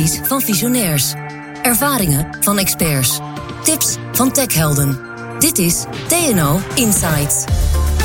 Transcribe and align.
Van 0.00 0.40
visionairs. 0.40 1.12
Ervaringen 1.62 2.36
van 2.40 2.58
experts. 2.58 3.20
Tips 3.62 3.96
van 4.12 4.32
techhelden. 4.32 4.98
Dit 5.38 5.58
is 5.58 5.84
TNO 6.08 6.60
Insights. 6.74 7.44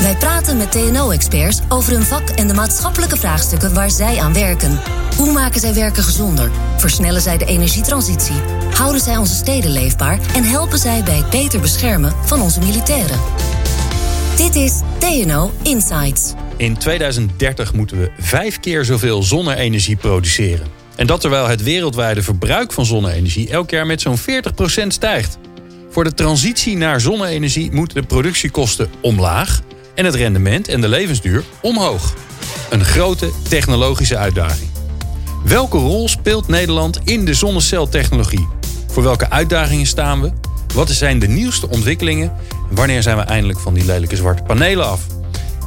Wij 0.02 0.16
praten 0.16 0.58
met 0.58 0.72
TNO-experts 0.72 1.60
over 1.70 1.94
hun 1.94 2.04
vak 2.04 2.30
en 2.30 2.48
de 2.48 2.54
maatschappelijke 2.54 3.18
vraagstukken 3.18 3.74
waar 3.74 3.92
zij 3.92 4.20
aan 4.20 4.34
werken. 4.34 4.80
Hoe 5.18 5.32
maken 5.32 5.60
zij 5.60 5.74
werken 5.74 6.04
gezonder? 6.04 6.52
Versnellen 6.78 7.22
zij 7.22 7.38
de 7.38 7.46
energietransitie? 7.46 8.42
Houden 8.74 9.02
zij 9.02 9.18
onze 9.18 9.36
steden 9.36 9.72
leefbaar? 9.72 10.20
En 10.36 10.44
helpen 10.44 10.78
zij 10.78 11.04
bij 11.04 11.18
het 11.18 11.30
beter 11.30 11.60
beschermen 11.60 12.14
van 12.26 12.42
onze 12.42 12.60
militairen? 12.60 13.20
Dit 14.38 14.56
is 14.56 14.82
TNO 14.98 15.52
Insights. 15.64 16.34
In 16.58 16.78
2030 16.78 17.74
moeten 17.74 18.00
we 18.00 18.12
vijf 18.18 18.60
keer 18.60 18.86
zoveel 18.86 19.24
zonne-energie 19.24 19.96
produceren. 19.96 20.77
En 20.98 21.08
dat 21.08 21.22
terwijl 21.22 21.48
het 21.48 21.64
wereldwijde 21.64 22.24
verbruik 22.24 22.74
van 22.74 22.86
zonne-energie 22.86 23.50
elk 23.50 23.70
jaar 23.70 23.86
met 23.86 24.02
zo'n 24.02 24.18
40% 24.18 24.22
stijgt. 24.88 25.38
Voor 25.90 26.04
de 26.04 26.14
transitie 26.14 26.78
naar 26.78 27.02
zonne-energie 27.02 27.72
moeten 27.72 28.02
de 28.02 28.08
productiekosten 28.08 28.90
omlaag 29.02 29.62
en 29.96 30.06
het 30.06 30.16
rendement 30.16 30.68
en 30.68 30.82
de 30.82 30.88
levensduur 30.88 31.44
omhoog. 31.62 32.14
Een 32.70 32.86
grote 32.86 33.32
technologische 33.50 34.18
uitdaging. 34.18 34.70
Welke 35.46 35.78
rol 35.78 36.10
speelt 36.10 36.48
Nederland 36.48 37.00
in 37.04 37.26
de 37.26 37.34
zonneceltechnologie? 37.34 38.48
Voor 38.88 39.04
welke 39.04 39.30
uitdagingen 39.30 39.86
staan 39.86 40.22
we? 40.22 40.32
Wat 40.74 40.90
zijn 40.90 41.20
de 41.20 41.28
nieuwste 41.28 41.70
ontwikkelingen? 41.70 42.32
wanneer 42.70 43.04
zijn 43.04 43.18
we 43.18 43.24
eindelijk 43.24 43.60
van 43.60 43.74
die 43.74 43.86
lelijke 43.86 44.16
zwarte 44.16 44.44
panelen 44.44 44.86
af? 44.86 45.02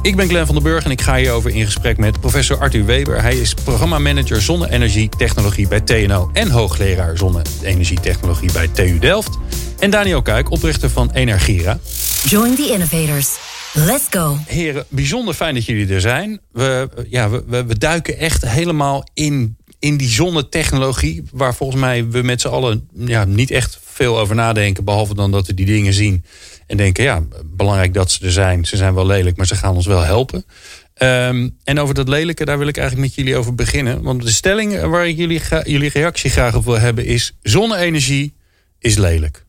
Ik 0.01 0.15
ben 0.15 0.27
Glenn 0.27 0.45
van 0.45 0.55
den 0.55 0.63
Burg 0.63 0.83
en 0.83 0.91
ik 0.91 1.01
ga 1.01 1.15
hierover 1.15 1.51
in 1.51 1.65
gesprek 1.65 1.97
met 1.97 2.19
professor 2.19 2.57
Arthur 2.57 2.85
Weber. 2.85 3.21
Hij 3.21 3.37
is 3.37 3.53
programmamanager 3.53 4.41
zonne-energietechnologie 4.41 5.67
bij 5.67 5.81
TNO 5.81 6.29
en 6.33 6.49
hoogleraar 6.49 7.17
zonne-energietechnologie 7.17 8.51
bij 8.51 8.67
TU 8.67 8.99
Delft. 8.99 9.37
En 9.79 9.89
Daniel 9.89 10.21
Kuik, 10.21 10.51
oprichter 10.51 10.89
van 10.89 11.11
Energira. 11.11 11.79
Join 12.23 12.55
the 12.55 12.69
innovators. 12.71 13.37
Let's 13.73 14.05
go. 14.09 14.37
Heren, 14.45 14.85
bijzonder 14.89 15.33
fijn 15.33 15.53
dat 15.53 15.65
jullie 15.65 15.93
er 15.93 16.01
zijn. 16.01 16.39
We, 16.51 16.89
ja, 17.09 17.29
we, 17.29 17.65
we 17.65 17.77
duiken 17.77 18.17
echt 18.17 18.45
helemaal 18.45 19.03
in, 19.13 19.57
in 19.79 19.97
die 19.97 20.09
zonnetechnologie... 20.09 21.23
waar 21.31 21.55
volgens 21.55 21.81
mij 21.81 22.07
we 22.07 22.21
met 22.21 22.41
z'n 22.41 22.47
allen 22.47 22.87
ja, 22.93 23.25
niet 23.25 23.51
echt 23.51 23.79
veel 23.85 24.19
over 24.19 24.35
nadenken... 24.35 24.83
behalve 24.83 25.15
dan 25.15 25.31
dat 25.31 25.47
we 25.47 25.53
die 25.53 25.65
dingen 25.65 25.93
zien 25.93 26.23
en 26.71 26.77
denken... 26.77 27.03
ja, 27.03 27.23
belangrijk 27.45 27.93
dat 27.93 28.11
ze 28.11 28.25
er 28.25 28.31
zijn. 28.31 28.65
Ze 28.65 28.77
zijn 28.77 28.93
wel 28.93 29.05
lelijk, 29.05 29.37
maar 29.37 29.47
ze 29.47 29.55
gaan 29.55 29.75
ons 29.75 29.85
wel 29.85 30.01
helpen. 30.01 30.45
Ehm, 30.93 31.49
en 31.63 31.79
over 31.79 31.95
dat 31.95 32.07
lelijke, 32.07 32.45
daar 32.45 32.57
wil 32.57 32.67
ik 32.67 32.77
eigenlijk 32.77 33.07
met 33.07 33.15
jullie 33.15 33.37
over 33.37 33.55
beginnen. 33.55 34.01
Want 34.01 34.21
de 34.21 34.31
stelling 34.31 34.81
waar 34.81 35.07
ik 35.07 35.17
jullie, 35.17 35.41
jullie 35.63 35.89
reactie 35.89 36.29
graag 36.29 36.55
op 36.55 36.65
wil 36.65 36.79
hebben... 36.79 37.05
is 37.05 37.33
zonne-energie 37.41 38.33
is 38.79 38.97
lelijk. 38.97 39.45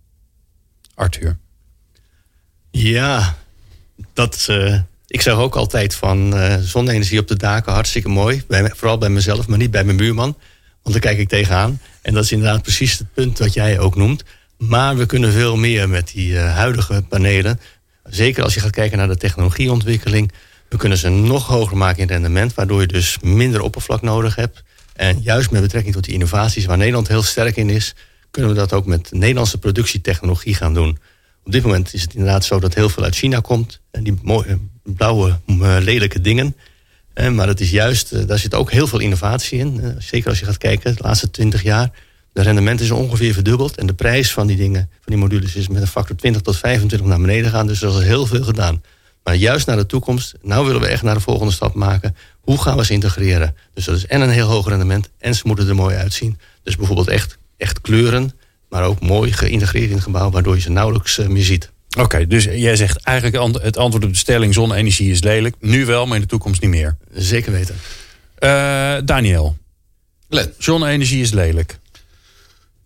Arthur. 0.95 1.39
Ja, 2.71 3.37
dat, 4.13 4.47
uh, 4.51 4.81
ik 5.07 5.21
zeg 5.21 5.35
ook 5.35 5.57
altijd 5.57 5.95
van 5.95 6.37
uh, 6.37 6.57
zonne-energie 6.61 7.19
op 7.19 7.29
de 7.29 7.37
daken, 7.37 7.73
hartstikke 7.73 8.09
mooi. 8.09 8.43
Vooral 8.49 8.99
bij 8.99 9.11
mezelf, 9.11 9.47
maar 9.47 9.59
niet 9.59 9.71
bij 9.71 9.85
mijn 9.85 9.97
buurman. 9.97 10.37
Want 10.83 10.95
daar 10.95 11.13
kijk 11.13 11.19
ik 11.19 11.29
tegenaan. 11.29 11.81
En 12.03 12.15
dat 12.15 12.25
is 12.25 12.33
inderdaad 12.33 12.63
precies 12.63 12.99
het 12.99 13.13
punt 13.15 13.39
wat 13.39 13.53
jij 13.53 13.79
ook 13.79 13.97
noemt. 13.97 14.25
Maar 14.69 14.97
we 14.97 15.07
kunnen 15.07 15.33
veel 15.33 15.57
meer 15.57 15.89
met 15.89 16.11
die 16.15 16.33
uh, 16.33 16.55
huidige 16.55 17.05
panelen. 17.09 17.61
Zeker 18.05 18.43
als 18.43 18.55
je 18.55 18.61
gaat 18.61 18.71
kijken 18.71 18.99
naar 18.99 19.09
de 19.09 19.17
technologieontwikkeling. 19.17 20.33
We 20.69 20.77
kunnen 20.77 20.99
ze 20.99 21.09
nog 21.09 21.47
hoger 21.47 21.77
maken 21.77 22.03
in 22.03 22.09
rendement. 22.09 22.55
Waardoor 22.55 22.81
je 22.81 22.87
dus 22.87 23.19
minder 23.23 23.61
oppervlak 23.61 24.03
nodig 24.03 24.35
hebt. 24.35 24.63
En 24.95 25.21
juist 25.23 25.51
met 25.51 25.63
betrekking 25.63 25.95
tot 25.95 26.05
die 26.05 26.13
innovaties 26.13 26.65
waar 26.65 26.77
Nederland 26.77 27.09
heel 27.09 27.23
sterk 27.23 27.57
in 27.57 27.71
is... 27.71 27.95
kunnen 28.31 28.51
we 28.51 28.57
dat 28.57 28.73
ook 28.73 28.87
met 28.87 29.09
Nederlandse 29.13 29.59
productietechnologie 29.59 30.55
gaan 30.55 30.75
doen. 30.75 30.99
Op 31.45 31.53
dit 31.53 31.63
moment 31.63 31.95
is 31.95 32.03
het 32.03 32.15
inderdaad 32.15 32.45
zo 32.45 32.61
dat 32.61 32.75
heel 32.75 32.89
veel 32.89 33.03
uit 33.03 33.17
China 33.17 33.41
komt. 33.41 33.81
En 33.91 34.05
die 34.05 34.19
mooie, 34.23 34.59
blauwe, 34.83 35.39
lelijke 35.81 36.21
dingen. 36.21 36.57
Maar 37.33 37.49
het 37.49 37.61
is 37.61 37.71
juist, 37.71 38.29
daar 38.29 38.39
zit 38.39 38.55
ook 38.55 38.71
heel 38.71 38.87
veel 38.87 39.01
innovatie 39.01 39.59
in. 39.59 39.97
Zeker 39.99 40.29
als 40.29 40.39
je 40.39 40.45
gaat 40.45 40.59
kijken, 40.59 40.97
de 40.97 41.03
laatste 41.03 41.31
20 41.31 41.63
jaar. 41.63 41.91
De 42.33 42.43
rendement 42.43 42.81
is 42.81 42.91
ongeveer 42.91 43.33
verdubbeld. 43.33 43.77
En 43.77 43.87
de 43.87 43.95
prijs 43.95 44.33
van 44.33 44.47
die 44.47 44.57
dingen, 44.57 44.91
van 44.91 45.13
die 45.13 45.17
modules, 45.17 45.55
is 45.55 45.69
met 45.69 45.83
een 45.83 45.89
factor 45.89 46.17
20 46.17 46.43
tot 46.43 46.57
25 46.57 47.09
naar 47.09 47.21
beneden 47.21 47.51
gaan. 47.51 47.67
Dus 47.67 47.83
er 47.83 47.99
is 47.99 48.05
heel 48.05 48.27
veel 48.27 48.45
gedaan. 48.45 48.83
Maar 49.25 49.35
juist 49.35 49.67
naar 49.67 49.77
de 49.77 49.87
toekomst, 49.87 50.35
nou 50.43 50.67
willen 50.67 50.81
we 50.81 50.87
echt 50.87 51.03
naar 51.03 51.15
de 51.15 51.21
volgende 51.21 51.53
stap 51.53 51.75
maken. 51.75 52.17
Hoe 52.41 52.63
gaan 52.63 52.77
we 52.77 52.85
ze 52.85 52.93
integreren? 52.93 53.57
Dus 53.75 53.85
dat 53.85 53.97
is 53.97 54.07
en 54.07 54.21
een 54.21 54.31
heel 54.31 54.49
hoog 54.49 54.69
rendement 54.69 55.09
en 55.19 55.35
ze 55.35 55.43
moeten 55.45 55.69
er 55.69 55.75
mooi 55.75 55.97
uitzien. 55.97 56.39
Dus 56.63 56.77
bijvoorbeeld 56.77 57.09
echt, 57.09 57.39
echt 57.57 57.81
kleuren, 57.81 58.33
maar 58.69 58.85
ook 58.85 59.01
mooi 59.01 59.33
geïntegreerd 59.33 59.89
in 59.89 59.95
het 59.95 60.03
gebouw, 60.03 60.31
waardoor 60.31 60.55
je 60.55 60.61
ze 60.61 60.71
nauwelijks 60.71 61.19
uh, 61.19 61.27
meer 61.27 61.45
ziet. 61.45 61.71
Oké, 61.99 62.27
dus 62.27 62.45
jij 62.45 62.77
zegt 62.77 63.03
eigenlijk 63.03 63.63
het 63.63 63.77
antwoord 63.77 64.05
op 64.05 64.13
de 64.13 64.19
stelling 64.19 64.55
zonne-energie 64.55 65.11
is 65.11 65.23
lelijk. 65.23 65.57
Nu 65.61 65.87
wel, 65.87 66.07
maar 66.07 66.17
in 66.17 66.23
de 66.23 66.29
toekomst 66.29 66.61
niet 66.61 66.71
meer. 66.71 66.97
Zeker 67.13 67.53
weten. 67.53 67.75
Uh, 68.39 68.95
Daniel. 69.05 69.57
Glenn. 70.29 70.53
Zonne-energie 70.59 71.21
is 71.23 71.33
lelijk. 71.33 71.79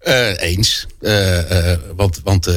Uh, 0.07 0.41
eens. 0.41 0.87
want 1.97 2.21
want 2.25 2.51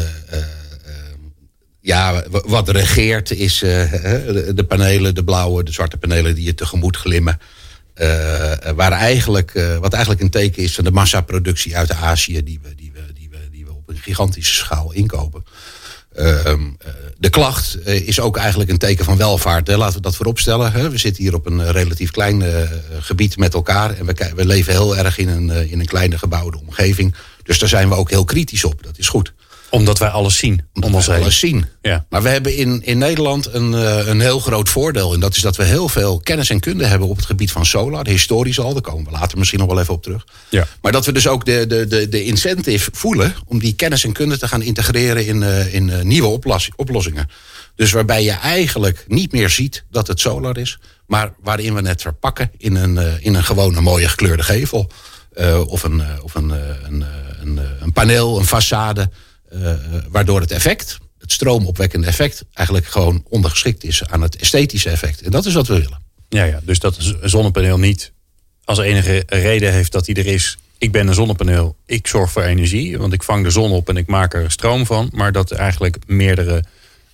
ja, 1.81 2.23
wat 2.29 2.69
regeert 2.69 3.31
is 3.31 3.59
de, 3.59 4.65
panelen, 4.67 5.15
de 5.15 5.23
blauwe, 5.23 5.63
de 5.63 5.71
zwarte 5.71 5.97
panelen 5.97 6.35
die 6.35 6.43
je 6.43 6.53
tegemoet 6.53 6.97
glimmen. 6.97 7.39
waar 8.75 8.91
eigenlijk, 8.91 9.77
wat 9.79 9.93
eigenlijk 9.93 10.23
een 10.23 10.29
teken 10.29 10.63
is 10.63 10.75
van 10.75 10.83
de 10.83 10.91
massaproductie 10.91 11.77
uit 11.77 11.91
Azië 11.91 12.43
die 12.43 12.59
we, 12.61 12.75
die 12.75 12.91
we, 12.93 13.13
die 13.13 13.29
we, 13.29 13.37
die 13.51 13.65
we 13.65 13.71
op 13.71 13.89
een 13.89 13.97
gigantische 13.97 14.53
schaal 14.53 14.91
inkopen. 14.93 15.43
Ehm, 16.15 16.61
de 17.17 17.29
klacht 17.29 17.77
is 17.85 18.19
ook 18.19 18.37
eigenlijk 18.37 18.69
een 18.69 18.77
teken 18.77 19.05
van 19.05 19.17
welvaart. 19.17 19.67
Hè. 19.67 19.77
Laten 19.77 19.95
we 19.95 20.01
dat 20.01 20.15
vooropstellen. 20.15 20.91
We 20.91 20.97
zitten 20.97 21.23
hier 21.23 21.33
op 21.33 21.45
een 21.45 21.71
relatief 21.71 22.11
klein 22.11 22.43
gebied 22.99 23.37
met 23.37 23.53
elkaar. 23.53 23.97
En 23.97 24.05
we, 24.05 24.31
we 24.35 24.45
leven 24.45 24.73
heel 24.73 24.97
erg 24.97 25.17
in 25.17 25.27
een, 25.27 25.69
in 25.69 25.79
een 25.79 25.85
kleine 25.85 26.17
gebouwde 26.17 26.59
omgeving. 26.59 27.15
Dus 27.49 27.59
daar 27.59 27.69
zijn 27.69 27.89
we 27.89 27.95
ook 27.95 28.09
heel 28.09 28.25
kritisch 28.25 28.63
op. 28.63 28.83
Dat 28.83 28.97
is 28.97 29.07
goed. 29.07 29.33
Omdat 29.69 29.99
wij 29.99 30.09
alles 30.09 30.37
zien. 30.37 30.61
Omdat 30.73 31.05
wij 31.05 31.19
alles 31.19 31.39
zien. 31.39 31.65
Ja. 31.81 32.05
Maar 32.09 32.21
we 32.21 32.29
hebben 32.29 32.55
in, 32.55 32.81
in 32.83 32.97
Nederland 32.97 33.53
een, 33.53 33.71
uh, 33.71 34.07
een 34.07 34.19
heel 34.19 34.39
groot 34.39 34.69
voordeel. 34.69 35.13
En 35.13 35.19
dat 35.19 35.35
is 35.35 35.41
dat 35.41 35.55
we 35.55 35.63
heel 35.63 35.89
veel 35.89 36.19
kennis 36.19 36.49
en 36.49 36.59
kunde 36.59 36.85
hebben 36.85 37.07
op 37.07 37.15
het 37.15 37.25
gebied 37.25 37.51
van 37.51 37.65
solar. 37.65 38.07
Historisch 38.07 38.59
al, 38.59 38.73
daar 38.73 38.81
komen 38.81 39.05
we 39.05 39.11
later 39.11 39.37
misschien 39.37 39.59
nog 39.59 39.67
wel 39.67 39.79
even 39.79 39.93
op 39.93 40.03
terug. 40.03 40.25
Ja. 40.49 40.67
Maar 40.81 40.91
dat 40.91 41.05
we 41.05 41.11
dus 41.11 41.27
ook 41.27 41.45
de, 41.45 41.67
de, 41.67 41.87
de, 41.87 42.09
de 42.09 42.23
incentive 42.23 42.89
voelen 42.93 43.35
om 43.45 43.59
die 43.59 43.73
kennis 43.73 44.03
en 44.03 44.13
kunde 44.13 44.37
te 44.37 44.47
gaan 44.47 44.61
integreren 44.61 45.25
in, 45.25 45.41
uh, 45.41 45.73
in 45.73 45.87
uh, 45.87 46.01
nieuwe 46.01 46.39
oplossingen. 46.75 47.29
Dus 47.75 47.91
waarbij 47.91 48.23
je 48.23 48.31
eigenlijk 48.31 49.05
niet 49.07 49.31
meer 49.31 49.49
ziet 49.49 49.83
dat 49.91 50.07
het 50.07 50.19
solar 50.19 50.57
is. 50.57 50.79
Maar 51.07 51.33
waarin 51.41 51.73
we 51.73 51.87
het 51.87 52.01
verpakken 52.01 52.51
in 52.57 52.75
een, 52.75 53.21
in 53.21 53.33
een 53.33 53.43
gewone 53.43 53.81
mooie 53.81 54.07
gekleurde 54.07 54.43
gevel. 54.43 54.91
of 55.67 55.83
een, 55.83 56.03
of 56.23 56.35
een, 56.35 56.49
een 56.85 57.05
een, 57.41 57.59
een 57.81 57.91
paneel, 57.93 58.39
een 58.39 58.45
façade, 58.45 59.11
uh, 59.53 59.73
waardoor 60.09 60.41
het 60.41 60.51
effect, 60.51 60.97
het 61.19 61.31
stroomopwekkende 61.31 62.07
effect, 62.07 62.43
eigenlijk 62.53 62.87
gewoon 62.87 63.23
ondergeschikt 63.29 63.83
is 63.83 64.03
aan 64.07 64.21
het 64.21 64.35
esthetische 64.35 64.89
effect. 64.89 65.21
En 65.21 65.31
dat 65.31 65.45
is 65.45 65.53
wat 65.53 65.67
we 65.67 65.73
willen. 65.73 66.01
Ja, 66.29 66.43
ja 66.43 66.59
dus 66.63 66.79
dat 66.79 66.97
een 67.21 67.29
zonnepaneel 67.29 67.79
niet 67.79 68.11
als 68.63 68.79
enige 68.79 69.23
reden 69.27 69.73
heeft 69.73 69.91
dat 69.91 70.05
hij 70.05 70.15
er 70.15 70.27
is. 70.27 70.57
Ik 70.77 70.91
ben 70.91 71.07
een 71.07 71.13
zonnepaneel, 71.13 71.75
ik 71.85 72.07
zorg 72.07 72.31
voor 72.31 72.43
energie, 72.43 72.97
want 72.97 73.13
ik 73.13 73.23
vang 73.23 73.43
de 73.43 73.49
zon 73.49 73.71
op 73.71 73.89
en 73.89 73.97
ik 73.97 74.07
maak 74.07 74.33
er 74.33 74.51
stroom 74.51 74.85
van. 74.85 75.09
Maar 75.13 75.31
dat 75.31 75.51
eigenlijk 75.51 75.97
meerdere 76.07 76.63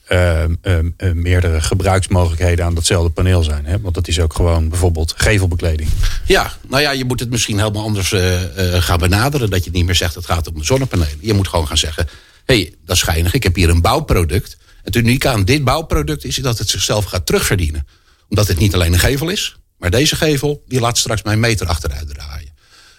uh, 0.09 0.43
uh, 0.63 0.79
meerdere 1.13 1.61
gebruiksmogelijkheden 1.61 2.65
aan 2.65 2.75
datzelfde 2.75 3.09
paneel 3.09 3.43
zijn. 3.43 3.65
Hè? 3.65 3.79
Want 3.79 3.95
dat 3.95 4.07
is 4.07 4.19
ook 4.19 4.33
gewoon 4.33 4.69
bijvoorbeeld 4.69 5.13
gevelbekleding. 5.17 5.89
Ja, 6.25 6.53
nou 6.67 6.81
ja, 6.81 6.91
je 6.91 7.05
moet 7.05 7.19
het 7.19 7.29
misschien 7.29 7.57
helemaal 7.57 7.83
anders 7.83 8.11
uh, 8.11 8.41
gaan 8.57 8.99
benaderen. 8.99 9.49
Dat 9.49 9.63
je 9.63 9.71
niet 9.71 9.85
meer 9.85 9.95
zegt 9.95 10.15
het 10.15 10.25
gaat 10.25 10.47
om 10.47 10.63
zonnepanelen. 10.63 11.17
Je 11.19 11.33
moet 11.33 11.47
gewoon 11.47 11.67
gaan 11.67 11.77
zeggen, 11.77 12.07
hé, 12.45 12.55
hey, 12.55 12.73
dat 12.85 12.95
is 12.95 13.01
schijnig. 13.01 13.33
Ik 13.33 13.43
heb 13.43 13.55
hier 13.55 13.69
een 13.69 13.81
bouwproduct. 13.81 14.57
Het 14.83 14.95
unieke 14.95 15.29
aan 15.29 15.45
dit 15.45 15.63
bouwproduct 15.63 16.23
is 16.23 16.35
dat 16.35 16.57
het 16.57 16.69
zichzelf 16.69 17.05
gaat 17.05 17.25
terugverdienen. 17.25 17.87
Omdat 18.29 18.47
het 18.47 18.57
niet 18.57 18.73
alleen 18.73 18.93
een 18.93 18.99
gevel 18.99 19.29
is, 19.29 19.55
maar 19.77 19.91
deze 19.91 20.15
gevel 20.15 20.63
die 20.67 20.79
laat 20.79 20.97
straks 20.97 21.23
mijn 21.23 21.39
meter 21.39 21.67
achteruit 21.67 22.09
draaien. 22.09 22.53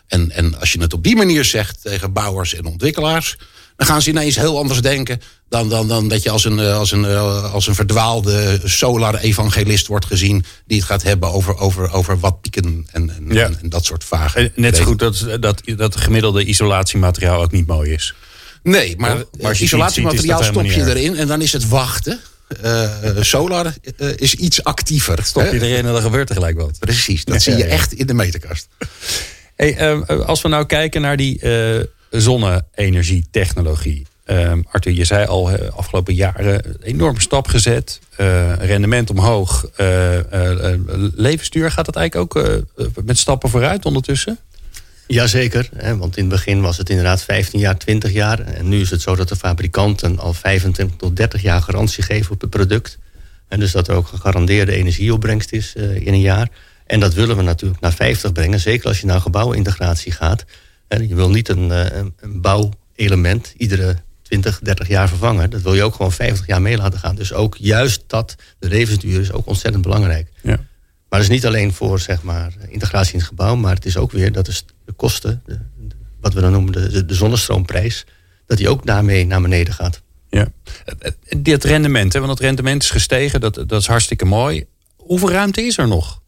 En, 0.06 0.30
en 0.30 0.60
als 0.60 0.72
je 0.72 0.80
het 0.80 0.92
op 0.92 1.02
die 1.02 1.16
manier 1.16 1.44
zegt 1.44 1.82
tegen 1.82 2.12
bouwers 2.12 2.54
en 2.54 2.64
ontwikkelaars 2.64 3.36
dan 3.76 3.86
gaan 3.86 4.02
ze 4.02 4.10
ineens 4.10 4.36
heel 4.36 4.58
anders 4.58 4.80
denken 4.80 5.20
dan, 5.48 5.68
dan, 5.68 5.88
dan 5.88 6.08
dat 6.08 6.22
je 6.22 6.30
als 6.30 6.44
een, 6.44 6.58
als, 6.58 6.92
een, 6.92 7.04
als 7.52 7.66
een 7.66 7.74
verdwaalde 7.74 8.60
solar-evangelist 8.64 9.86
wordt 9.86 10.06
gezien. 10.06 10.44
die 10.66 10.78
het 10.78 10.86
gaat 10.86 11.02
hebben 11.02 11.32
over, 11.32 11.58
over, 11.58 11.92
over 11.92 12.18
wat 12.18 12.40
pieken 12.40 12.86
en, 12.92 13.10
en, 13.10 13.36
en, 13.60 13.68
dat 13.68 13.84
soort 13.84 14.04
vage. 14.04 14.52
Net 14.54 14.76
zo 14.76 14.84
goed 14.84 14.98
dat, 14.98 15.26
dat, 15.40 15.62
dat 15.64 15.94
het 15.94 15.96
gemiddelde 15.96 16.44
isolatiemateriaal 16.44 17.42
ook 17.42 17.52
niet 17.52 17.66
mooi 17.66 17.92
is. 17.92 18.14
Nee, 18.62 18.94
maar, 18.96 19.24
maar 19.40 19.60
isolatiemateriaal 19.60 20.42
stop 20.42 20.64
je 20.64 20.84
erin 20.84 21.16
en 21.16 21.26
dan 21.26 21.42
is 21.42 21.52
het 21.52 21.68
wachten. 21.68 22.20
Uh, 22.64 22.90
solar 23.20 23.74
uh, 23.96 24.08
is 24.16 24.34
iets 24.34 24.64
actiever. 24.64 25.24
Stop 25.24 25.52
je 25.52 25.62
erin 25.62 25.86
en 25.86 25.92
dan 25.92 26.02
gebeurt 26.02 26.28
er 26.28 26.34
gelijk 26.34 26.60
wat. 26.60 26.78
Precies, 26.78 27.24
dat 27.24 27.42
zie 27.42 27.56
je 27.56 27.64
echt 27.64 27.92
in 27.92 28.06
de 28.06 28.14
meterkast. 28.14 28.68
Hey, 29.56 29.76
ehm, 29.76 30.02
als 30.02 30.42
we 30.42 30.48
nou 30.48 30.66
kijken 30.66 31.00
naar 31.00 31.16
die 31.16 31.40
uh, 31.42 31.82
zonne-energietechnologie. 32.20 34.06
Uh, 34.26 34.52
Arthur, 34.70 34.92
je 34.92 35.04
zei 35.04 35.26
al 35.26 35.50
afgelopen 35.50 36.14
jaren 36.14 36.76
enorme 36.82 37.20
stap 37.20 37.48
gezet. 37.48 38.00
rendement 38.58 39.10
omhoog. 39.10 39.70
levensduur 41.14 41.70
gaat 41.70 41.86
dat 41.86 41.96
eigenlijk 41.96 42.36
ook 42.36 42.62
met 43.04 43.18
stappen 43.18 43.50
vooruit 43.50 43.84
ondertussen? 43.84 44.38
Jazeker, 45.06 45.68
hè, 45.76 45.96
want 45.96 46.16
in 46.16 46.24
het 46.24 46.32
begin 46.32 46.60
was 46.60 46.76
het 46.76 46.90
inderdaad 46.90 47.22
15 47.22 47.58
jaar, 47.58 47.78
20 47.78 48.12
jaar. 48.12 48.40
En 48.40 48.68
nu 48.68 48.80
is 48.80 48.90
het 48.90 49.00
zo 49.00 49.16
dat 49.16 49.28
de 49.28 49.36
fabrikanten 49.36 50.18
al 50.18 50.32
25 50.32 50.96
tot 50.96 51.16
30 51.16 51.42
jaar 51.42 51.62
garantie 51.62 52.02
geven 52.02 52.32
op 52.32 52.40
het 52.40 52.50
product. 52.50 52.98
En 53.48 53.60
dus 53.60 53.72
dat 53.72 53.88
er 53.88 53.94
ook 53.94 54.06
gegarandeerde 54.06 54.72
energieopbrengst 54.72 55.52
is 55.52 55.74
uh, 55.76 55.94
in 55.94 56.12
een 56.12 56.20
jaar. 56.20 56.48
En 56.86 57.00
dat 57.00 57.14
willen 57.14 57.36
we 57.36 57.42
natuurlijk 57.42 57.80
naar 57.80 57.92
50 57.92 58.32
brengen. 58.32 58.60
Zeker 58.60 58.88
als 58.88 59.00
je 59.00 59.06
naar 59.06 59.20
gebouwintegratie 59.20 60.12
gaat. 60.12 60.44
Je 60.88 61.14
wil 61.14 61.30
niet 61.30 61.48
een, 61.48 61.70
eh, 61.70 61.96
een, 61.96 62.14
een 62.20 62.40
bouwelement 62.40 63.54
iedere 63.56 63.96
20, 64.22 64.58
30 64.58 64.88
jaar 64.88 65.08
vervangen. 65.08 65.50
Dat 65.50 65.62
wil 65.62 65.74
je 65.74 65.82
ook 65.82 65.94
gewoon 65.94 66.12
50 66.12 66.46
jaar 66.46 66.62
mee 66.62 66.76
laten 66.76 66.98
gaan. 66.98 67.14
Dus 67.14 67.32
ook 67.32 67.56
juist 67.58 68.02
dat, 68.06 68.34
de 68.58 68.68
levensduur 68.68 69.20
is 69.20 69.32
ook 69.32 69.46
ontzettend 69.46 69.82
belangrijk. 69.82 70.28
Ja. 70.42 70.56
Maar 71.08 71.20
dat 71.20 71.20
is 71.20 71.28
niet 71.28 71.46
alleen 71.46 71.72
voor 71.72 72.00
zeg 72.00 72.22
maar, 72.22 72.52
integratie 72.68 73.12
in 73.12 73.18
het 73.18 73.28
gebouw, 73.28 73.56
maar 73.56 73.74
het 73.74 73.84
is 73.84 73.96
ook 73.96 74.12
weer 74.12 74.32
dat 74.32 74.48
is 74.48 74.64
de 74.84 74.92
kosten, 74.92 75.42
de, 75.44 75.58
wat 76.20 76.32
we 76.32 76.40
dan 76.40 76.52
noemen 76.52 76.72
de, 76.72 77.04
de 77.04 77.14
zonnestroomprijs, 77.14 78.04
dat 78.46 78.58
die 78.58 78.68
ook 78.68 78.86
daarmee 78.86 79.26
naar 79.26 79.40
beneden 79.40 79.74
gaat. 79.74 80.02
Ja. 80.30 80.48
Dit 81.38 81.64
rendement, 81.64 82.12
hè, 82.12 82.18
want 82.18 82.30
het 82.32 82.40
rendement 82.40 82.82
is 82.82 82.90
gestegen, 82.90 83.40
dat, 83.40 83.54
dat 83.54 83.80
is 83.80 83.86
hartstikke 83.86 84.24
mooi. 84.24 84.66
Hoeveel 84.96 85.30
ruimte 85.30 85.62
is 85.62 85.78
er 85.78 85.88
nog? 85.88 86.20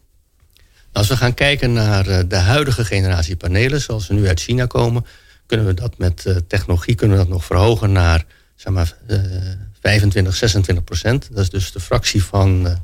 Als 0.92 1.08
we 1.08 1.16
gaan 1.16 1.34
kijken 1.34 1.72
naar 1.72 2.06
eh, 2.06 2.18
de 2.28 2.36
huidige 2.36 2.84
generatie 2.84 3.36
panelen, 3.36 3.80
zoals 3.80 4.06
ze 4.06 4.12
nu 4.12 4.26
uit 4.26 4.40
China 4.40 4.66
komen, 4.66 5.06
kunnen 5.46 5.66
we 5.66 5.74
dat 5.74 5.98
met 5.98 6.24
uh, 6.26 6.36
technologie 6.46 6.94
kunnen 6.94 7.16
we 7.16 7.22
dat 7.22 7.32
nog 7.32 7.44
verhogen 7.44 7.92
naar 7.92 8.24
zeg 8.54 8.72
maar, 8.72 8.94
uh, 9.10 9.20
25, 9.80 10.34
26 10.34 10.84
procent. 10.84 11.28
Dat 11.32 11.42
is 11.42 11.50
dus 11.50 11.72
de 11.72 11.80
fractie 11.80 12.24
van 12.24 12.66
eh, 12.66 12.76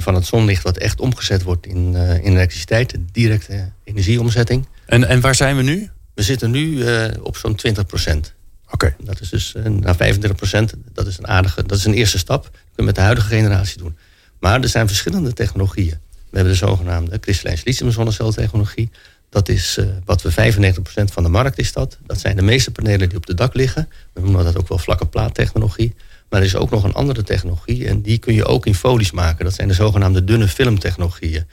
van 0.00 0.14
het 0.14 0.26
zonlicht 0.26 0.62
wat 0.62 0.76
echt 0.76 1.00
omgezet 1.00 1.42
wordt 1.42 1.66
in, 1.66 1.94
in 1.96 2.32
elektriciteit, 2.32 2.94
directe 3.12 3.70
energieomzetting. 3.84 4.66
En, 4.86 5.04
en 5.04 5.20
waar 5.20 5.34
zijn 5.34 5.56
we 5.56 5.62
nu? 5.62 5.90
We 6.14 6.22
zitten 6.22 6.50
nu 6.50 6.84
op 7.22 7.36
zo'n 7.36 7.54
20 7.54 7.86
procent. 7.86 8.34
Oké. 8.70 8.94
Dat 9.02 9.20
is 9.20 9.28
dus 9.28 9.54
naar 9.54 9.96
25 9.96 10.34
procent. 10.34 10.74
Dat 10.92 11.06
is 11.06 11.18
een 11.18 11.26
aardige, 11.26 11.62
dat 11.66 11.78
is 11.78 11.84
een 11.84 11.94
eerste 11.94 12.18
stap. 12.18 12.42
Dat 12.42 12.52
kunnen 12.52 12.74
we 12.74 12.82
met 12.82 12.94
de 12.94 13.00
huidige 13.00 13.28
generatie 13.28 13.78
doen. 13.78 13.96
Maar 14.40 14.60
er 14.60 14.68
zijn 14.68 14.86
verschillende 14.86 15.32
technologieën. 15.32 15.98
We 16.30 16.36
hebben 16.36 16.52
de 16.52 16.58
zogenaamde 16.58 17.18
kristalijn 17.18 17.58
silicium 17.58 17.90
zonneceltechnologie. 17.90 18.90
Dat 19.30 19.48
is 19.48 19.76
uh, 19.78 19.86
wat 20.04 20.22
we 20.22 20.30
95% 20.32 20.82
van 21.04 21.22
de 21.22 21.28
markt 21.28 21.58
is 21.58 21.72
dat. 21.72 21.98
Dat 22.06 22.20
zijn 22.20 22.36
de 22.36 22.42
meeste 22.42 22.70
panelen 22.70 23.08
die 23.08 23.18
op 23.18 23.26
de 23.26 23.34
dak 23.34 23.54
liggen. 23.54 23.88
We 24.12 24.20
noemen 24.20 24.44
dat 24.44 24.58
ook 24.58 24.68
wel 24.68 24.78
vlakke 24.78 25.06
plaattechnologie. 25.06 25.94
Maar 26.28 26.40
er 26.40 26.46
is 26.46 26.56
ook 26.56 26.70
nog 26.70 26.84
een 26.84 26.94
andere 26.94 27.22
technologie 27.22 27.86
en 27.86 28.02
die 28.02 28.18
kun 28.18 28.34
je 28.34 28.44
ook 28.44 28.66
in 28.66 28.74
folies 28.74 29.10
maken. 29.10 29.44
Dat 29.44 29.54
zijn 29.54 29.68
de 29.68 29.74
zogenaamde 29.74 30.24
dunne 30.24 30.48
filmtechnologieën. 30.48 31.44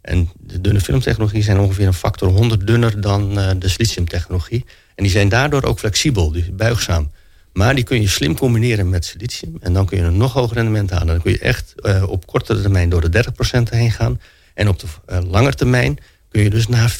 En 0.00 0.30
de 0.40 0.60
dunne 0.60 0.80
filmtechnologieën 0.80 1.42
zijn 1.42 1.58
ongeveer 1.58 1.86
een 1.86 1.94
factor 1.94 2.28
100 2.28 2.66
dunner 2.66 3.00
dan 3.00 3.38
uh, 3.38 3.50
de 3.58 3.68
siliciumtechnologie. 3.68 4.64
En 4.94 5.02
die 5.02 5.12
zijn 5.12 5.28
daardoor 5.28 5.62
ook 5.62 5.78
flexibel, 5.78 6.32
dus 6.32 6.54
buigzaam. 6.54 7.10
Maar 7.56 7.74
die 7.74 7.84
kun 7.84 8.00
je 8.00 8.08
slim 8.08 8.36
combineren 8.36 8.88
met 8.88 9.04
silicium. 9.04 9.56
En 9.60 9.72
dan 9.72 9.86
kun 9.86 9.98
je 9.98 10.04
een 10.04 10.16
nog 10.16 10.32
hoger 10.32 10.56
rendement 10.56 10.90
halen. 10.90 11.06
Dan 11.06 11.22
kun 11.22 11.32
je 11.32 11.38
echt 11.38 11.74
uh, 11.76 12.08
op 12.08 12.26
korte 12.26 12.60
termijn 12.60 12.88
door 12.88 13.10
de 13.10 13.24
30% 13.24 13.62
heen 13.70 13.90
gaan. 13.90 14.20
En 14.54 14.68
op 14.68 14.78
de 14.78 14.86
uh, 15.08 15.18
lange 15.30 15.52
termijn 15.52 15.98
kun 16.28 16.42
je 16.42 16.50
dus 16.50 16.68
naar 16.68 16.96
40% 16.96 16.98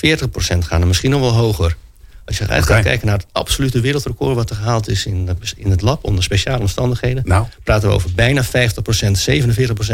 gaan. 0.59 0.81
En 0.81 0.87
misschien 0.87 1.11
nog 1.11 1.21
wel 1.21 1.33
hoger. 1.33 1.77
Als 2.25 2.39
je 2.39 2.45
gaat 2.45 2.63
okay. 2.63 2.83
kijken 2.83 3.07
naar 3.07 3.17
het 3.17 3.27
absolute 3.33 3.81
wereldrecord 3.81 4.35
wat 4.35 4.51
er 4.51 4.57
gehaald 4.57 4.89
is 4.89 5.07
in, 5.07 5.29
in 5.57 5.71
het 5.71 5.83
lab 5.83 6.05
onder 6.05 6.23
speciale 6.23 6.61
omstandigheden, 6.61 7.23
nou. 7.27 7.47
praten 7.65 7.89
we 7.89 7.95
over 7.95 8.11
bijna 8.15 8.45
50%, 8.45 8.49
47% 8.49 8.51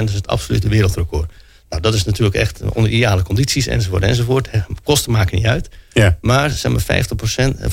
is 0.05 0.15
het 0.15 0.27
absolute 0.27 0.69
wereldrecord. 0.69 1.33
Nou, 1.69 1.83
dat 1.85 1.95
is 1.95 2.05
natuurlijk 2.05 2.37
echt 2.37 2.63
onder 2.63 2.91
ideale 2.91 3.23
condities 3.23 3.67
enzovoort 3.67 4.03
enzovoort. 4.03 4.49
Kosten 4.85 5.13
maken 5.13 5.37
niet 5.37 5.47
uit. 5.47 5.69
Ja. 5.93 6.19
Maar, 6.21 6.51
zeg 6.51 6.73
maar 6.73 7.05
50%, 7.05 7.61
uh, 7.61 7.69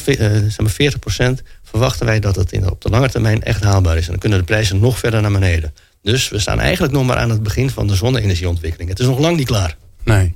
zeg 0.48 0.60
maar 0.60 0.94
40% 1.40 1.44
verwachten 1.70 2.06
wij 2.06 2.20
dat 2.20 2.36
het 2.36 2.52
in, 2.52 2.70
op 2.72 2.82
de 2.82 2.90
lange 2.90 3.10
termijn 3.10 3.44
echt 3.44 3.64
haalbaar 3.64 3.98
is. 3.98 4.04
En 4.04 4.10
dan 4.10 4.20
kunnen 4.20 4.40
de 4.40 4.46
prijzen 4.46 4.80
nog 4.80 5.00
verder 5.00 5.22
naar 5.22 5.32
beneden. 5.32 5.74
Dus 6.02 6.30
we 6.30 6.40
staan 6.40 6.60
eigenlijk 6.60 6.94
nog 6.94 7.06
maar 7.06 7.18
aan 7.18 7.30
het 7.30 7.44
begin 7.44 7.70
van 7.70 7.88
de 7.88 7.96
zonne-energieontwikkeling. 7.96 8.90
Het 8.90 9.00
is 9.00 9.06
nog 9.06 9.20
lang 9.20 9.38
niet 9.38 9.48
klaar. 9.48 9.78
Nee. 10.04 10.34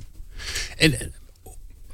En 0.76 1.12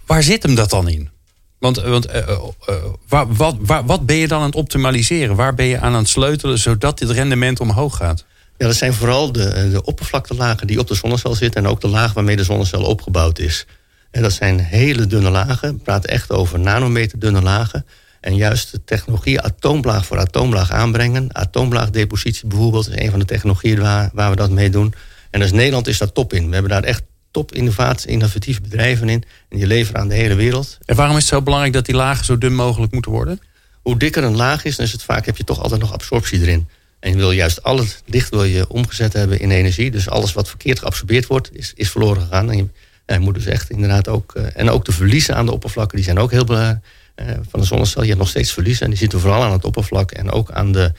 waar 0.06 0.22
zit 0.22 0.42
hem 0.42 0.54
dat 0.54 0.70
dan 0.70 0.88
in? 0.88 1.10
Want, 1.58 1.80
want 1.82 2.08
uh, 2.08 2.28
uh, 2.28 2.74
waar, 3.08 3.34
wat, 3.34 3.56
waar, 3.60 3.84
wat 3.86 4.06
ben 4.06 4.16
je 4.16 4.28
dan 4.28 4.40
aan 4.40 4.46
het 4.46 4.54
optimaliseren? 4.54 5.36
Waar 5.36 5.54
ben 5.54 5.66
je 5.66 5.78
aan 5.78 5.92
aan 5.92 5.98
het 5.98 6.08
sleutelen 6.08 6.58
zodat 6.58 6.98
dit 6.98 7.10
rendement 7.10 7.60
omhoog 7.60 7.96
gaat? 7.96 8.24
Ja, 8.58 8.66
dat 8.66 8.76
zijn 8.76 8.92
vooral 8.92 9.32
de, 9.32 9.70
de 9.70 9.84
oppervlaktelagen 9.84 10.66
die 10.66 10.78
op 10.78 10.88
de 10.88 10.94
zonnecel 10.94 11.34
zitten... 11.34 11.64
en 11.64 11.70
ook 11.70 11.80
de 11.80 11.88
laag 11.88 12.12
waarmee 12.12 12.36
de 12.36 12.44
zonnecel 12.44 12.82
opgebouwd 12.82 13.38
is. 13.38 13.66
En 14.10 14.22
dat 14.22 14.32
zijn 14.32 14.60
hele 14.60 15.06
dunne 15.06 15.30
lagen. 15.30 15.72
We 15.72 15.82
praten 15.82 16.10
echt 16.10 16.30
over 16.30 16.58
nanometer 16.58 17.18
dunne 17.18 17.42
lagen. 17.42 17.86
En 18.20 18.36
juist 18.36 18.70
de 18.70 18.84
technologie 18.84 19.40
atoomlaag 19.40 20.06
voor 20.06 20.18
atoomlaag 20.18 20.70
aanbrengen. 20.70 21.36
Atoomlaagdepositie 21.36 22.46
bijvoorbeeld 22.46 22.88
is 22.88 23.02
een 23.02 23.10
van 23.10 23.18
de 23.18 23.24
technologieën 23.24 23.80
waar, 23.80 24.10
waar 24.12 24.30
we 24.30 24.36
dat 24.36 24.50
mee 24.50 24.70
doen. 24.70 24.94
En 25.30 25.42
als 25.42 25.52
Nederland 25.52 25.86
is 25.86 25.98
daar 25.98 26.12
top 26.12 26.32
in. 26.32 26.46
We 26.46 26.52
hebben 26.52 26.70
daar 26.70 26.82
echt 26.82 27.02
top 27.30 27.52
innovatie, 27.52 28.10
innovatieve 28.10 28.60
bedrijven 28.60 29.08
in. 29.08 29.22
En 29.48 29.56
die 29.56 29.66
leveren 29.66 30.00
aan 30.00 30.08
de 30.08 30.14
hele 30.14 30.34
wereld. 30.34 30.78
En 30.84 30.96
waarom 30.96 31.16
is 31.16 31.22
het 31.22 31.32
zo 31.32 31.42
belangrijk 31.42 31.74
dat 31.74 31.86
die 31.86 31.94
lagen 31.94 32.24
zo 32.24 32.38
dun 32.38 32.54
mogelijk 32.54 32.92
moeten 32.92 33.10
worden? 33.10 33.40
Hoe 33.82 33.98
dikker 33.98 34.24
een 34.24 34.36
laag 34.36 34.64
is, 34.64 34.76
dan 34.76 34.86
is 34.86 34.92
het 34.92 35.02
vaak 35.02 35.26
heb 35.26 35.36
je 35.36 35.44
toch 35.44 35.62
altijd 35.62 35.80
nog 35.80 35.92
absorptie 35.92 36.40
erin. 36.40 36.68
En 37.00 37.10
je 37.10 37.16
wil 37.16 37.30
juist 37.30 37.62
al 37.62 37.78
het 37.78 38.02
licht 38.06 38.30
wil 38.30 38.44
je 38.44 38.68
omgezet 38.68 39.12
hebben 39.12 39.40
in 39.40 39.50
energie. 39.50 39.90
Dus 39.90 40.08
alles 40.08 40.32
wat 40.32 40.48
verkeerd 40.48 40.78
geabsorbeerd 40.78 41.26
wordt, 41.26 41.56
is, 41.56 41.72
is 41.74 41.90
verloren 41.90 42.22
gegaan. 42.22 42.50
En 42.50 42.56
je, 42.56 42.66
je 43.06 43.18
moet 43.18 43.34
dus 43.34 43.46
echt 43.46 43.70
inderdaad 43.70 44.08
ook... 44.08 44.34
Uh, 44.36 44.46
en 44.54 44.70
ook 44.70 44.84
de 44.84 44.92
verliezen 44.92 45.36
aan 45.36 45.46
de 45.46 45.52
oppervlakken, 45.52 45.96
die 45.96 46.04
zijn 46.04 46.18
ook 46.18 46.30
heel 46.30 46.44
belangrijk. 46.44 46.84
Uh, 47.20 47.30
van 47.48 47.60
de 47.60 47.66
zonnecel, 47.66 48.00
je 48.00 48.06
hebt 48.06 48.18
nog 48.18 48.28
steeds 48.28 48.52
verliezen. 48.52 48.84
En 48.84 48.90
die 48.90 48.98
zitten 48.98 49.20
vooral 49.20 49.42
aan 49.42 49.52
het 49.52 49.64
oppervlak 49.64 50.10
en 50.10 50.30
ook 50.30 50.50
aan 50.50 50.72
de, 50.72 50.92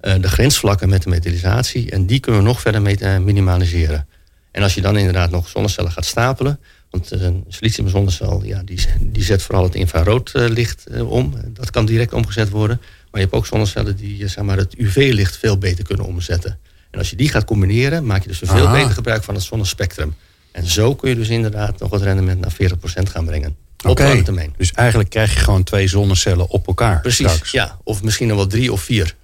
uh, 0.00 0.14
de 0.20 0.28
grensvlakken 0.28 0.88
met 0.88 1.02
de 1.02 1.10
metallisatie. 1.10 1.90
En 1.90 2.06
die 2.06 2.20
kunnen 2.20 2.40
we 2.40 2.46
nog 2.46 2.60
verder 2.60 2.82
mee, 2.82 3.18
minimaliseren. 3.18 4.06
En 4.50 4.62
als 4.62 4.74
je 4.74 4.80
dan 4.80 4.96
inderdaad 4.96 5.30
nog 5.30 5.48
zonnecellen 5.48 5.92
gaat 5.92 6.04
stapelen. 6.04 6.60
Want 6.90 7.10
een 7.10 7.44
silicium 7.48 7.88
zonnecel 7.88 8.44
ja, 8.44 8.62
die, 8.64 8.86
die 9.00 9.22
zet 9.22 9.42
vooral 9.42 9.64
het 9.64 9.74
infraroodlicht 9.74 10.86
om. 11.00 11.34
Dat 11.46 11.70
kan 11.70 11.86
direct 11.86 12.12
omgezet 12.12 12.48
worden. 12.48 12.80
Maar 13.10 13.20
je 13.20 13.26
hebt 13.26 13.32
ook 13.32 13.46
zonnecellen 13.46 13.96
die 13.96 14.22
eh, 14.22 14.28
zeg 14.28 14.44
maar, 14.44 14.56
het 14.56 14.74
UV-licht 14.74 15.36
veel 15.36 15.58
beter 15.58 15.84
kunnen 15.84 16.06
omzetten. 16.06 16.58
En 16.90 16.98
als 16.98 17.10
je 17.10 17.16
die 17.16 17.28
gaat 17.28 17.44
combineren, 17.44 18.06
maak 18.06 18.22
je 18.22 18.28
dus 18.28 18.38
veel 18.38 18.66
Aha. 18.66 18.72
beter 18.72 18.90
gebruik 18.90 19.24
van 19.24 19.34
het 19.34 19.42
zonnespectrum. 19.42 20.14
En 20.52 20.66
zo 20.66 20.94
kun 20.94 21.08
je 21.08 21.14
dus 21.14 21.28
inderdaad 21.28 21.78
nog 21.78 21.90
het 21.90 22.02
rendement 22.02 22.40
naar 22.40 22.52
40% 22.52 23.10
gaan 23.10 23.24
brengen. 23.24 23.56
Op 23.86 23.98
lange 23.98 24.22
termijn. 24.22 24.54
Dus 24.56 24.72
eigenlijk 24.72 25.10
krijg 25.10 25.34
je 25.34 25.40
gewoon 25.40 25.62
twee 25.62 25.88
zonnecellen 25.88 26.48
op 26.48 26.66
elkaar. 26.66 27.00
Precies, 27.00 27.30
straks. 27.30 27.50
ja. 27.50 27.78
Of 27.84 28.02
misschien 28.02 28.26
nog 28.26 28.36
wel 28.36 28.46
drie 28.46 28.72
of 28.72 28.82
vier 28.82 29.16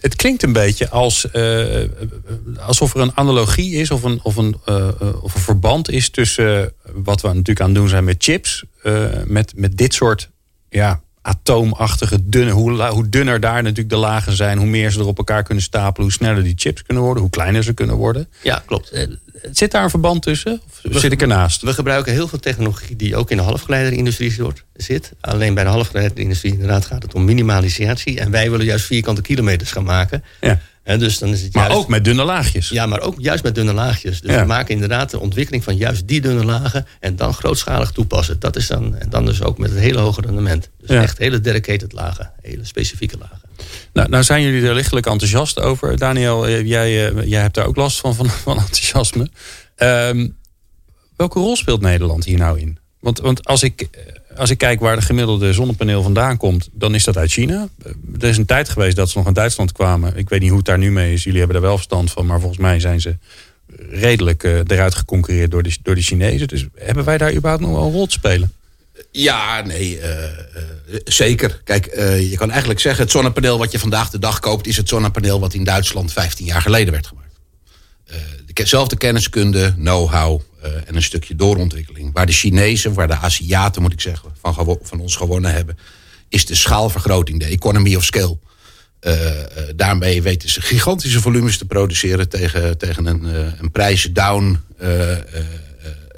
het 0.00 0.16
klinkt 0.16 0.42
een 0.42 0.52
beetje 0.52 0.88
als, 0.88 1.26
uh, 1.32 1.82
alsof 2.58 2.94
er 2.94 3.00
een 3.00 3.16
analogie 3.16 3.74
is 3.74 3.90
of 3.90 4.02
een, 4.02 4.20
of, 4.22 4.36
een, 4.36 4.56
uh, 4.68 4.88
of 5.22 5.34
een 5.34 5.40
verband 5.40 5.90
is 5.90 6.10
tussen 6.10 6.72
wat 6.92 7.20
we 7.20 7.28
natuurlijk 7.28 7.60
aan 7.60 7.66
het 7.66 7.76
doen 7.76 7.88
zijn 7.88 8.04
met 8.04 8.16
chips. 8.18 8.64
met, 9.24 9.52
met 9.56 9.76
dit 9.76 9.94
soort 9.94 10.30
ja, 10.68 11.02
atoomachtige 11.22 12.28
dunne. 12.28 12.50
Hoe, 12.50 12.82
hoe 12.82 13.08
dunner 13.08 13.40
daar 13.40 13.62
natuurlijk 13.62 13.88
de 13.88 13.96
lagen 13.96 14.36
zijn, 14.36 14.58
hoe 14.58 14.66
meer 14.66 14.90
ze 14.90 14.98
er 14.98 15.06
op 15.06 15.18
elkaar 15.18 15.42
kunnen 15.42 15.64
stapelen, 15.64 16.02
hoe 16.02 16.12
sneller 16.12 16.42
die 16.42 16.54
chips 16.56 16.82
kunnen 16.82 17.02
worden, 17.02 17.22
hoe 17.22 17.32
kleiner 17.32 17.64
ze 17.64 17.72
kunnen 17.72 17.96
worden. 17.96 18.28
Ja, 18.42 18.62
klopt. 18.66 18.92
Zit 19.52 19.70
daar 19.70 19.84
een 19.84 19.90
verband 19.90 20.22
tussen? 20.22 20.60
Of 20.92 21.00
zit 21.00 21.12
ik 21.12 21.20
ernaast? 21.20 21.62
We 21.62 21.74
gebruiken 21.74 22.12
heel 22.12 22.28
veel 22.28 22.38
technologie 22.38 22.96
die 22.96 23.16
ook 23.16 23.30
in 23.30 23.36
de 23.36 23.42
halfgeleiderindustrie 23.42 24.36
zit. 24.74 25.12
Alleen 25.20 25.54
bij 25.54 25.64
de 25.64 25.70
halfgeleiderindustrie 25.70 26.52
inderdaad 26.52 26.84
gaat 26.84 27.02
het 27.02 27.14
om 27.14 27.24
minimalisatie. 27.24 28.20
En 28.20 28.30
wij 28.30 28.50
willen 28.50 28.66
juist 28.66 28.86
vierkante 28.86 29.22
kilometers 29.22 29.72
gaan 29.72 29.84
maken. 29.84 30.24
Ja. 30.40 30.60
Dus 30.82 31.18
dan 31.18 31.28
is 31.28 31.42
het 31.42 31.54
maar 31.54 31.70
ook 31.70 31.88
met 31.88 32.04
dunne 32.04 32.24
laagjes. 32.24 32.68
Ja, 32.68 32.86
maar 32.86 33.00
ook 33.00 33.14
juist 33.18 33.42
met 33.42 33.54
dunne 33.54 33.72
laagjes. 33.72 34.20
Dus 34.20 34.30
ja. 34.30 34.40
we 34.40 34.46
maken 34.46 34.74
inderdaad 34.74 35.10
de 35.10 35.20
ontwikkeling 35.20 35.64
van 35.64 35.76
juist 35.76 36.08
die 36.08 36.20
dunne 36.20 36.44
lagen... 36.44 36.86
en 37.00 37.16
dan 37.16 37.34
grootschalig 37.34 37.90
toepassen. 37.90 38.40
Dat 38.40 38.56
is 38.56 38.66
dan, 38.66 38.96
en 38.96 39.10
dan 39.10 39.24
dus 39.24 39.42
ook 39.42 39.58
met 39.58 39.70
het 39.70 39.78
hele 39.78 39.98
hoge 39.98 40.20
rendement. 40.20 40.70
Dus 40.80 40.90
ja. 40.90 41.02
echt 41.02 41.18
hele 41.18 41.40
dedicated 41.40 41.92
lagen. 41.92 42.32
Hele 42.42 42.64
specifieke 42.64 43.18
lagen. 43.18 43.40
Nou, 43.92 44.08
nou 44.08 44.24
zijn 44.24 44.42
jullie 44.42 44.68
er 44.68 44.74
lichtelijk 44.74 45.06
enthousiast 45.06 45.60
over. 45.60 45.98
Daniel, 45.98 46.46
eh, 46.46 46.66
jij, 46.66 47.08
eh, 47.08 47.26
jij 47.26 47.40
hebt 47.40 47.54
daar 47.54 47.66
ook 47.66 47.76
last 47.76 48.00
van, 48.00 48.14
van, 48.14 48.30
van 48.46 48.58
enthousiasme. 48.58 49.28
Um, 49.76 50.36
welke 51.16 51.38
rol 51.38 51.56
speelt 51.56 51.80
Nederland 51.80 52.24
hier 52.24 52.38
nou 52.38 52.60
in? 52.60 52.78
Want, 53.00 53.18
want 53.18 53.44
als, 53.46 53.62
ik, 53.62 53.88
als 54.40 54.50
ik 54.50 54.58
kijk 54.58 54.80
waar 54.80 54.96
de 54.96 55.02
gemiddelde 55.02 55.52
zonnepaneel 55.52 56.02
vandaan 56.02 56.36
komt, 56.36 56.68
dan 56.72 56.94
is 56.94 57.04
dat 57.04 57.16
uit 57.16 57.30
China. 57.30 57.68
Er 58.18 58.28
is 58.28 58.36
een 58.36 58.46
tijd 58.46 58.68
geweest 58.68 58.96
dat 58.96 59.10
ze 59.10 59.18
nog 59.18 59.26
in 59.26 59.32
Duitsland 59.32 59.72
kwamen. 59.72 60.16
Ik 60.16 60.28
weet 60.28 60.40
niet 60.40 60.48
hoe 60.48 60.58
het 60.58 60.66
daar 60.66 60.78
nu 60.78 60.90
mee 60.90 61.12
is. 61.12 61.24
Jullie 61.24 61.38
hebben 61.38 61.56
er 61.56 61.62
wel 61.62 61.76
verstand 61.76 62.10
van, 62.10 62.26
maar 62.26 62.38
volgens 62.38 62.60
mij 62.60 62.80
zijn 62.80 63.00
ze 63.00 63.16
redelijk 63.90 64.42
uh, 64.42 64.58
eruit 64.66 64.94
geconcurreerd 64.94 65.50
door 65.50 65.62
de, 65.62 65.76
door 65.82 65.94
de 65.94 66.02
Chinezen. 66.02 66.48
Dus 66.48 66.66
hebben 66.74 67.04
wij 67.04 67.18
daar 67.18 67.34
überhaupt 67.34 67.62
nog 67.62 67.72
wel 67.72 67.82
een 67.84 67.92
rol 67.92 68.06
te 68.06 68.12
spelen? 68.12 68.52
Ja, 69.10 69.62
nee, 69.62 70.00
zeker. 71.04 71.60
Kijk, 71.64 71.94
je 72.30 72.34
kan 72.36 72.50
eigenlijk 72.50 72.80
zeggen... 72.80 73.02
het 73.02 73.12
zonnepaneel 73.12 73.58
wat 73.58 73.72
je 73.72 73.78
vandaag 73.78 74.10
de 74.10 74.18
dag 74.18 74.40
koopt... 74.40 74.66
is 74.66 74.76
het 74.76 74.88
zonnepaneel 74.88 75.40
wat 75.40 75.54
in 75.54 75.64
Duitsland 75.64 76.12
15 76.12 76.46
jaar 76.46 76.62
geleden 76.62 76.92
werd 76.92 77.06
gemaakt. 77.06 77.40
dezelfde 78.54 78.96
kenniskunde, 78.96 79.74
know-how 79.74 80.40
en 80.62 80.96
een 80.96 81.02
stukje 81.02 81.34
doorontwikkeling. 81.34 82.10
Waar 82.12 82.26
de 82.26 82.32
Chinezen, 82.32 82.94
waar 82.94 83.06
de 83.06 83.16
Aziaten 83.16 83.82
moet 83.82 83.92
ik 83.92 84.00
zeggen... 84.00 84.30
van, 84.40 84.78
van 84.82 85.00
ons 85.00 85.16
gewonnen 85.16 85.52
hebben... 85.52 85.78
is 86.28 86.46
de 86.46 86.54
schaalvergroting, 86.54 87.38
de 87.40 87.46
economy 87.46 87.94
of 87.94 88.04
scale... 88.04 88.38
Uh, 89.00 89.14
daarmee 89.76 90.22
weten 90.22 90.48
ze 90.48 90.60
gigantische 90.60 91.20
volumes 91.20 91.58
te 91.58 91.66
produceren 91.66 92.28
tegen, 92.28 92.78
tegen 92.78 93.06
een, 93.06 93.24
uh, 93.24 93.60
een 93.60 93.70
prijs 93.70 94.08
down. 94.12 94.60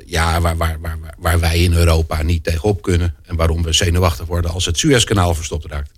ja, 0.07 0.41
waar, 0.41 0.57
waar, 0.57 0.81
waar, 0.81 0.99
waar 1.19 1.41
wij 1.41 1.59
in 1.59 1.73
Europa 1.73 2.23
niet 2.23 2.45
tegenop 2.45 2.83
kunnen. 2.83 3.15
En 3.23 3.37
waarom 3.37 3.63
we 3.63 3.73
zenuwachtig 3.73 4.27
worden 4.27 4.51
als 4.51 4.65
het 4.65 4.79
Suezkanaal 4.79 5.35
verstopt 5.35 5.67
raakt. 5.67 5.91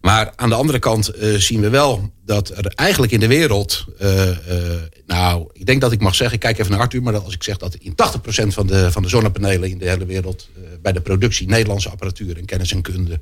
Maar 0.00 0.32
aan 0.36 0.48
de 0.48 0.54
andere 0.54 0.78
kant 0.78 1.10
zien 1.36 1.60
we 1.60 1.68
wel 1.68 2.12
dat 2.24 2.48
er 2.48 2.66
eigenlijk 2.66 3.12
in 3.12 3.20
de 3.20 3.26
wereld. 3.26 3.84
nou, 5.06 5.48
ik 5.52 5.66
denk 5.66 5.80
dat 5.80 5.92
ik 5.92 6.00
mag 6.00 6.14
zeggen, 6.14 6.34
ik 6.34 6.42
kijk 6.42 6.58
even 6.58 6.70
naar 6.70 6.80
Arthur, 6.80 7.02
maar 7.02 7.18
als 7.18 7.34
ik 7.34 7.42
zeg 7.42 7.56
dat 7.56 7.74
in 7.74 7.92
80% 7.92 7.94
van 8.46 8.66
de, 8.66 8.92
van 8.92 9.02
de 9.02 9.08
zonnepanelen 9.08 9.70
in 9.70 9.78
de 9.78 9.88
hele 9.88 10.06
wereld. 10.06 10.48
bij 10.82 10.92
de 10.92 11.00
productie 11.00 11.48
Nederlandse 11.48 11.88
apparatuur 11.88 12.36
en 12.36 12.44
kennis 12.44 12.72
en 12.72 12.82
kunde 12.82 13.20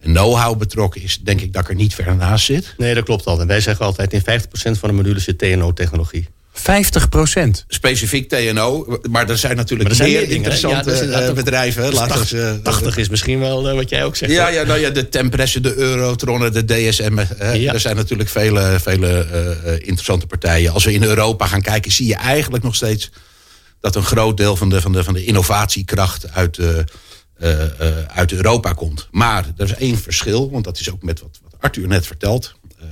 know-how 0.00 0.58
betrokken 0.58 1.02
is, 1.02 1.20
denk 1.22 1.40
ik 1.40 1.52
dat 1.52 1.62
ik 1.62 1.68
er 1.68 1.74
niet 1.74 1.94
ver 1.94 2.16
naast 2.16 2.44
zit. 2.44 2.74
Nee, 2.76 2.94
dat 2.94 3.04
klopt 3.04 3.26
al. 3.26 3.40
En 3.40 3.46
wij 3.46 3.60
zeggen 3.60 3.86
altijd 3.86 4.12
in 4.12 4.20
50% 4.20 4.24
van 4.52 4.88
de 4.88 4.94
modules 4.94 5.24
zit 5.24 5.38
TNO-technologie. 5.38 6.28
50 6.60 7.08
procent. 7.08 7.64
Specifiek 7.68 8.28
TNO. 8.28 8.98
Maar 9.10 9.28
er 9.28 9.38
zijn 9.38 9.56
natuurlijk 9.56 9.90
er 9.90 10.04
meer 10.04 10.30
interessante 10.30 11.06
ja, 11.06 11.32
bedrijven. 11.32 11.92
Laten 11.92 12.36
we, 12.36 12.60
80 12.62 12.96
is 12.96 13.08
misschien 13.08 13.38
wel 13.38 13.68
uh, 13.68 13.74
wat 13.74 13.88
jij 13.88 14.04
ook 14.04 14.16
zegt. 14.16 14.32
Ja, 14.32 14.48
ja, 14.48 14.62
nou 14.62 14.78
ja 14.78 14.90
de 14.90 15.08
Tempresse, 15.08 15.60
de 15.60 15.76
Eurotronnen, 15.76 16.52
de 16.52 16.64
DSM. 16.64 17.18
Uh, 17.18 17.72
Er 17.72 17.80
zijn 17.80 17.96
natuurlijk 17.96 18.28
vele, 18.28 18.78
vele 18.80 19.26
uh, 19.64 19.72
interessante 19.72 20.26
partijen. 20.26 20.72
Als 20.72 20.84
we 20.84 20.92
in 20.92 21.02
Europa 21.02 21.46
gaan 21.46 21.62
kijken, 21.62 21.92
zie 21.92 22.06
je 22.06 22.16
eigenlijk 22.16 22.64
nog 22.64 22.74
steeds 22.74 23.10
dat 23.80 23.96
een 23.96 24.04
groot 24.04 24.36
deel 24.36 24.56
van 24.56 24.68
de, 24.68 24.80
van 24.80 24.92
de, 24.92 25.04
van 25.04 25.14
de 25.14 25.24
innovatiekracht 25.24 26.32
uit 26.32 26.58
uh, 26.58 26.78
uit 28.06 28.32
Europa 28.32 28.72
komt. 28.72 29.08
Maar 29.10 29.46
er 29.56 29.64
is 29.64 29.74
één 29.74 29.98
verschil, 29.98 30.50
want 30.50 30.64
dat 30.64 30.80
is 30.80 30.92
ook 30.92 31.02
met 31.02 31.20
wat, 31.20 31.38
wat 31.42 31.54
Arthur 31.60 31.88
net 31.88 32.06
vertelt. 32.06 32.54
Uh, 32.80 32.86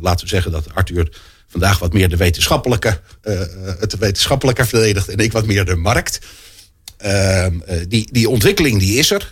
laten 0.00 0.24
we 0.24 0.30
zeggen 0.30 0.52
dat 0.52 0.74
Arthur 0.74 1.08
vandaag 1.48 1.78
wat 1.78 1.92
meer 1.92 2.08
de 2.08 2.16
wetenschappelijke, 2.16 3.00
het 3.78 3.98
wetenschappelijke 3.98 4.64
verdedigt 4.64 5.08
en 5.08 5.18
ik 5.18 5.32
wat 5.32 5.46
meer 5.46 5.64
de 5.64 5.76
markt. 5.76 6.18
Ehm, 6.96 7.58
die, 7.88 8.08
die 8.12 8.28
ontwikkeling 8.28 8.78
die 8.78 8.98
is 8.98 9.10
er 9.10 9.28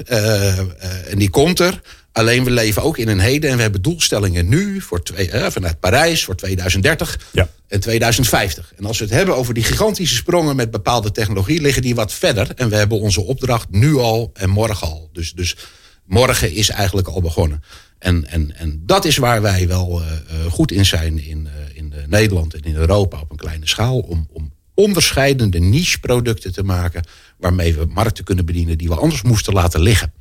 en 1.07 1.19
die 1.19 1.31
komt 1.31 1.61
er. 1.61 1.81
Alleen 2.15 2.45
we 2.45 2.51
leven 2.51 2.83
ook 2.83 2.99
in 2.99 3.09
een 3.09 3.21
heden 3.21 3.51
en 3.51 3.57
we 3.57 3.63
hebben 3.63 3.83
doelstellingen 3.83 4.49
nu 4.49 4.81
voor 4.81 5.03
twee, 5.03 5.31
eh, 5.31 5.51
vanuit 5.51 5.81
Parijs 5.81 6.25
voor 6.25 6.37
2030 6.37 7.19
ja. 7.33 7.49
en 7.69 7.81
2050. 7.81 8.73
En 8.77 8.85
als 8.85 8.99
we 8.99 9.05
het 9.05 9.13
hebben 9.13 9.37
over 9.37 9.55
die 9.55 9.65
gigantische 9.65 10.15
sprongen 10.15 10.57
met 10.57 10.71
bepaalde 10.71 11.13
technologie, 11.13 11.61
liggen 11.61 11.83
die 11.83 11.95
wat 11.95 12.13
verder. 12.13 12.51
En 12.57 12.69
we 12.69 12.77
hebben 12.77 13.01
onze 13.01 13.21
opdracht 13.21 13.67
nu 13.71 13.97
al 13.97 14.31
en 14.35 14.51
morgen 14.51 14.87
al. 14.87 15.11
Dus, 15.13 15.33
dus 15.33 15.57
morgen 16.05 16.53
is 16.53 16.69
eigenlijk 16.69 17.09
al 17.09 17.21
begonnen. 17.21 17.63
En, 17.99 18.27
en, 18.27 18.57
en 18.57 18.83
dat 18.87 19.05
is 19.05 19.17
waar 19.17 19.43
wij 19.43 19.69
wel 19.69 20.03
uh, 20.03 20.07
goed 20.51 20.71
in 20.73 20.87
zijn 20.87 21.25
in, 21.27 21.47
uh, 21.47 21.77
in 21.77 21.93
Nederland 22.07 22.55
en 22.55 22.61
in 22.61 22.75
Europa 22.75 23.21
op 23.21 23.31
een 23.31 23.37
kleine 23.37 23.69
schaal. 23.69 23.99
Om, 23.99 24.29
om 24.33 24.53
onderscheidende 24.75 25.59
niche-producten 25.59 26.53
te 26.53 26.63
maken 26.63 27.07
waarmee 27.39 27.75
we 27.75 27.85
markten 27.89 28.25
kunnen 28.25 28.45
bedienen 28.45 28.79
die 28.79 28.89
we 28.89 28.95
anders 28.95 29.23
moesten 29.23 29.53
laten 29.53 29.81
liggen. 29.81 30.13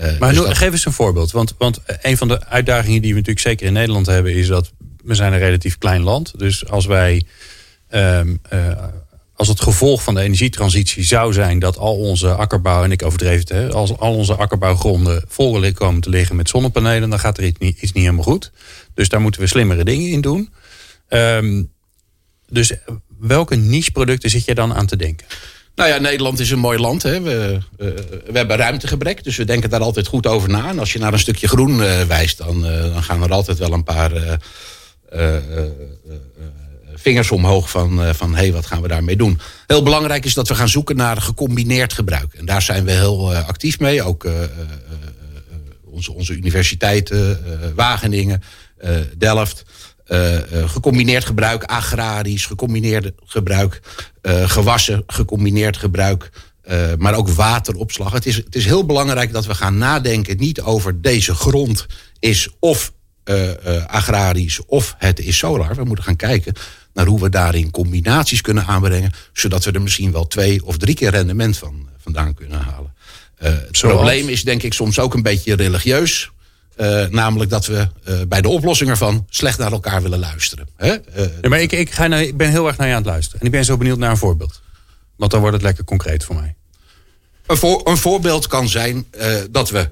Uh, 0.00 0.18
maar 0.18 0.34
dus 0.34 0.58
geef 0.58 0.72
eens 0.72 0.86
een 0.86 0.92
voorbeeld. 0.92 1.30
Want, 1.30 1.54
want 1.58 1.80
een 2.02 2.16
van 2.16 2.28
de 2.28 2.46
uitdagingen 2.46 3.02
die 3.02 3.10
we 3.10 3.18
natuurlijk 3.18 3.46
zeker 3.46 3.66
in 3.66 3.72
Nederland 3.72 4.06
hebben... 4.06 4.34
is 4.34 4.46
dat 4.46 4.72
we 5.04 5.14
zijn 5.14 5.32
een 5.32 5.38
relatief 5.38 5.78
klein 5.78 6.02
land. 6.02 6.38
Dus 6.38 6.68
als 6.68 6.86
wij... 6.86 7.24
Um, 7.94 8.40
uh, 8.52 8.84
als 9.34 9.48
het 9.48 9.60
gevolg 9.60 10.02
van 10.02 10.14
de 10.14 10.20
energietransitie 10.20 11.04
zou 11.04 11.32
zijn 11.32 11.58
dat 11.58 11.78
al 11.78 11.96
onze 11.96 12.34
akkerbouw, 12.34 12.84
en 12.84 12.92
ik 12.92 13.02
overdreef 13.02 13.48
het, 13.48 13.74
als 13.74 13.98
al 13.98 14.14
onze 14.14 14.34
akkerbouwgronden 14.34 15.24
vol 15.28 15.72
komen 15.72 16.00
te 16.00 16.10
liggen 16.10 16.36
met 16.36 16.48
zonnepanelen, 16.48 17.10
dan 17.10 17.18
gaat 17.18 17.38
er 17.38 17.44
iets 17.44 17.58
niet, 17.58 17.80
niet 17.80 17.94
helemaal 17.94 18.24
goed. 18.24 18.52
Dus 18.94 19.08
daar 19.08 19.20
moeten 19.20 19.40
we 19.40 19.46
slimmere 19.46 19.84
dingen 19.84 20.10
in 20.10 20.20
doen. 20.20 20.52
Um, 21.08 21.70
dus 22.48 22.72
welke 23.18 23.54
niche-producten 23.54 24.30
zit 24.30 24.44
je 24.44 24.54
dan 24.54 24.74
aan 24.74 24.86
te 24.86 24.96
denken? 24.96 25.26
Nou 25.74 25.90
ja, 25.90 25.98
Nederland 25.98 26.40
is 26.40 26.50
een 26.50 26.58
mooi 26.58 26.78
land. 26.78 27.02
Hè. 27.02 27.20
We, 27.20 27.58
we 27.76 28.38
hebben 28.38 28.56
ruimtegebrek, 28.56 29.24
dus 29.24 29.36
we 29.36 29.44
denken 29.44 29.70
daar 29.70 29.80
altijd 29.80 30.06
goed 30.06 30.26
over 30.26 30.48
na. 30.48 30.68
En 30.68 30.78
als 30.78 30.92
je 30.92 30.98
naar 30.98 31.12
een 31.12 31.18
stukje 31.18 31.48
groen 31.48 31.78
uh, 31.78 32.02
wijst, 32.02 32.38
dan, 32.38 32.66
uh, 32.66 32.82
dan, 32.92 33.02
gaan 33.02 33.22
er 33.22 33.32
altijd 33.32 33.58
wel 33.58 33.72
een 33.72 33.84
paar 33.84 34.38
vingers 37.02 37.30
omhoog 37.30 37.70
van, 37.70 38.14
van 38.14 38.30
hé, 38.34 38.40
hey, 38.40 38.52
wat 38.52 38.66
gaan 38.66 38.82
we 38.82 38.88
daarmee 38.88 39.16
doen? 39.16 39.40
Heel 39.66 39.82
belangrijk 39.82 40.24
is 40.24 40.34
dat 40.34 40.48
we 40.48 40.54
gaan 40.54 40.68
zoeken 40.68 40.96
naar 40.96 41.16
gecombineerd 41.20 41.92
gebruik. 41.92 42.34
En 42.34 42.46
daar 42.46 42.62
zijn 42.62 42.84
we 42.84 42.90
heel 42.90 43.34
actief 43.34 43.78
mee. 43.78 44.02
Ook 44.02 44.26
onze, 45.84 46.12
onze 46.12 46.32
universiteiten, 46.32 47.40
Wageningen, 47.74 48.42
Delft. 49.18 49.64
Uh, 50.12 50.38
gecombineerd 50.66 51.24
gebruik, 51.24 51.64
agrarisch, 51.64 52.46
gecombineerd 52.46 53.12
gebruik, 53.24 53.80
uh, 54.22 54.50
gewassen, 54.50 55.02
gecombineerd 55.06 55.76
gebruik, 55.76 56.30
uh, 56.64 56.92
maar 56.98 57.14
ook 57.14 57.28
wateropslag. 57.28 58.12
Het 58.12 58.26
is, 58.26 58.36
het 58.36 58.54
is 58.54 58.64
heel 58.64 58.86
belangrijk 58.86 59.32
dat 59.32 59.46
we 59.46 59.54
gaan 59.54 59.78
nadenken 59.78 60.36
niet 60.36 60.60
over 60.60 61.00
deze 61.00 61.34
grond 61.34 61.86
is 62.18 62.48
of 62.58 62.92
agrarisch 63.86 64.64
of 64.66 64.94
het 64.98 65.20
is 65.20 65.38
solar. 65.38 65.74
We 65.74 65.84
moeten 65.84 66.04
gaan 66.04 66.16
kijken 66.16 66.54
naar 66.94 67.06
hoe 67.06 67.20
we 67.20 67.28
daarin 67.28 67.70
combinaties 67.70 68.40
kunnen 68.40 68.66
aanbrengen, 68.66 69.12
zodat 69.32 69.64
we 69.64 69.72
er 69.72 69.82
misschien 69.82 70.12
wel 70.12 70.26
twee 70.26 70.64
of 70.64 70.76
drie 70.76 70.94
keer 70.94 71.10
rendement 71.10 71.58
van 71.58 71.88
vandaan 71.98 72.34
kunnen 72.34 72.60
halen. 72.60 72.94
het 73.36 73.78
probleem 73.80 74.28
is 74.28 74.42
denk 74.42 74.62
ik 74.62 74.72
soms 74.72 74.98
ook 74.98 75.14
een 75.14 75.22
beetje 75.22 75.56
religieus. 75.56 76.30
Uh, 76.76 77.06
namelijk 77.06 77.50
dat 77.50 77.66
we 77.66 77.88
uh, 78.08 78.20
bij 78.28 78.40
de 78.40 78.48
oplossing 78.48 78.90
ervan 78.90 79.26
slecht 79.30 79.58
naar 79.58 79.72
elkaar 79.72 80.02
willen 80.02 80.18
luisteren. 80.18 80.68
Hè? 80.76 80.90
Ja, 81.42 81.48
maar 81.48 81.60
ik, 81.60 81.72
ik, 81.72 81.90
ga 81.90 82.06
naar, 82.06 82.22
ik 82.22 82.36
ben 82.36 82.50
heel 82.50 82.66
erg 82.66 82.76
naar 82.76 82.86
je 82.86 82.94
aan 82.94 83.02
het 83.02 83.10
luisteren. 83.10 83.40
En 83.40 83.46
ik 83.46 83.52
ben 83.52 83.64
zo 83.64 83.76
benieuwd 83.76 83.98
naar 83.98 84.10
een 84.10 84.16
voorbeeld. 84.16 84.62
Want 85.16 85.30
dan 85.30 85.40
wordt 85.40 85.56
het 85.56 85.64
lekker 85.64 85.84
concreet 85.84 86.24
voor 86.24 86.34
mij. 86.34 86.54
Een, 87.46 87.56
voor, 87.56 87.80
een 87.84 87.96
voorbeeld 87.96 88.46
kan 88.46 88.68
zijn 88.68 89.06
dat 89.50 89.70
we 89.70 89.90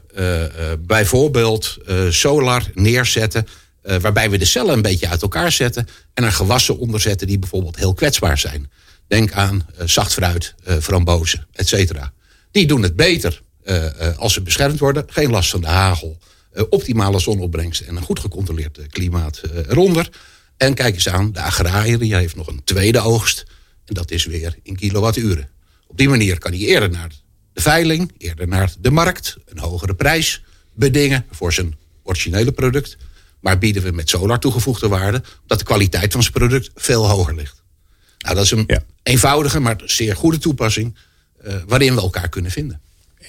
bijvoorbeeld 0.79 1.79
solar 2.09 2.71
neerzetten. 2.75 3.47
Waarbij 3.83 4.31
we 4.31 4.39
de 4.39 4.45
cellen 4.45 4.75
een 4.75 4.83
beetje 4.83 5.09
uit 5.09 5.23
elkaar 5.23 5.53
zetten. 5.53 5.89
En 6.15 6.25
er 6.25 6.33
gewassen 6.33 6.79
onder 6.79 7.01
zetten 7.01 7.27
die 7.27 7.39
bijvoorbeeld 7.39 7.77
heel 7.77 7.95
kwetsbaar 7.95 8.39
zijn. 8.39 8.71
Denk 9.07 9.33
aan 9.33 9.67
zacht 9.85 10.13
fruit, 10.13 10.55
frambozen, 10.81 11.47
et 11.53 11.69
cetera. 11.69 12.13
Die 12.51 12.67
doen 12.67 12.83
het 12.83 12.97
beter 12.97 13.43
als 14.17 14.33
ze 14.33 14.43
beschermd 14.43 14.79
worden. 14.79 15.05
Geen 15.07 15.31
last 15.31 15.51
van 15.51 15.61
de 15.61 15.67
hagel. 15.67 16.19
Uh, 16.55 16.63
optimale 16.71 17.19
zonopbrengst 17.19 17.81
en 17.81 17.97
een 17.97 18.03
goed 18.03 18.19
gecontroleerd 18.19 18.79
uh, 18.79 18.85
klimaat 18.89 19.41
uh, 19.45 19.57
eronder. 19.57 20.09
En 20.57 20.75
kijk 20.75 20.95
eens 20.95 21.09
aan, 21.09 21.33
de 21.33 21.41
agrariër 21.41 21.99
die 21.99 22.15
heeft 22.15 22.37
nog 22.37 22.47
een 22.47 22.65
tweede 22.65 23.01
oogst. 23.01 23.45
En 23.85 23.95
dat 23.95 24.11
is 24.11 24.25
weer 24.25 24.57
in 24.63 24.77
kilowatturen. 24.77 25.49
Op 25.87 25.97
die 25.97 26.09
manier 26.09 26.39
kan 26.39 26.53
hij 26.53 26.61
eerder 26.61 26.91
naar 26.91 27.09
de 27.53 27.61
veiling, 27.61 28.13
eerder 28.19 28.49
naar 28.49 28.75
de 28.81 28.91
markt, 28.91 29.37
een 29.45 29.59
hogere 29.59 29.95
prijs 29.95 30.43
bedingen 30.75 31.27
voor 31.31 31.53
zijn 31.53 31.77
originele 32.03 32.53
product. 32.53 32.97
Maar 33.41 33.59
bieden 33.59 33.83
we 33.83 33.91
met 33.91 34.09
solar 34.09 34.39
toegevoegde 34.39 34.89
waarde, 34.89 35.23
dat 35.47 35.59
de 35.59 35.65
kwaliteit 35.65 36.13
van 36.13 36.23
zijn 36.23 36.35
product 36.35 36.71
veel 36.75 37.09
hoger 37.09 37.35
ligt. 37.35 37.63
Nou, 38.19 38.35
dat 38.35 38.45
is 38.45 38.51
een 38.51 38.65
ja. 38.67 38.83
eenvoudige, 39.03 39.61
maar 39.61 39.77
zeer 39.85 40.17
goede 40.17 40.39
toepassing 40.39 40.97
waarin 41.67 41.95
we 41.95 42.01
elkaar 42.01 42.29
kunnen 42.29 42.51
vinden. 42.51 42.81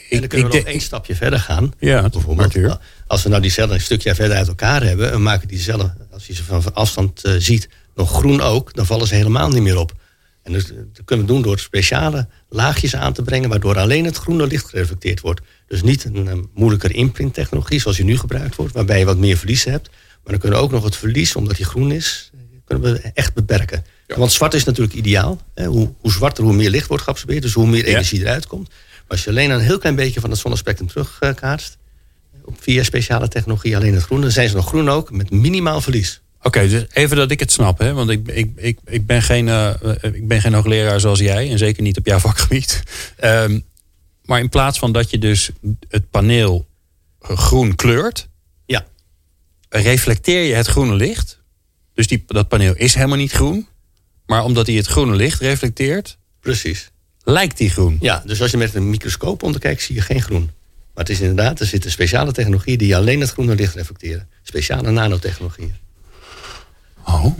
En 0.09 0.19
dan 0.19 0.27
kunnen 0.27 0.49
we 0.49 0.57
nog 0.57 0.65
één 0.65 0.81
stapje 0.81 1.15
verder 1.15 1.39
gaan. 1.39 1.73
Ja, 1.79 2.09
bijvoorbeeld. 2.09 2.77
Als 3.07 3.23
we 3.23 3.29
nou 3.29 3.41
die 3.41 3.51
cellen 3.51 3.73
een 3.73 3.81
stukje 3.81 4.15
verder 4.15 4.37
uit 4.37 4.47
elkaar 4.47 4.83
hebben... 4.83 5.11
en 5.11 5.21
maken 5.21 5.47
die 5.47 5.59
cellen, 5.59 5.97
als 6.11 6.27
je 6.27 6.33
ze 6.33 6.43
van 6.43 6.73
afstand 6.73 7.25
uh, 7.25 7.33
ziet, 7.37 7.69
nog 7.95 8.11
groen 8.11 8.41
ook... 8.41 8.73
dan 8.73 8.85
vallen 8.85 9.07
ze 9.07 9.15
helemaal 9.15 9.49
niet 9.49 9.61
meer 9.61 9.77
op. 9.77 9.93
En 10.43 10.51
dus, 10.53 10.67
dat 10.67 11.05
kunnen 11.05 11.25
we 11.25 11.31
doen 11.31 11.41
door 11.41 11.59
speciale 11.59 12.27
laagjes 12.49 12.95
aan 12.95 13.13
te 13.13 13.21
brengen... 13.21 13.49
waardoor 13.49 13.77
alleen 13.77 14.05
het 14.05 14.17
groene 14.17 14.47
licht 14.47 14.69
gereflecteerd 14.69 15.21
wordt. 15.21 15.41
Dus 15.67 15.81
niet 15.81 16.03
een, 16.03 16.27
een 16.27 16.49
moeilijker 16.53 16.95
imprinttechnologie 16.95 17.79
zoals 17.79 17.97
die 17.97 18.05
nu 18.05 18.17
gebruikt 18.17 18.55
wordt... 18.55 18.73
waarbij 18.73 18.99
je 18.99 19.05
wat 19.05 19.17
meer 19.17 19.37
verlies 19.37 19.63
hebt. 19.63 19.89
Maar 19.89 20.31
dan 20.31 20.37
kunnen 20.39 20.59
we 20.59 20.63
ook 20.63 20.71
nog 20.71 20.83
het 20.83 20.95
verlies, 20.95 21.35
omdat 21.35 21.55
die 21.55 21.65
groen 21.65 21.91
is... 21.91 22.31
kunnen 22.65 22.93
we 22.93 23.11
echt 23.13 23.33
beperken. 23.33 23.85
Ja. 24.07 24.17
Want 24.17 24.31
zwart 24.31 24.53
is 24.53 24.63
natuurlijk 24.63 24.95
ideaal. 24.95 25.41
Hè? 25.53 25.65
Hoe, 25.65 25.93
hoe 25.99 26.11
zwarter, 26.11 26.43
hoe 26.43 26.53
meer 26.53 26.69
licht 26.69 26.87
wordt 26.87 27.03
geabsorbeerd. 27.03 27.41
Dus 27.41 27.53
hoe 27.53 27.67
meer 27.67 27.85
energie 27.85 28.19
eruit 28.19 28.47
komt. 28.47 28.69
Als 29.07 29.23
je 29.23 29.29
alleen 29.29 29.49
een 29.49 29.59
heel 29.59 29.77
klein 29.77 29.95
beetje 29.95 30.19
van 30.19 30.29
het 30.29 30.39
zonnespectrum 30.39 30.87
terugkaatst... 30.87 31.77
via 32.59 32.83
speciale 32.83 33.27
technologie 33.27 33.75
alleen 33.75 33.93
het 33.93 34.03
groen... 34.03 34.21
dan 34.21 34.31
zijn 34.31 34.49
ze 34.49 34.55
nog 34.55 34.67
groen 34.67 34.89
ook, 34.89 35.11
met 35.11 35.31
minimaal 35.31 35.81
verlies. 35.81 36.21
Oké, 36.43 36.67
dus 36.67 36.85
even 36.93 37.17
dat 37.17 37.31
ik 37.31 37.39
het 37.39 37.51
snap. 37.51 37.79
Hè? 37.79 37.93
Want 37.93 38.09
ik, 38.09 38.27
ik, 38.27 38.51
ik, 38.55 38.79
ik, 38.85 39.05
ben 39.05 39.21
geen, 39.21 39.47
uh, 39.47 39.73
ik 40.01 40.27
ben 40.27 40.41
geen 40.41 40.53
hoogleraar 40.53 40.99
zoals 40.99 41.19
jij. 41.19 41.51
En 41.51 41.57
zeker 41.57 41.83
niet 41.83 41.97
op 41.97 42.05
jouw 42.05 42.19
vakgebied. 42.29 42.83
Um, 43.23 43.63
Maar 44.25 44.39
in 44.39 44.49
plaats 44.49 44.79
van 44.79 44.91
dat 44.91 45.09
je 45.09 45.17
dus 45.17 45.49
het 45.89 46.09
paneel 46.09 46.67
groen 47.21 47.75
kleurt, 47.75 48.27
ja. 48.65 48.85
reflecteer 49.69 50.43
je 50.43 50.53
het 50.53 50.67
groene 50.67 50.95
licht. 50.95 51.39
Dus 51.93 52.07
die, 52.07 52.23
dat 52.27 52.47
paneel 52.47 52.73
is 52.75 52.93
helemaal 52.93 53.17
niet 53.17 53.31
groen. 53.31 53.67
Maar 54.25 54.43
omdat 54.43 54.67
hij 54.67 54.75
het 54.75 54.87
groene 54.87 55.15
licht 55.15 55.41
reflecteert, 55.41 56.17
Precies. 56.39 56.91
lijkt 57.23 57.57
die 57.57 57.69
groen. 57.69 57.97
Ja, 57.99 58.23
dus 58.25 58.41
als 58.41 58.51
je 58.51 58.57
met 58.57 58.75
een 58.75 58.89
microscoop 58.89 59.43
onderkijkt, 59.43 59.81
zie 59.81 59.95
je 59.95 60.01
geen 60.01 60.21
groen. 60.21 60.49
Maar 60.93 61.03
het 61.03 61.09
is 61.09 61.19
inderdaad, 61.19 61.59
er 61.59 61.65
zitten 61.65 61.91
speciale 61.91 62.31
technologieën 62.31 62.77
die 62.77 62.95
alleen 62.95 63.19
het 63.19 63.29
groene 63.31 63.55
licht 63.55 63.75
reflecteren. 63.75 64.27
Speciale 64.43 64.91
nanotechnologieën. 64.91 65.75
Oh. 67.05 67.39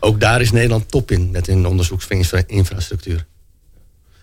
Ook 0.00 0.20
daar 0.20 0.40
is 0.40 0.50
Nederland 0.50 0.90
top 0.90 1.10
in, 1.10 1.30
met 1.30 1.48
een 1.48 1.66
onderzoeksinfrastructuur. 1.66 3.26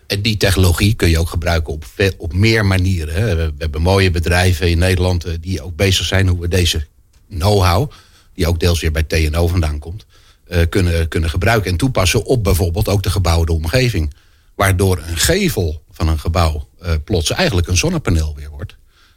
En 0.08 0.22
die 0.22 0.38
technologie 0.38 0.94
kun 0.94 1.10
je 1.10 1.20
ook 1.20 1.30
gebruiken 1.30 1.74
op, 1.74 1.86
op 2.18 2.34
meer 2.34 2.65
manieren. 2.65 3.13
Hè. 3.13 3.36
We, 3.36 3.54
hebben 3.58 3.82
mooie 3.82 4.12
bedrijven 4.12 4.70
in 4.70 4.77
Nederland 4.77 5.24
eh, 5.24 5.34
die 5.42 5.62
ook 5.62 5.75
bezig 5.75 6.06
zijn 6.06 6.27
hoe 6.27 6.39
we 6.39 6.48
deze 6.48 6.86
know-how, 7.30 7.92
die 8.34 8.48
ook 8.48 8.60
deels 8.60 8.82
weer 8.82 8.92
bij 8.92 9.04
TNO 9.04 9.48
vandaan 9.48 9.80
komt, 9.80 10.06
uh, 10.48 10.62
kunnen, 10.70 11.08
kunnen 11.08 11.30
gebruiken 11.30 11.72
en 11.72 11.77
toepassen 11.77 12.25
op 12.25 12.44
bijvoorbeeld 12.44 12.88
ook 12.88 13.04
de 13.04 13.10
gebouwde 13.10 13.51
omgeving. 13.51 14.13
Waardoor 14.56 14.98
een 14.98 15.18
gevel 15.18 15.84
van 15.92 16.08
een 16.08 16.20
gebouw 16.20 16.68
uh, 16.84 16.92
plots 17.04 17.32
eigenlijk 17.32 17.68
een 17.68 17.77
zonnepaneel 17.77 18.36
weer 18.36 18.50
wordt. 18.50 18.75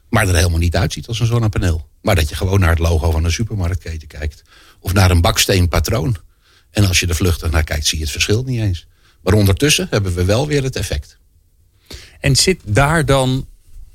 Maar 0.09 0.29
er 0.29 0.35
helemaal 0.35 0.59
niet 0.59 0.77
uitziet 0.77 1.07
als 1.07 1.21
een 1.21 1.27
zonnepaneel. 1.27 1.89
Maar 2.03 2.15
dat 2.15 2.29
je 2.29 2.35
gewoon 2.35 2.61
naar 2.61 2.71
het 2.71 2.79
logo 2.79 3.11
van 3.11 3.25
een 3.25 3.33
supermarktketen 3.33 4.09
kijkt. 4.09 4.43
Of 4.81 4.93
naar 4.93 5.11
een 5.11 5.21
baksteenpatroon. 5.21 6.17
En 6.71 6.85
als 6.85 7.01
je 7.01 7.07
er 7.07 7.15
vluchtig 7.15 7.51
naar 7.51 7.65
kijkt, 7.65 7.87
zie 7.87 7.99
je 7.99 8.05
het 8.05 8.13
verschil 8.13 8.43
niet 8.43 8.61
eens. 8.61 8.87
Maar 9.23 9.35
ondertussen 9.35 9.87
hebben 9.91 10.15
we 10.15 10.25
wel 10.25 10.47
weer 10.47 10.63
het 10.63 10.77
effect. 10.77 11.19
En 12.21 12.37
zit 12.37 12.61
daar 12.65 13.05
dan, 13.05 13.47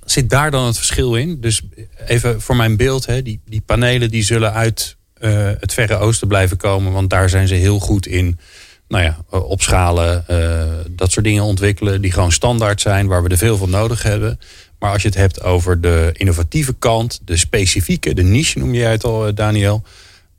zit 0.06 0.30
daar 0.30 0.52
dan 0.52 0.66
het 0.66 0.78
verschil 0.78 1.16
in? 1.16 1.42
Dus 1.42 1.62
even 2.06 2.42
voor 2.42 2.56
mijn 2.56 2.78
beeld, 2.78 3.06
hè, 3.06 3.22
die, 3.22 3.42
die 3.46 3.62
panelen 3.62 4.10
die 4.10 4.24
zullen 4.24 4.54
uit 4.54 4.96
uh, 5.20 5.52
het 5.60 5.74
Verre 5.74 5.96
Oosten 5.96 6.28
blijven 6.28 6.58
komen. 6.58 6.92
Want 6.92 7.10
daar 7.10 7.30
zijn 7.30 7.48
ze 7.48 7.56
heel 7.56 7.80
goed 7.80 8.06
in. 8.06 8.40
Nou 8.88 9.04
ja, 9.04 9.18
opschalen, 9.30 10.25
uh, 10.30 10.63
dat 10.90 11.12
soort 11.12 11.25
dingen 11.25 11.44
ontwikkelen 11.44 12.02
die 12.02 12.12
gewoon 12.12 12.32
standaard 12.32 12.82
zijn, 12.82 13.08
waar 13.08 13.24
we 13.24 13.30
er 13.30 13.38
veel 13.38 13.58
van 13.58 13.70
nodig 13.70 14.04
hebben. 14.04 14.40
Maar 14.80 14.92
als 14.92 15.02
je 15.02 15.08
het 15.08 15.18
hebt 15.18 15.42
over 15.42 15.82
de 15.82 16.10
innovatieve 16.13 16.74
kant, 16.74 17.20
de 17.25 17.38
specifieke, 17.38 18.13
de 18.13 18.24
niche 18.24 18.60
noem 18.60 18.74
jij 18.74 18.92
het 18.92 19.04
al, 19.04 19.34
Daniel. 19.34 19.84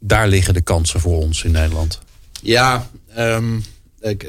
Daar 0.06 0.28
liggen 0.28 0.54
de 0.54 0.60
kansen 0.60 1.00
voor 1.00 1.16
ons 1.16 1.44
in 1.44 1.50
Nederland. 1.50 2.00
Ja, 2.42 2.90
um, 3.18 3.64
ik, 4.00 4.20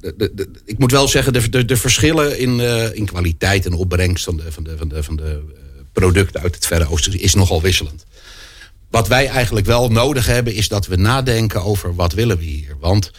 de, 0.00 0.30
de, 0.34 0.50
ik, 0.64 0.78
moet 0.78 0.90
wel 0.90 1.08
zeggen, 1.08 1.66
de, 1.66 1.76
verschillen 1.76 2.38
in, 2.38 2.58
uh, 2.58 2.94
in 2.94 3.06
kwaliteit 3.06 3.66
en 3.66 3.72
opbrengst 3.72 4.24
van 4.24 4.36
de, 4.36 4.52
van 4.52 4.62
de, 4.64 5.02
van 5.02 5.16
de, 5.16 5.42
producten 5.92 6.40
uit 6.40 6.54
het 6.54 6.66
Verre 6.66 6.90
Oosten 6.90 7.20
is 7.20 7.34
nogal 7.34 7.62
wisselend. 7.62 8.06
Wat 8.90 9.08
wij 9.08 9.28
eigenlijk 9.28 9.66
wel 9.66 9.88
nodig 9.88 10.26
hebben, 10.26 10.54
is 10.54 10.68
dat 10.68 10.86
we 10.86 10.96
nadenken 10.96 11.62
over 11.62 11.94
wat 11.94 12.12
willen 12.12 12.38
we 12.38 12.44
hier. 12.44 12.76
Want 12.80 13.10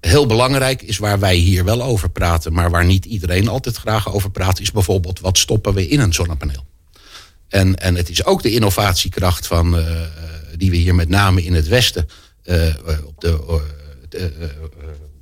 heel 0.00 0.26
belangrijk 0.26 0.82
is 0.82 0.98
waar 0.98 1.18
wij 1.18 1.36
hier 1.36 1.64
wel 1.64 1.82
over 1.82 2.10
praten, 2.10 2.52
maar 2.52 2.70
waar 2.70 2.84
niet 2.84 3.04
iedereen 3.04 3.48
altijd 3.48 3.76
graag 3.76 4.12
over 4.12 4.30
praat, 4.30 4.60
is 4.60 4.72
bijvoorbeeld 4.72 5.20
wat 5.20 5.38
stoppen 5.38 5.74
we 5.74 5.88
in 5.88 6.00
een 6.00 6.14
zonnepaneel. 6.14 6.66
En, 7.48 7.76
en 7.76 7.94
het 7.94 8.08
is 8.08 8.24
ook 8.24 8.42
de 8.42 8.52
innovatiekracht 8.52 9.46
van, 9.46 9.74
die 10.56 10.70
we 10.70 10.76
hier 10.76 10.94
met 10.94 11.08
name 11.08 11.42
in 11.42 11.54
het 11.54 11.68
Westen 11.68 12.08
uh, 12.44 12.74
op, 13.04 13.20
de, 13.20 13.60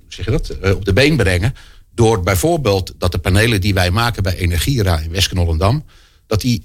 zeg 0.08 0.26
dat? 0.26 0.56
op 0.74 0.84
de 0.84 0.92
been 0.92 1.16
brengen. 1.16 1.54
Door 1.94 2.22
bijvoorbeeld 2.22 2.94
dat 2.98 3.12
de 3.12 3.18
panelen 3.18 3.60
die 3.60 3.74
wij 3.74 3.90
maken 3.90 4.22
bij 4.22 4.36
Energiera 4.36 4.98
in 4.98 5.10
West-Knollendam, 5.10 5.84
dat 6.26 6.40
die 6.40 6.62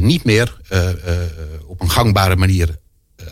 niet 0.00 0.24
meer 0.24 0.56
op 1.66 1.80
een 1.80 1.90
gangbare 1.90 2.36
manier 2.36 2.76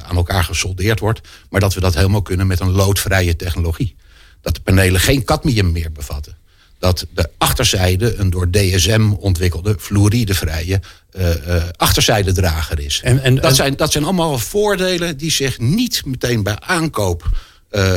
aan 0.02 0.16
elkaar 0.16 0.44
gesoldeerd 0.44 1.00
wordt. 1.00 1.20
Maar 1.50 1.60
dat 1.60 1.74
we 1.74 1.80
dat 1.80 1.94
helemaal 1.94 2.22
kunnen 2.22 2.46
met 2.46 2.60
een 2.60 2.70
loodvrije 2.70 3.36
technologie. 3.36 3.96
Dat 4.40 4.54
de 4.54 4.60
panelen 4.60 5.00
geen 5.00 5.24
cadmium 5.24 5.72
meer 5.72 5.92
bevatten. 5.92 6.36
Dat 6.80 7.06
de 7.14 7.30
achterzijde 7.38 8.14
een 8.14 8.30
door 8.30 8.50
DSM 8.50 9.12
ontwikkelde 9.18 9.76
fluoridevrije 9.78 10.80
uh, 11.16 11.28
uh, 11.28 11.62
achterzijdedrager 11.76 12.80
is. 12.80 13.00
En, 13.04 13.22
en, 13.22 13.34
dat, 13.34 13.56
zijn, 13.56 13.76
dat 13.76 13.92
zijn 13.92 14.04
allemaal 14.04 14.38
voordelen 14.38 15.16
die 15.16 15.30
zich 15.30 15.58
niet 15.58 16.02
meteen 16.04 16.42
bij 16.42 16.58
aankoop 16.58 17.28
uh, 17.70 17.94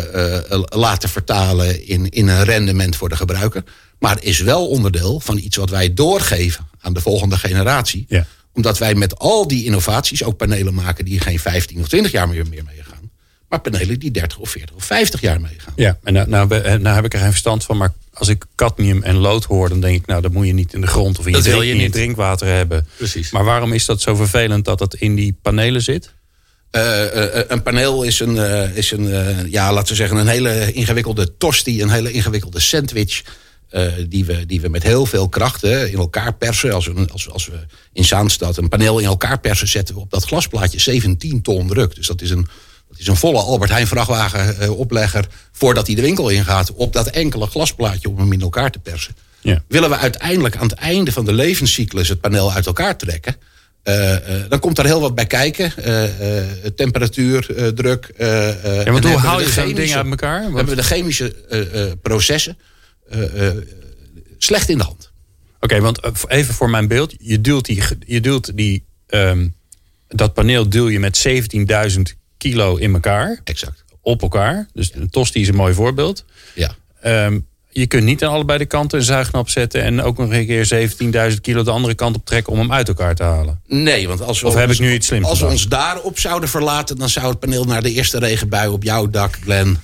laten 0.69 1.09
vertalen 1.09 1.87
in, 1.87 2.09
in 2.09 2.27
een 2.27 2.43
rendement 2.43 2.95
voor 2.95 3.09
de 3.09 3.15
gebruiker. 3.15 3.63
Maar 3.99 4.17
is 4.21 4.39
wel 4.39 4.67
onderdeel 4.67 5.19
van 5.19 5.37
iets 5.37 5.57
wat 5.57 5.69
wij 5.69 5.93
doorgeven 5.93 6.67
aan 6.79 6.93
de 6.93 7.01
volgende 7.01 7.37
generatie. 7.37 8.05
Ja 8.07 8.25
omdat 8.53 8.77
wij 8.77 8.95
met 8.95 9.19
al 9.19 9.47
die 9.47 9.65
innovaties 9.65 10.23
ook 10.23 10.37
panelen 10.37 10.73
maken 10.73 11.05
die 11.05 11.19
geen 11.19 11.39
15 11.39 11.79
of 11.79 11.87
20 11.87 12.11
jaar 12.11 12.29
meer, 12.29 12.47
meer 12.47 12.63
meegaan. 12.63 13.11
Maar 13.49 13.61
panelen 13.61 13.99
die 13.99 14.11
30 14.11 14.37
of 14.37 14.49
40 14.49 14.75
of 14.75 14.83
50 14.83 15.21
jaar 15.21 15.41
meegaan. 15.41 15.73
Ja, 15.75 15.97
en 16.03 16.13
nou, 16.13 16.29
nou, 16.29 16.47
nou, 16.79 16.95
heb 16.95 17.05
ik 17.05 17.13
er 17.13 17.19
geen 17.19 17.29
verstand 17.29 17.63
van. 17.63 17.77
Maar 17.77 17.93
als 18.13 18.28
ik 18.28 18.45
cadmium 18.56 19.04
en 19.04 19.15
lood 19.15 19.43
hoor, 19.43 19.69
dan 19.69 19.80
denk 19.80 19.95
ik, 19.95 20.06
nou, 20.06 20.21
dat 20.21 20.32
moet 20.32 20.47
je 20.47 20.54
niet 20.54 20.73
in 20.73 20.82
de 20.82 20.88
grond 20.88 21.19
of 21.19 21.28
in, 21.28 21.34
je, 21.34 21.41
drink, 21.41 21.63
in 21.63 21.78
je, 21.78 21.89
drinkwater 21.89 22.47
hebben. 22.47 22.88
Precies. 22.97 23.32
Maar 23.32 23.43
waarom 23.43 23.73
is 23.73 23.86
dat 23.86 24.02
zo 24.02 24.15
vervelend 24.15 24.65
dat 24.65 24.80
dat 24.80 24.95
in 24.95 25.15
die 25.15 25.38
panelen 25.41 25.82
zit? 25.82 26.13
Uh, 26.71 26.82
uh, 26.82 27.41
een 27.47 27.63
paneel 27.63 28.04
is 28.04 28.19
een, 28.19 28.36
uh, 28.36 28.78
is 28.78 28.91
een 28.91 29.08
ja, 29.52 29.73
laten 29.73 29.89
we 29.89 29.95
zeggen, 29.95 30.17
een 30.17 30.28
hele 30.28 30.71
ingewikkelde 30.71 31.38
tosti, 31.38 31.82
een 31.82 31.89
hele 31.89 32.12
ingewikkelde 32.12 32.60
sandwich. 32.60 33.23
Die, 34.08 34.26
we, 34.26 34.45
die 34.45 34.62
we 34.62 34.69
met 34.69 34.84
heel 34.84 35.06
veel 35.06 35.30
kracht 35.30 35.63
in 35.63 35.97
elkaar 35.97 36.34
persen. 36.34 36.71
Als 36.71 36.86
we, 36.86 37.08
als, 37.12 37.30
als 37.30 37.47
we 37.47 37.65
in 37.93 38.06
Zaanstad 38.06 38.58
een 38.58 38.69
paneel 38.69 38.99
in 38.99 39.06
elkaar 39.06 39.39
persen, 39.39 39.67
zetten 39.67 39.95
we 39.95 40.02
op 40.02 40.12
dat 40.12 40.26
glasplaatje 40.26 40.80
17 40.80 41.41
ton 41.41 41.67
druk. 41.67 41.95
Dus 41.95 42.08
dat 42.08 42.21
is 42.21 42.30
een, 42.30 42.47
dat 42.93 43.01
is 43.01 43.08
een 43.08 43.15
volle 43.15 43.39
Albert 43.39 43.71
Heijn 43.71 43.88
vrachtwagen 43.88 44.56
uh, 44.62 44.79
oplegger 44.79 45.27
voordat 45.51 45.88
hij 45.88 45.95
de 45.95 46.01
winkel 46.01 46.29
ingaat. 46.29 46.73
Op 46.73 46.93
dat 46.93 47.08
enkele 47.08 47.47
glasplaatje 47.47 48.10
om 48.10 48.17
hem 48.17 48.34
in 48.34 48.41
elkaar 48.41 48.71
te 48.71 48.79
persen. 48.79 49.15
Ja. 49.41 49.63
Willen 49.67 49.89
we 49.89 49.97
uiteindelijk 49.97 50.56
aan 50.56 50.67
het 50.67 50.77
einde 50.77 51.12
van 51.12 51.25
de 51.25 51.34
levenscyclus 51.34 52.10
het 52.10 52.21
paneel 52.21 52.53
uit 52.53 52.65
elkaar 52.65 52.97
trekken. 52.97 53.36
Uh, 53.84 54.15
dan 54.49 54.60
komt 54.60 54.77
er 54.77 54.86
heel 54.86 55.01
wat 55.01 55.15
bij 55.15 55.25
kijken. 55.25 55.73
temperatuur, 56.75 57.73
druk. 57.75 58.13
ja, 58.17 58.91
want 58.91 59.06
hoe 59.06 59.17
haal 59.17 59.39
je 59.41 59.49
zo'n 59.49 59.73
ding 59.73 59.95
uit 59.95 60.10
elkaar? 60.10 60.41
Want... 60.41 60.56
hebben 60.56 60.75
we 60.75 60.82
de 60.82 60.88
chemische 60.88 61.97
processen 62.01 62.58
slecht 64.38 64.69
in 64.69 64.77
de 64.77 64.84
hand. 64.84 65.12
Oké, 65.56 65.75
okay, 65.75 65.82
want 65.82 66.27
even 66.27 66.53
voor 66.53 66.69
mijn 66.69 66.88
beeld. 66.88 67.13
Je 67.17 67.41
duwt, 67.41 67.65
die, 67.65 67.84
je 67.99 68.21
duwt 68.21 68.58
die, 68.58 68.86
um, 69.08 69.53
dat 70.08 70.34
paneel 70.34 70.69
duw 70.69 70.89
je 70.89 70.99
met 70.99 71.27
17.000 71.97 72.22
kilo 72.43 72.75
in 72.75 72.93
elkaar. 72.93 73.39
Exact. 73.43 73.84
Op 74.01 74.21
elkaar. 74.21 74.67
Dus 74.73 74.91
een 74.93 75.10
tosti 75.10 75.41
is 75.41 75.47
een 75.47 75.56
mooi 75.56 75.73
voorbeeld. 75.73 76.25
Ja. 76.56 76.75
Um, 77.25 77.47
je 77.69 77.88
kunt 77.88 78.03
niet 78.03 78.23
aan 78.23 78.32
allebei 78.32 78.58
de 78.58 78.65
kanten 78.65 78.99
een 78.99 79.06
zuignap 79.06 79.49
zetten... 79.49 79.84
en 79.84 80.01
ook 80.01 80.17
nog 80.17 80.32
een 80.32 80.45
keer 80.45 80.89
17.000 81.32 81.41
kilo 81.41 81.63
de 81.63 81.71
andere 81.71 81.93
kant 81.93 82.15
op 82.15 82.25
trekken... 82.25 82.53
om 82.53 82.60
hem 82.60 82.71
uit 82.71 82.88
elkaar 82.88 83.15
te 83.15 83.23
halen. 83.23 83.62
Nee, 83.67 84.08
want 84.08 84.21
als 84.21 84.41
we, 84.41 84.47
of 84.47 84.56
heb 84.56 84.71
ik 84.71 84.79
nu 84.79 84.93
iets 84.93 85.08
slims 85.08 85.25
Als 85.25 85.39
we 85.39 85.45
ons 85.45 85.67
daarop 85.67 86.19
zouden 86.19 86.49
verlaten... 86.49 86.97
dan 86.97 87.10
zou 87.10 87.29
het 87.29 87.39
paneel 87.39 87.63
naar 87.63 87.82
de 87.82 87.91
eerste 87.91 88.19
regenbui 88.19 88.69
op 88.69 88.84
jouw 88.84 89.10
dak, 89.10 89.38
Glenn... 89.43 89.79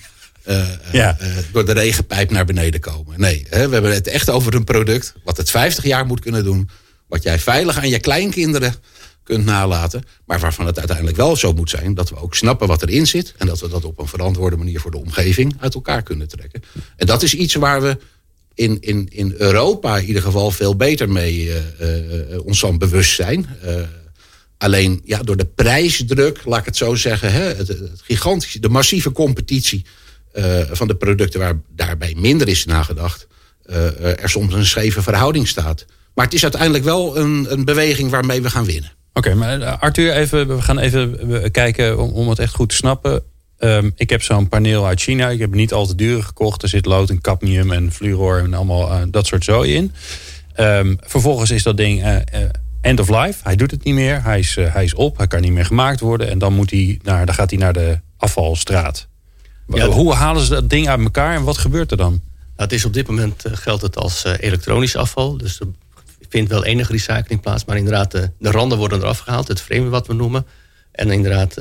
Uh, 0.48 0.67
ja. 0.91 1.17
uh, 1.22 1.28
door 1.52 1.65
de 1.65 1.72
regenpijp 1.72 2.32
naar 2.32 2.45
beneden 2.45 2.80
komen. 2.80 3.19
Nee, 3.19 3.45
hè, 3.50 3.67
we 3.67 3.74
hebben 3.74 3.93
het 3.93 4.08
echt 4.08 4.30
over 4.30 4.54
een 4.54 4.63
product 4.63 5.13
wat 5.24 5.38
het 5.38 5.50
50 5.50 5.84
jaar 5.84 6.06
moet 6.06 6.19
kunnen 6.19 6.43
doen. 6.43 6.69
Wat 7.08 7.24
jij 7.24 7.39
veilig 7.39 7.78
aan 7.78 7.89
je 7.89 8.00
kleinkinderen 8.00 8.76
kunt 9.30 9.46
nalaten. 9.46 10.04
Maar 10.26 10.39
waarvan 10.39 10.65
het 10.65 10.78
uiteindelijk 10.78 11.18
wel 11.18 11.36
zo 11.36 11.54
moet 11.54 11.70
zijn 11.70 11.94
dat 11.94 12.10
we 12.10 12.15
ook 12.15 12.36
snappen 12.36 12.68
wat 12.68 12.82
erin 12.82 13.08
zit. 13.08 13.34
En 13.38 13.48
dat 13.48 13.60
we 13.60 13.68
dat 13.68 13.86
op 13.86 14.00
een 14.00 14.08
verantwoorde 14.08 14.58
manier 14.58 14.80
voor 14.80 14.92
de 14.92 14.98
omgeving 14.98 15.56
uit 15.60 15.74
elkaar 15.74 16.04
kunnen 16.04 16.28
trekken. 16.28 16.63
En 16.96 17.06
dat 17.06 17.24
is 17.24 17.34
iets 17.34 17.56
waar 17.56 17.82
we 17.82 17.98
in, 18.54 18.78
in, 18.82 19.08
in 19.10 19.34
Europa 19.38 19.98
in 19.98 20.06
ieder 20.06 20.22
geval 20.22 20.52
veel 20.52 20.76
beter 20.76 21.10
mee 21.10 21.46
uh, 21.46 22.46
ons 22.46 22.60
van 22.60 22.78
bewust 22.78 23.15
zijn. 23.15 23.48
alleen 24.58 25.02
ja, 25.06 25.24
door 25.24 25.38
de 25.38 25.46
prijsdruk, 25.46 26.42
laat 26.46 26.60
ik 26.60 26.65
het 26.65 26.78
zo 26.78 26.96
zeggen, 26.96 27.32
hè, 27.32 27.44
het, 27.44 27.68
het 27.68 28.02
gigantische, 28.04 28.60
de 28.60 28.70
massieve 28.70 29.12
competitie 29.12 29.86
van 30.72 30.88
de 30.88 30.96
producten 30.96 31.39
waar 31.39 31.60
daarbij 31.76 32.15
minder 32.18 32.48
is 32.48 32.65
nagedacht, 32.65 33.28
er 34.24 34.30
soms 34.30 34.54
een 34.54 34.65
scheve 34.65 35.02
verhouding 35.02 35.48
staat. 35.48 35.86
Maar 36.13 36.26
het 36.26 36.34
is 36.34 36.44
uiteindelijk 36.44 36.84
wel 36.84 37.18
een, 37.18 37.48
een 37.50 37.65
beweging 37.65 38.10
waarmee 38.10 38.42
we 38.42 38.50
gaan 38.50 38.65
winnen. 38.65 38.98
Oké, 39.13 39.32
okay, 39.32 39.34
maar 39.34 39.78
Arthur, 39.78 40.13
even, 40.13 40.48
we 40.48 40.62
gaan 40.62 40.80
even 40.80 41.52
kijken 41.52 42.00
om, 42.00 42.10
om 42.10 42.30
het 42.30 42.39
echt 42.39 42.54
goed 42.54 42.69
te 42.69 42.76
snappen. 42.76 43.24
Um, 43.60 43.91
ik 43.95 44.10
heb 44.10 44.24
zo'n 44.24 44.50
paneel 44.50 44.86
uit 44.86 45.02
China. 45.02 45.30
Ik 45.30 45.39
heb 45.39 45.54
niet 45.54 45.74
al 45.74 45.86
te 45.86 45.95
duur 45.95 46.24
gekocht. 46.24 46.63
Er 46.63 46.69
zit 46.69 46.86
lood 46.86 47.10
en 47.10 47.22
cadmium 47.22 47.72
en 47.72 47.91
fluor 47.91 48.39
en 48.39 48.54
allemaal 48.54 48.91
uh, 48.91 49.02
dat 49.08 49.26
soort 49.26 49.43
zooi 49.43 49.76
in. 49.76 49.93
Um, 50.58 50.98
vervolgens 51.02 51.52
is 51.52 51.63
dat 51.63 51.78
ding 51.78 52.06
uh, 52.06 52.15
uh, 52.15 52.22
end 52.82 53.00
of 53.00 53.10
life. 53.10 53.39
Hij 53.43 53.56
doet 53.56 53.72
het 53.72 53.84
niet 53.84 53.93
meer. 53.93 54.24
Hij 54.24 54.39
is, 54.39 54.56
hij 54.56 54.84
is 54.84 54.93
op. 54.93 55.17
Hij 55.17 55.28
kan 55.28 55.41
niet 55.41 55.52
meer 55.52 55.65
gemaakt 55.65 56.00
worden. 56.00 56.30
En 56.30 56.39
dan, 56.39 56.54
moet 56.54 56.72
hij 56.72 57.00
naar, 57.04 57.26
dan 57.26 57.36
gaat 57.36 57.50
hij 57.50 57.60
naar 57.60 57.74
de 57.74 58.00
afvalstraat. 58.17 59.08
Ja, 59.67 59.88
Hoe 59.88 60.13
halen 60.13 60.41
ze 60.41 60.50
dat 60.50 60.69
ding 60.69 60.88
uit 60.88 61.00
elkaar 61.00 61.36
en 61.36 61.43
wat 61.43 61.58
gebeurt 61.58 61.91
er 61.91 61.98
dan? 61.98 62.22
het 62.56 62.74
is 62.74 62.86
op 62.86 62.93
dit 62.93 63.08
moment 63.08 63.43
geldt 63.52 63.82
het 63.82 63.98
als 63.98 64.24
elektronisch 64.24 64.95
afval. 64.95 65.38
Dus 65.38 65.60
er 65.60 65.67
vindt 66.30 66.50
wel 66.50 66.65
enige 66.65 66.92
recycling 66.92 67.42
plaats. 67.42 67.65
Maar 67.65 67.78
inderdaad, 67.78 68.12
de, 68.12 68.32
de 68.39 68.52
randen 68.52 68.78
worden 68.78 69.00
eraf 69.02 69.20
gehaald. 69.20 69.48
Het 69.48 69.62
frame 69.62 69.89
wat 69.89 70.08
we 70.08 70.13
noemen. 70.13 70.46
En 70.92 71.12
inderdaad, 71.12 71.56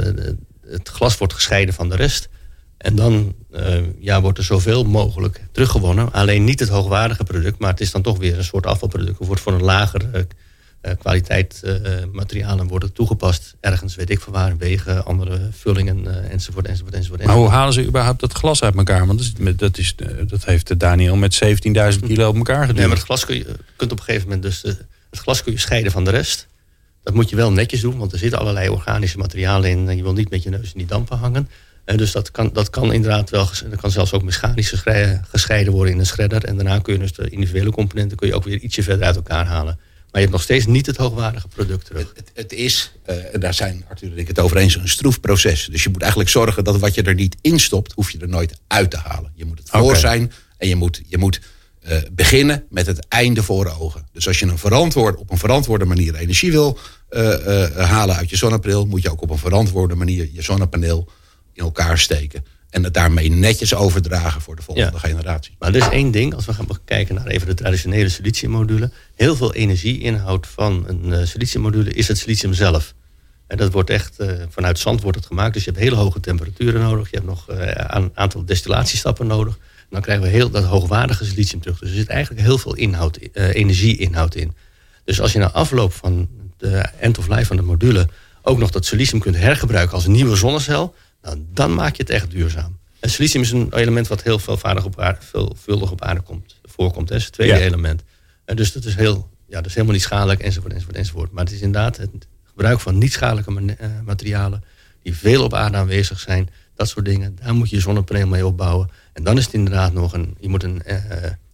het 0.67 0.89
glas 0.89 1.19
wordt 1.19 1.33
gescheiden 1.33 1.75
van 1.75 1.89
de 1.89 1.97
rest. 1.97 2.29
En 2.79 2.97
dan 2.97 3.35
uh, 3.53 3.77
ja, 3.99 4.21
wordt 4.21 4.39
er 4.39 4.45
zoveel 4.45 4.85
mogelijk 4.85 5.43
teruggewonnen. 5.53 6.13
Alleen 6.13 6.45
niet 6.45 6.61
het 6.61 6.69
hoogwaardige 6.69 7.25
product, 7.25 7.59
maar 7.59 7.71
het 7.71 7.81
is 7.81 7.91
dan 7.91 8.03
toch 8.03 8.19
weer 8.19 8.39
een 8.39 8.45
soort 8.45 8.67
afvalproduct. 8.67 9.19
Het 9.19 9.27
wordt 9.27 9.43
voor 9.43 9.53
een 9.53 9.63
lagere 9.63 10.27
uh, 10.83 10.93
kwaliteit 10.99 11.61
uh, 11.65 11.75
materialen 12.13 12.67
worden 12.67 12.93
toegepast. 12.93 13.55
Ergens, 13.61 13.95
weet 13.95 14.11
ik 14.11 14.21
van 14.21 14.33
waar, 14.33 14.57
wegen, 14.57 15.05
andere 15.05 15.49
vullingen 15.51 16.31
enzovoort, 16.31 16.67
enzovoort, 16.67 16.95
enzovoort. 16.95 17.25
Maar 17.25 17.35
hoe 17.35 17.49
halen 17.49 17.73
ze 17.73 17.87
überhaupt 17.87 18.21
dat 18.21 18.33
glas 18.33 18.63
uit 18.63 18.77
elkaar? 18.77 19.07
Want 19.07 19.59
dat, 19.59 19.79
is, 19.79 19.95
dat 20.27 20.45
heeft 20.45 20.79
Daniel 20.79 21.17
met 21.17 21.41
17.000 21.45 22.07
kilo 22.07 22.29
op 22.29 22.37
elkaar 22.37 22.61
geduwd. 22.61 22.77
Nee, 22.77 22.87
maar 22.87 22.97
het 22.97 23.07
glas 23.07 23.25
kun 23.25 23.37
je, 23.37 23.57
kunt 23.77 23.93
op 23.93 23.99
een 23.99 24.05
gegeven 24.05 24.29
moment 24.29 24.43
dus... 24.43 24.63
het 24.63 25.19
glas 25.21 25.43
kun 25.43 25.53
je 25.53 25.59
scheiden 25.59 25.93
van 25.93 26.05
de 26.05 26.11
rest. 26.11 26.47
Dat 27.03 27.15
moet 27.15 27.31
je 27.31 27.37
wel 27.37 27.53
netjes 27.53 27.81
doen, 27.81 27.99
want 27.99 28.13
er 28.13 28.19
zitten 28.19 28.39
allerlei 28.39 28.69
organische 28.69 29.19
materialen 29.19 29.71
in. 29.71 29.89
En 29.89 29.97
je 29.97 30.03
wil 30.03 30.13
niet 30.13 30.31
met 30.31 30.43
je 30.43 30.51
neus 30.51 30.73
in 30.73 30.79
die 30.79 30.87
dampen 30.87 31.19
hangen. 31.19 31.49
En 31.85 31.97
dus 31.97 32.13
dat 32.13 32.31
kan, 32.31 32.51
dat 32.53 32.71
kan 32.71 32.93
inderdaad 32.93 33.31
wel, 33.31 33.49
dat 33.71 33.81
kan 33.81 33.91
zelfs 33.91 34.13
ook 34.13 34.23
mechanisch 34.23 34.75
gescheiden 35.31 35.73
worden 35.73 35.93
in 35.93 35.99
een 35.99 36.07
shredder. 36.07 36.45
En 36.45 36.55
daarna 36.55 36.79
kun 36.79 36.93
je 36.93 36.99
dus 36.99 37.13
de 37.13 37.31
individuele 37.31 37.71
componenten 37.71 38.17
kun 38.17 38.27
je 38.27 38.35
ook 38.35 38.45
weer 38.45 38.59
ietsje 38.59 38.83
verder 38.83 39.07
uit 39.07 39.17
elkaar 39.17 39.47
halen. 39.47 39.79
Maar 40.19 40.27
je 40.27 40.33
hebt 40.33 40.47
nog 40.47 40.57
steeds 40.57 40.73
niet 40.73 40.87
het 40.87 40.97
hoogwaardige 40.97 41.49
product 41.49 41.87
terug. 41.87 42.13
Het, 42.15 42.31
het 42.35 42.53
is, 42.53 42.93
uh, 43.11 43.17
daar 43.41 43.55
zijn 43.55 43.85
Arthur 43.89 44.13
en 44.13 44.19
ik 44.19 44.29
het 44.29 44.39
over 44.39 44.57
eens, 44.57 44.75
een 44.75 44.89
stroefproces. 44.89 45.69
Dus 45.71 45.83
je 45.83 45.89
moet 45.91 46.01
eigenlijk 46.01 46.31
zorgen 46.31 46.65
dat 46.65 46.79
wat 46.79 46.95
je 46.95 47.03
er 47.03 47.15
niet 47.15 47.37
in 47.41 47.61
stopt, 47.61 47.93
hoef 47.93 48.11
je 48.11 48.19
er 48.19 48.29
nooit 48.29 48.59
uit 48.67 48.91
te 48.91 48.97
halen. 48.97 49.33
Je 49.35 49.45
moet 49.45 49.59
het 49.59 49.71
voor 49.71 49.97
zijn 49.97 50.33
en 50.57 50.69
je 50.69 50.77
moet, 50.77 51.03
je 51.07 51.19
moet 51.19 51.41
uh, 51.89 51.99
beginnen 52.13 52.65
met 52.71 52.87
het 52.87 53.09
einde 53.09 53.43
voor 53.43 53.77
ogen. 53.79 54.07
Dus 54.13 54.27
als 54.27 54.39
je 54.39 54.47
een 54.47 54.59
verantwoord, 54.59 55.17
op 55.17 55.31
een 55.31 55.39
verantwoorde 55.39 55.85
manier 55.85 56.15
energie 56.15 56.51
wil 56.51 56.79
uh, 57.11 57.77
halen 57.77 58.17
uit 58.17 58.31
je 58.31 58.37
zonnebril, 58.37 58.87
moet 58.87 59.03
je 59.03 59.11
ook 59.11 59.23
op 59.23 59.31
een 59.31 59.39
verantwoorde 59.39 59.95
manier 59.95 60.29
je 60.33 60.43
zonnepaneel 60.43 61.09
in 61.53 61.65
elkaar 61.65 61.99
steken. 61.99 62.45
En 62.71 62.85
het 62.85 62.95
daarmee 62.95 63.31
netjes 63.31 63.75
overdragen 63.75 64.41
voor 64.41 64.57
de 64.57 64.63
volgende 64.63 64.99
generatie. 64.99 65.57
Maar 65.59 65.69
er 65.69 65.77
is 65.77 65.89
één 65.89 66.11
ding, 66.11 66.35
als 66.35 66.47
we 66.47 66.53
gaan 66.53 66.67
kijken 66.85 67.15
naar 67.15 67.27
even 67.27 67.47
de 67.47 67.55
traditionele 67.55 68.09
siliciummodule. 68.09 68.91
Heel 69.15 69.37
veel 69.37 69.55
energieinhoud 69.55 70.47
van 70.47 70.85
een 70.87 71.07
uh, 71.07 71.25
siliciummodule 71.25 71.93
is 71.93 72.09
het 72.09 72.19
silicium 72.19 72.55
zelf. 72.55 72.95
En 73.47 73.57
dat 73.57 73.73
wordt 73.73 73.91
echt, 73.91 74.21
uh, 74.21 74.33
vanuit 74.49 74.79
zand 74.79 75.03
wordt 75.03 75.17
het 75.17 75.27
gemaakt. 75.27 75.55
Dus 75.55 75.65
je 75.65 75.71
hebt 75.71 75.83
hele 75.83 75.97
hoge 75.97 76.21
temperaturen 76.21 76.81
nodig. 76.81 77.11
Je 77.11 77.17
hebt 77.17 77.29
nog 77.29 77.51
uh, 77.51 77.57
een 77.75 78.11
aantal 78.15 78.45
destillatiestappen 78.45 79.27
nodig. 79.27 79.55
En 79.55 79.89
dan 79.91 80.01
krijgen 80.01 80.25
we 80.25 80.31
heel 80.31 80.51
dat 80.51 80.65
hoogwaardige 80.65 81.25
silicium 81.25 81.61
terug. 81.61 81.79
Dus 81.79 81.89
er 81.89 81.97
zit 81.97 82.09
eigenlijk 82.09 82.47
heel 82.47 82.59
veel 82.59 82.75
inhoud, 82.75 83.19
energieinhoud 83.33 84.35
in. 84.35 84.55
Dus 85.05 85.21
als 85.21 85.33
je 85.33 85.39
na 85.39 85.51
afloop 85.51 85.93
van 85.93 86.29
de 86.57 86.85
end 87.01 87.19
of 87.19 87.29
life 87.29 87.45
van 87.45 87.57
de 87.57 87.63
module... 87.63 88.09
ook 88.43 88.59
nog 88.59 88.71
dat 88.71 88.87
silicium 88.87 89.21
kunt 89.21 89.37
hergebruiken 89.37 89.95
als 89.95 90.05
een 90.05 90.13
nieuwe 90.13 90.37
zonnecel 90.37 90.95
nou, 91.29 91.47
dan 91.53 91.75
maak 91.75 91.97
je 91.97 92.03
het 92.03 92.11
echt 92.11 92.31
duurzaam. 92.31 92.79
En 93.01 93.11
silicium 93.11 93.43
is 93.43 93.51
een 93.51 93.75
element 93.75 94.09
wat 94.09 94.23
heel 94.23 94.41
op 94.85 95.01
aarde, 95.01 95.19
veelvuldig 95.21 95.91
op 95.91 96.03
aarde 96.03 96.21
komt, 96.21 96.61
voorkomt. 96.65 97.09
Dat 97.09 97.17
is 97.17 97.25
het 97.25 97.33
tweede 97.33 97.61
element. 97.61 98.03
En 98.45 98.57
dus 98.57 98.73
dat 98.73 98.85
is, 98.85 98.95
heel, 98.95 99.29
ja, 99.47 99.57
dat 99.57 99.67
is 99.67 99.73
helemaal 99.75 99.95
niet 99.95 100.03
schadelijk, 100.03 100.41
enzovoort, 100.41 100.73
enzovoort, 100.73 100.97
enzovoort. 100.97 101.33
Maar 101.33 101.45
het 101.45 101.53
is 101.53 101.61
inderdaad 101.61 101.97
het 101.97 102.11
gebruik 102.45 102.81
van 102.81 102.99
niet 102.99 103.13
schadelijke 103.13 103.77
eh, 103.77 103.89
materialen... 104.05 104.65
die 105.03 105.17
veel 105.17 105.45
op 105.45 105.55
aarde 105.55 105.77
aanwezig 105.77 106.21
zijn, 106.21 106.49
dat 106.75 106.89
soort 106.89 107.05
dingen. 107.05 107.37
Daar 107.43 107.55
moet 107.55 107.71
je 107.71 107.77
je 107.77 107.83
zonnepaneel 107.83 108.27
mee 108.27 108.47
opbouwen. 108.47 108.91
En 109.13 109.25
dan 109.25 109.39
is 109.39 109.45
het 109.45 109.55
inderdaad 109.55 109.93
nog 109.93 110.13
een... 110.13 110.37
Je 110.41 110.49
moet 110.49 110.63
een, 110.63 110.83
uh, 110.87 110.97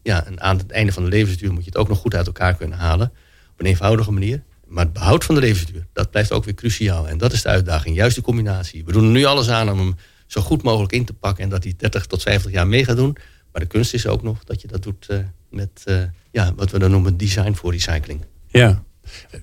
ja, 0.02 0.26
een, 0.26 0.40
aan 0.40 0.56
het 0.56 0.70
einde 0.70 0.92
van 0.92 1.02
de 1.02 1.08
levensduur 1.08 1.52
moet 1.52 1.64
je 1.64 1.70
het 1.70 1.78
ook 1.78 1.88
nog 1.88 1.98
goed 1.98 2.14
uit 2.14 2.26
elkaar 2.26 2.54
kunnen 2.54 2.78
halen. 2.78 3.12
Op 3.52 3.60
een 3.60 3.66
eenvoudige 3.66 4.10
manier. 4.10 4.42
Maar 4.74 4.84
het 4.84 4.92
behoud 4.92 5.24
van 5.24 5.34
de 5.34 5.40
levensduur, 5.40 5.86
dat 5.92 6.10
blijft 6.10 6.32
ook 6.32 6.44
weer 6.44 6.54
cruciaal. 6.54 7.08
En 7.08 7.18
dat 7.18 7.32
is 7.32 7.42
de 7.42 7.48
uitdaging, 7.48 7.96
juist 7.96 8.14
die 8.14 8.24
combinatie. 8.24 8.84
We 8.84 8.92
doen 8.92 9.04
er 9.04 9.10
nu 9.10 9.24
alles 9.24 9.48
aan 9.48 9.70
om 9.70 9.78
hem 9.78 9.96
zo 10.26 10.40
goed 10.40 10.62
mogelijk 10.62 10.92
in 10.92 11.04
te 11.04 11.12
pakken... 11.12 11.44
en 11.44 11.50
dat 11.50 11.64
hij 11.64 11.74
30 11.76 12.06
tot 12.06 12.22
50 12.22 12.52
jaar 12.52 12.66
mee 12.66 12.84
gaat 12.84 12.96
doen. 12.96 13.16
Maar 13.52 13.62
de 13.62 13.68
kunst 13.68 13.94
is 13.94 14.06
ook 14.06 14.22
nog 14.22 14.44
dat 14.44 14.60
je 14.60 14.68
dat 14.68 14.82
doet 14.82 15.06
uh, 15.10 15.18
met 15.50 15.82
uh, 15.84 16.02
ja, 16.30 16.54
wat 16.56 16.70
we 16.70 16.78
dan 16.78 16.90
noemen 16.90 17.16
design 17.16 17.52
voor 17.52 17.72
recycling. 17.72 18.20
Ja, 18.46 18.82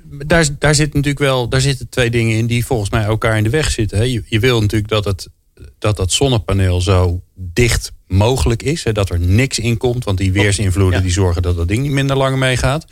daar, 0.03 0.47
daar, 0.59 0.75
zit 0.75 0.93
natuurlijk 0.93 1.19
wel, 1.19 1.49
daar 1.49 1.61
zitten 1.61 1.89
twee 1.89 2.09
dingen 2.09 2.37
in 2.37 2.47
die 2.47 2.65
volgens 2.65 2.89
mij 2.89 3.03
elkaar 3.03 3.37
in 3.37 3.43
de 3.43 3.49
weg 3.49 3.71
zitten. 3.71 3.97
Hè. 3.97 4.03
Je, 4.03 4.23
je 4.25 4.39
wil 4.39 4.61
natuurlijk 4.61 4.91
dat, 4.91 5.05
het, 5.05 5.29
dat 5.77 5.97
dat 5.97 6.11
zonnepaneel 6.11 6.81
zo 6.81 7.21
dicht 7.35 7.91
mogelijk 8.07 8.63
is. 8.63 8.83
Hè, 8.83 8.91
dat 8.91 9.09
er 9.09 9.19
niks 9.19 9.59
in 9.59 9.77
komt, 9.77 10.03
want 10.03 10.17
die 10.17 10.31
weersinvloeden 10.31 11.01
die 11.01 11.11
zorgen 11.11 11.41
dat 11.41 11.55
dat 11.55 11.67
ding 11.67 11.81
niet 11.81 11.91
minder 11.91 12.17
lang 12.17 12.37
meegaat. 12.37 12.85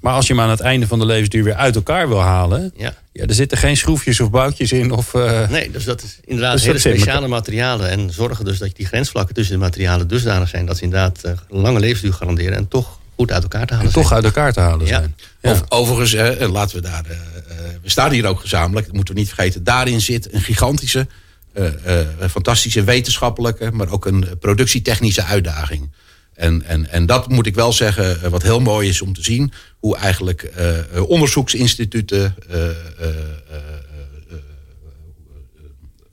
Maar 0.00 0.14
als 0.14 0.26
je 0.26 0.32
hem 0.32 0.42
aan 0.42 0.50
het 0.50 0.60
einde 0.60 0.86
van 0.86 0.98
de 0.98 1.06
levensduur 1.06 1.44
weer 1.44 1.54
uit 1.54 1.74
elkaar 1.74 2.08
wil 2.08 2.20
halen... 2.20 2.72
Ja. 2.76 2.94
Ja, 3.12 3.26
er 3.26 3.34
zitten 3.34 3.58
geen 3.58 3.76
schroefjes 3.76 4.20
of 4.20 4.30
boutjes 4.30 4.72
in. 4.72 4.90
Of, 4.90 5.14
uh, 5.14 5.48
nee, 5.48 5.70
dus 5.70 5.84
dat 5.84 6.02
is 6.02 6.18
inderdaad 6.24 6.52
dus 6.52 6.64
hele 6.64 6.78
speciale 6.78 7.28
materialen. 7.28 7.88
En 7.88 8.12
zorgen 8.12 8.44
dus 8.44 8.58
dat 8.58 8.76
die 8.76 8.86
grensvlakken 8.86 9.34
tussen 9.34 9.54
de 9.54 9.60
materialen 9.60 10.08
dusdanig 10.08 10.48
zijn... 10.48 10.66
dat 10.66 10.76
ze 10.76 10.82
inderdaad 10.82 11.20
uh, 11.24 11.32
lange 11.48 11.80
levensduur 11.80 12.12
garanderen 12.12 12.56
en 12.56 12.68
toch 12.68 12.98
goed 13.14 13.32
uit 13.32 13.42
elkaar 13.42 13.66
te 13.66 13.72
halen 13.72 13.86
en 13.86 13.92
zijn. 13.92 14.04
toch 14.04 14.14
uit 14.14 14.24
elkaar 14.24 14.52
te 14.52 14.60
halen 14.60 14.86
zijn. 14.86 15.16
Ja. 15.40 15.60
overigens, 15.68 16.12
hè, 16.12 16.48
laten 16.48 16.76
we 16.76 16.82
daar... 16.82 17.04
Uh, 17.10 17.16
we 17.82 17.90
staan 17.90 18.10
hier 18.10 18.26
ook 18.26 18.40
gezamenlijk, 18.40 18.86
dat 18.86 18.94
moeten 18.94 19.14
we 19.14 19.20
niet 19.20 19.28
vergeten. 19.28 19.64
Daarin 19.64 20.00
zit 20.00 20.32
een 20.32 20.40
gigantische, 20.40 21.06
fantastische 22.30 22.84
wetenschappelijke... 22.84 23.70
maar 23.70 23.90
ook 23.90 24.06
een 24.06 24.26
productietechnische 24.40 25.24
uitdaging. 25.24 25.90
En, 26.40 26.62
en, 26.62 26.90
en 26.90 27.06
dat 27.06 27.28
moet 27.28 27.46
ik 27.46 27.54
wel 27.54 27.72
zeggen, 27.72 28.22
eh, 28.22 28.30
wat 28.30 28.42
heel 28.42 28.60
mooi 28.60 28.88
is 28.88 29.02
om 29.02 29.12
te 29.12 29.22
zien. 29.22 29.52
Hoe 29.78 29.96
eigenlijk 29.96 30.52
uh, 30.94 31.02
onderzoeksinstituten, 31.08 32.34
uh, 32.50 32.68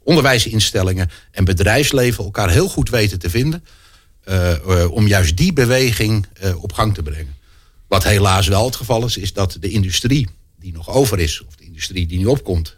onderwijsinstellingen 0.04 1.10
en 1.32 1.46
bedrijfsleven 1.46 2.24
elkaar 2.24 2.50
heel 2.50 2.70
goed 2.70 2.90
weten 2.90 3.20
te 3.20 3.30
vinden. 3.30 3.63
om 4.90 5.08
juist 5.08 5.38
die 5.38 5.54
beweging 5.54 6.26
op 6.56 6.74
gang 6.74 6.94
te 6.94 7.04
brengen. 7.04 7.36
Wat 7.88 8.04
helaas 8.04 8.48
wel 8.48 8.66
het 8.66 8.76
geval 8.76 9.06
is, 9.06 9.18
is 9.18 9.34
dat 9.34 9.58
de 9.60 9.70
industrie 9.70 10.28
die 10.60 10.74
nog 10.74 10.90
over 10.90 11.20
is, 11.20 11.44
of 11.48 11.56
de 11.56 11.66
industrie 11.66 12.08
die 12.08 12.20
nu 12.20 12.26
opkomt 12.26 12.78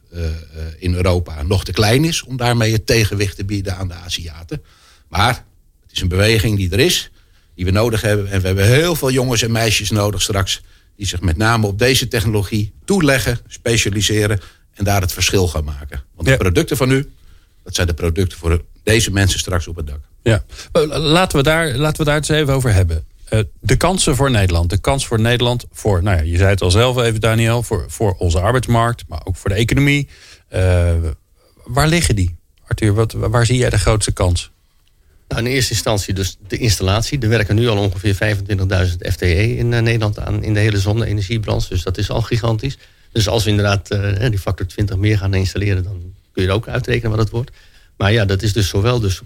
in 0.77 0.93
Europa, 0.93 1.43
nog 1.43 1.63
te 1.63 1.71
klein 1.71 2.05
is 2.05 2.23
om 2.23 2.38
daarmee 2.38 2.71
het 2.71 2.85
tegenwicht 2.85 3.35
te 3.35 3.45
bieden 3.45 3.75
aan 3.75 3.88
de 3.88 3.93
Aziaten. 3.93 4.63
Maar 5.07 5.45
het 5.81 5.91
is 5.91 6.01
een 6.01 6.07
beweging 6.07 6.57
die 6.57 6.71
er 6.71 6.79
is 6.79 7.12
die 7.59 7.67
we 7.67 7.73
nodig 7.73 8.01
hebben. 8.01 8.31
En 8.31 8.41
we 8.41 8.47
hebben 8.47 8.65
heel 8.65 8.95
veel 8.95 9.11
jongens 9.11 9.41
en 9.41 9.51
meisjes 9.51 9.89
nodig 9.89 10.21
straks. 10.21 10.61
Die 10.95 11.07
zich 11.07 11.21
met 11.21 11.37
name 11.37 11.67
op 11.67 11.79
deze 11.79 12.07
technologie 12.07 12.73
toeleggen, 12.85 13.39
specialiseren. 13.47 14.39
En 14.73 14.83
daar 14.83 15.01
het 15.01 15.11
verschil 15.11 15.47
gaan 15.47 15.63
maken. 15.63 16.03
Want 16.15 16.27
de 16.27 16.37
producten 16.37 16.77
van 16.77 16.87
nu, 16.87 17.11
dat 17.63 17.75
zijn 17.75 17.87
de 17.87 17.93
producten 17.93 18.37
voor 18.37 18.61
deze 18.83 19.11
mensen 19.11 19.39
straks 19.39 19.67
op 19.67 19.75
het 19.75 19.87
dak. 19.87 19.99
Ja, 20.21 20.43
laten 20.89 21.37
we 21.37 21.43
daar, 21.43 21.75
laten 21.75 21.97
we 21.97 22.03
daar 22.03 22.15
het 22.15 22.29
eens 22.29 22.39
even 22.39 22.53
over 22.53 22.73
hebben. 22.73 23.05
Uh, 23.29 23.39
de 23.59 23.75
kansen 23.75 24.15
voor 24.15 24.31
Nederland. 24.31 24.69
De 24.69 24.77
kans 24.77 25.07
voor 25.07 25.19
Nederland 25.19 25.65
voor, 25.71 26.03
nou 26.03 26.17
ja, 26.17 26.23
je 26.23 26.37
zei 26.37 26.49
het 26.49 26.61
al 26.61 26.71
zelf 26.71 26.97
even 26.97 27.21
Daniel, 27.21 27.63
voor, 27.63 27.85
voor 27.87 28.15
onze 28.17 28.39
arbeidsmarkt, 28.39 29.03
maar 29.07 29.21
ook 29.23 29.35
voor 29.35 29.49
de 29.49 29.55
economie. 29.55 30.07
Uh, 30.53 30.91
waar 31.65 31.87
liggen 31.87 32.15
die? 32.15 32.35
Arthur, 32.67 32.93
wat, 32.93 33.11
waar 33.11 33.45
zie 33.45 33.57
jij 33.57 33.69
de 33.69 33.79
grootste 33.79 34.11
kans? 34.11 34.51
In 35.37 35.45
eerste 35.45 35.73
instantie 35.73 36.13
dus 36.13 36.37
de 36.47 36.57
installatie. 36.57 37.19
Er 37.19 37.29
werken 37.29 37.55
nu 37.55 37.67
al 37.67 37.77
ongeveer 37.77 38.15
25.000 38.15 38.95
FTE 38.97 39.57
in 39.57 39.71
uh, 39.71 39.79
Nederland 39.79 40.19
aan 40.19 40.43
in 40.43 40.53
de 40.53 40.59
hele 40.59 40.79
zonne-energiebranche. 40.79 41.69
Dus 41.69 41.83
dat 41.83 41.97
is 41.97 42.09
al 42.09 42.21
gigantisch. 42.21 42.77
Dus 43.11 43.27
als 43.27 43.43
we 43.43 43.49
inderdaad 43.49 43.91
uh, 43.91 44.29
die 44.29 44.39
factor 44.39 44.67
20 44.67 44.97
meer 44.97 45.17
gaan 45.17 45.33
installeren, 45.33 45.83
dan 45.83 46.13
kun 46.31 46.43
je 46.43 46.49
er 46.49 46.55
ook 46.55 46.67
uitrekenen 46.67 47.09
wat 47.09 47.19
het 47.19 47.29
wordt. 47.29 47.51
Maar 47.97 48.11
ja, 48.11 48.25
dat 48.25 48.41
is 48.41 48.53
dus 48.53 48.67
zowel 48.67 48.99
dus 48.99 49.21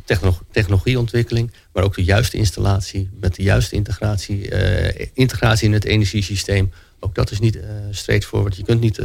technologieontwikkeling, 0.51 1.51
maar 1.73 1.83
ook 1.83 1.95
de 1.95 2.03
juiste 2.03 2.37
installatie 2.37 3.09
met 3.19 3.35
de 3.35 3.43
juiste 3.43 3.75
integratie, 3.75 4.51
uh, 4.51 5.07
integratie 5.13 5.67
in 5.67 5.73
het 5.73 5.85
energiesysteem. 5.85 6.71
Ook 6.99 7.15
dat 7.15 7.31
is 7.31 7.39
niet 7.39 7.55
uh, 7.55 7.63
straightforward. 7.91 8.55
Je 8.55 8.63
kunt 8.63 8.81
niet 8.81 9.01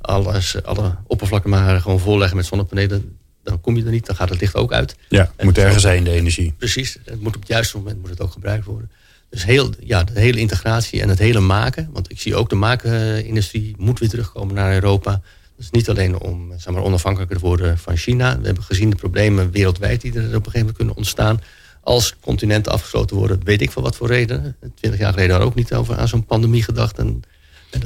alles, 0.00 0.64
alle 0.64 0.96
oppervlakken 1.06 1.50
maar 1.50 1.80
gewoon 1.80 2.00
volleggen 2.00 2.36
met 2.36 2.46
zonnepanelen 2.46 3.16
dan 3.42 3.60
kom 3.60 3.76
je 3.76 3.84
er 3.84 3.90
niet, 3.90 4.06
dan 4.06 4.16
gaat 4.16 4.28
het 4.28 4.40
licht 4.40 4.54
ook 4.54 4.72
uit. 4.72 4.96
Ja, 5.08 5.32
het 5.36 5.44
moet 5.44 5.58
ergens 5.58 5.82
heen, 5.82 6.04
de 6.04 6.10
energie. 6.10 6.54
Precies, 6.58 6.96
het 7.04 7.20
moet 7.20 7.34
op 7.34 7.40
het 7.40 7.50
juiste 7.50 7.76
moment 7.76 8.00
moet 8.00 8.10
het 8.10 8.20
ook 8.20 8.32
gebruikt 8.32 8.64
worden. 8.64 8.90
Dus 9.30 9.44
heel, 9.44 9.70
ja, 9.80 10.04
de 10.04 10.20
hele 10.20 10.38
integratie 10.38 11.02
en 11.02 11.08
het 11.08 11.18
hele 11.18 11.40
maken. 11.40 11.88
Want 11.92 12.10
ik 12.10 12.20
zie 12.20 12.34
ook 12.34 12.48
de 12.48 12.54
maakindustrie 12.54 13.74
moet 13.78 13.98
weer 13.98 14.08
terugkomen 14.08 14.54
naar 14.54 14.74
Europa. 14.74 15.20
Dus 15.56 15.70
niet 15.70 15.88
alleen 15.88 16.20
om 16.20 16.52
zeg 16.56 16.74
maar, 16.74 16.82
onafhankelijker 16.82 17.36
te 17.36 17.46
worden 17.46 17.78
van 17.78 17.96
China. 17.96 18.38
We 18.38 18.46
hebben 18.46 18.64
gezien 18.64 18.90
de 18.90 18.96
problemen 18.96 19.50
wereldwijd 19.50 20.00
die 20.00 20.12
er 20.12 20.18
op 20.18 20.24
een 20.24 20.32
gegeven 20.32 20.58
moment 20.58 20.76
kunnen 20.76 20.96
ontstaan. 20.96 21.40
Als 21.80 22.16
continenten 22.20 22.72
afgesloten 22.72 23.16
worden, 23.16 23.40
weet 23.44 23.62
ik 23.62 23.70
van 23.70 23.82
wat 23.82 23.96
voor 23.96 24.08
reden. 24.08 24.56
Twintig 24.74 25.00
jaar 25.00 25.12
geleden 25.12 25.30
hadden 25.30 25.38
we 25.38 25.54
ook 25.54 25.54
niet 25.54 25.74
over 25.74 25.96
aan 25.96 26.08
zo'n 26.08 26.24
pandemie 26.24 26.62
gedacht. 26.62 26.98
En 26.98 27.22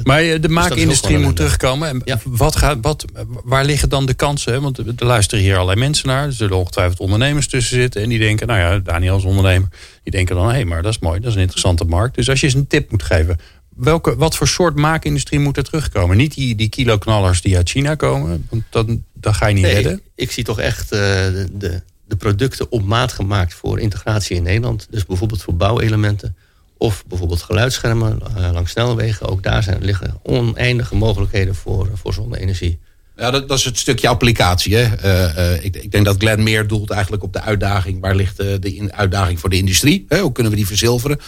Maar 0.03 0.21
de 0.21 0.39
dus 0.39 0.51
maakindustrie 0.51 1.17
moet 1.17 1.35
terugkomen. 1.35 2.01
En 2.03 2.21
wat 2.23 2.55
gaat, 2.55 2.77
wat, 2.81 3.05
waar 3.43 3.65
liggen 3.65 3.89
dan 3.89 4.05
de 4.05 4.13
kansen? 4.13 4.61
Want 4.61 4.77
er 4.77 5.05
luisteren 5.05 5.43
hier 5.43 5.53
allerlei 5.53 5.79
mensen 5.79 6.07
naar. 6.07 6.25
Er 6.25 6.33
zullen 6.33 6.57
ongetwijfeld 6.57 6.99
ondernemers 6.99 7.47
tussen 7.47 7.75
zitten. 7.75 8.01
En 8.01 8.09
die 8.09 8.19
denken, 8.19 8.47
nou 8.47 8.59
ja, 8.59 8.79
Daniel 8.79 9.13
als 9.13 9.23
ondernemer. 9.23 9.69
Die 10.03 10.11
denken 10.11 10.35
dan, 10.35 10.45
hé, 10.45 10.51
hey, 10.51 10.65
maar 10.65 10.81
dat 10.81 10.91
is 10.91 10.99
mooi. 10.99 11.19
Dat 11.19 11.29
is 11.29 11.35
een 11.35 11.41
interessante 11.41 11.85
markt. 11.85 12.15
Dus 12.15 12.29
als 12.29 12.39
je 12.39 12.45
eens 12.45 12.55
een 12.55 12.67
tip 12.67 12.91
moet 12.91 13.03
geven. 13.03 13.39
Welke, 13.75 14.15
wat 14.15 14.35
voor 14.35 14.47
soort 14.47 14.75
maakindustrie 14.75 15.39
moet 15.39 15.57
er 15.57 15.63
terugkomen? 15.63 16.17
Niet 16.17 16.33
die, 16.33 16.55
die 16.55 16.69
kiloknallers 16.69 17.41
die 17.41 17.55
uit 17.55 17.69
China 17.69 17.95
komen. 17.95 18.47
Want 18.49 18.63
dan, 18.69 19.03
dan 19.13 19.35
ga 19.35 19.47
je 19.47 19.53
niet 19.53 19.65
redden. 19.65 19.93
Ik, 19.93 20.01
ik, 20.15 20.31
zie 20.31 20.43
toch 20.43 20.59
echt 20.59 20.93
uh, 20.93 20.99
de, 20.99 21.81
de 22.07 22.15
producten 22.17 22.71
op 22.71 22.83
maat 22.83 23.11
gemaakt 23.11 23.53
voor 23.53 23.79
integratie 23.79 24.35
in 24.35 24.43
Nederland. 24.43 24.87
Dus 24.89 25.05
bijvoorbeeld 25.05 25.43
voor 25.43 25.55
bouwelementen 25.55 26.35
of 26.77 27.03
bijvoorbeeld 27.07 27.41
geluidsschermen 27.41 28.19
uh, 28.37 28.49
langs 28.53 28.71
snelwegen. 28.71 29.27
Ook 29.27 29.43
daar 29.43 29.63
zijn, 29.63 29.83
liggen 29.83 30.19
oneindige 30.23 30.95
mogelijkheden 30.95 31.55
voor, 31.55 31.89
voor 31.93 32.13
zonne-energie. 32.13 32.79
Ja, 33.15 33.31
dat, 33.31 33.47
dat, 33.47 33.57
is 33.57 33.65
het 33.65 33.77
stukje 33.77 34.07
applicatie. 34.07 34.75
Hè? 34.75 34.83
Uh, 34.83 35.37
uh, 35.37 35.63
ik, 35.63 35.75
ik, 35.75 35.91
denk 35.91 36.05
dat 36.05 36.17
Glenn 36.17 36.43
meer 36.43 36.67
doelt 36.67 36.89
eigenlijk 36.89 37.23
op 37.23 37.33
de 37.33 37.41
uitdaging. 37.41 38.01
Waar 38.01 38.15
ligt 38.15 38.37
de, 38.37 38.87
uitdaging 38.91 39.39
voor 39.39 39.49
de 39.49 39.57
industrie? 39.57 40.05
Hè? 40.07 40.19
Hoe 40.19 40.31
kunnen 40.31 40.51
we 40.51 40.57
die 40.57 40.67
verzilveren? 40.67 41.19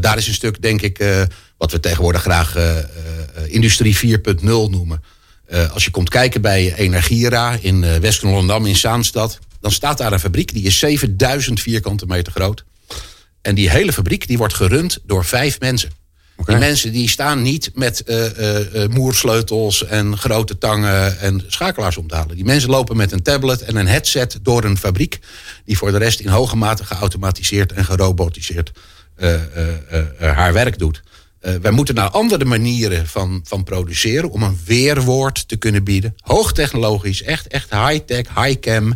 daar 0.00 0.16
is 0.16 0.26
een 0.26 0.34
stuk, 0.34 0.62
denk 0.62 0.82
ik, 0.82 1.26
wat 1.56 1.72
we 1.72 1.80
tegenwoordig 1.80 2.20
graag 2.20 2.56
industrie 3.46 4.18
4.0 4.18 4.42
noemen. 4.44 5.02
als 5.72 5.84
je 5.84 5.90
komt 5.90 6.08
kijken 6.08 6.40
bij 6.40 6.74
Energiera 6.74 7.56
in 7.60 8.00
West-Hollandam 8.00 8.66
in 8.66 8.76
Zaanstad... 8.76 9.38
dan 9.60 9.70
staat 9.72 9.98
daar 9.98 10.12
een 10.12 10.20
fabriek 10.20 10.52
die 10.52 10.64
is 10.64 10.78
7000 10.78 11.60
vierkante 11.60 12.06
meter 12.06 12.32
groot. 12.32 12.64
En 13.44 13.54
die 13.54 13.70
hele 13.70 13.92
fabriek 13.92 14.26
die 14.26 14.38
wordt 14.38 14.54
gerund 14.54 14.98
door 15.06 15.24
vijf 15.24 15.60
mensen. 15.60 15.90
Die 16.44 16.56
mensen 16.56 16.92
die 16.92 17.08
staan 17.08 17.42
niet 17.42 17.70
met 17.74 18.02
uh, 18.06 18.38
uh, 18.38 18.88
moersleutels 18.88 19.86
en 19.86 20.18
grote 20.18 20.58
tangen 20.58 21.18
en 21.20 21.44
schakelaars 21.46 21.96
om 21.96 22.08
te 22.08 22.14
halen. 22.14 22.36
Die 22.36 22.44
mensen 22.44 22.70
lopen 22.70 22.96
met 22.96 23.12
een 23.12 23.22
tablet 23.22 23.62
en 23.62 23.76
een 23.76 23.86
headset 23.86 24.38
door 24.42 24.64
een 24.64 24.78
fabriek. 24.78 25.18
Die 25.64 25.78
voor 25.78 25.90
de 25.90 25.98
rest 25.98 26.20
in 26.20 26.28
hoge 26.28 26.56
mate 26.56 26.84
geautomatiseerd 26.84 27.72
en 27.72 27.84
gerobotiseerd 27.84 28.72
haar 30.18 30.52
werk 30.52 30.78
doet. 30.78 31.02
wij 31.40 31.70
moeten 31.70 31.94
naar 31.94 32.10
andere 32.10 32.44
manieren 32.44 33.06
van, 33.06 33.40
van 33.44 33.64
produceren 33.64 34.30
om 34.30 34.42
een 34.42 34.58
weerwoord 34.64 35.48
te 35.48 35.56
kunnen 35.56 35.84
bieden. 35.84 36.14
Hoogtechnologisch, 36.18 37.22
echt, 37.22 37.46
echt 37.46 37.70
high-tech, 37.70 38.26
high-cam. 38.34 38.94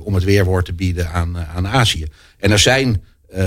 om 0.00 0.14
het 0.14 0.24
weerwoord 0.24 0.64
te 0.64 0.72
bieden 0.72 1.10
aan, 1.10 1.38
aan 1.38 1.68
Azië. 1.68 2.06
En 2.42 2.50
er 2.50 2.58
zijn. 2.58 3.02
Uh, 3.36 3.46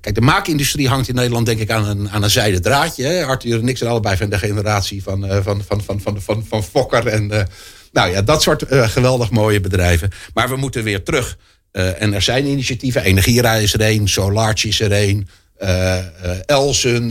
kijk, 0.00 0.14
de 0.14 0.20
maakindustrie 0.20 0.88
hangt 0.88 1.08
in 1.08 1.14
Nederland 1.14 1.46
denk 1.46 1.60
ik 1.60 1.70
aan 1.70 1.88
een, 1.88 2.10
aan 2.10 2.22
een 2.22 2.30
zijden 2.30 2.62
draadje. 2.62 3.04
Hè? 3.04 3.24
Arthur 3.24 3.60
en 3.60 3.68
ik 3.68 3.76
zijn 3.76 3.90
allebei 3.90 4.16
van 4.16 4.30
de 4.30 4.38
generatie 4.38 5.02
van, 5.02 5.24
uh, 5.24 5.38
van, 5.42 5.62
van, 5.66 5.82
van, 5.82 6.00
van, 6.00 6.22
van, 6.22 6.44
van 6.48 6.64
Fokker. 6.64 7.06
En 7.06 7.48
nou 7.92 8.10
ja, 8.10 8.22
dat 8.22 8.42
soort 8.42 8.64
geweldig 8.68 9.30
mooie 9.30 9.60
bedrijven. 9.60 10.10
Maar 10.34 10.48
we 10.48 10.56
moeten 10.56 10.84
weer 10.84 11.02
terug. 11.02 11.38
en 11.72 12.14
er 12.14 12.22
zijn 12.22 12.46
initiatieven. 12.46 13.02
Energiera 13.02 13.54
is 13.54 13.74
er 13.74 13.80
een. 13.80 14.08
Solarch 14.08 14.64
is 14.64 14.80
er 14.80 14.92
een. 14.92 15.28
Elsen, 16.46 17.06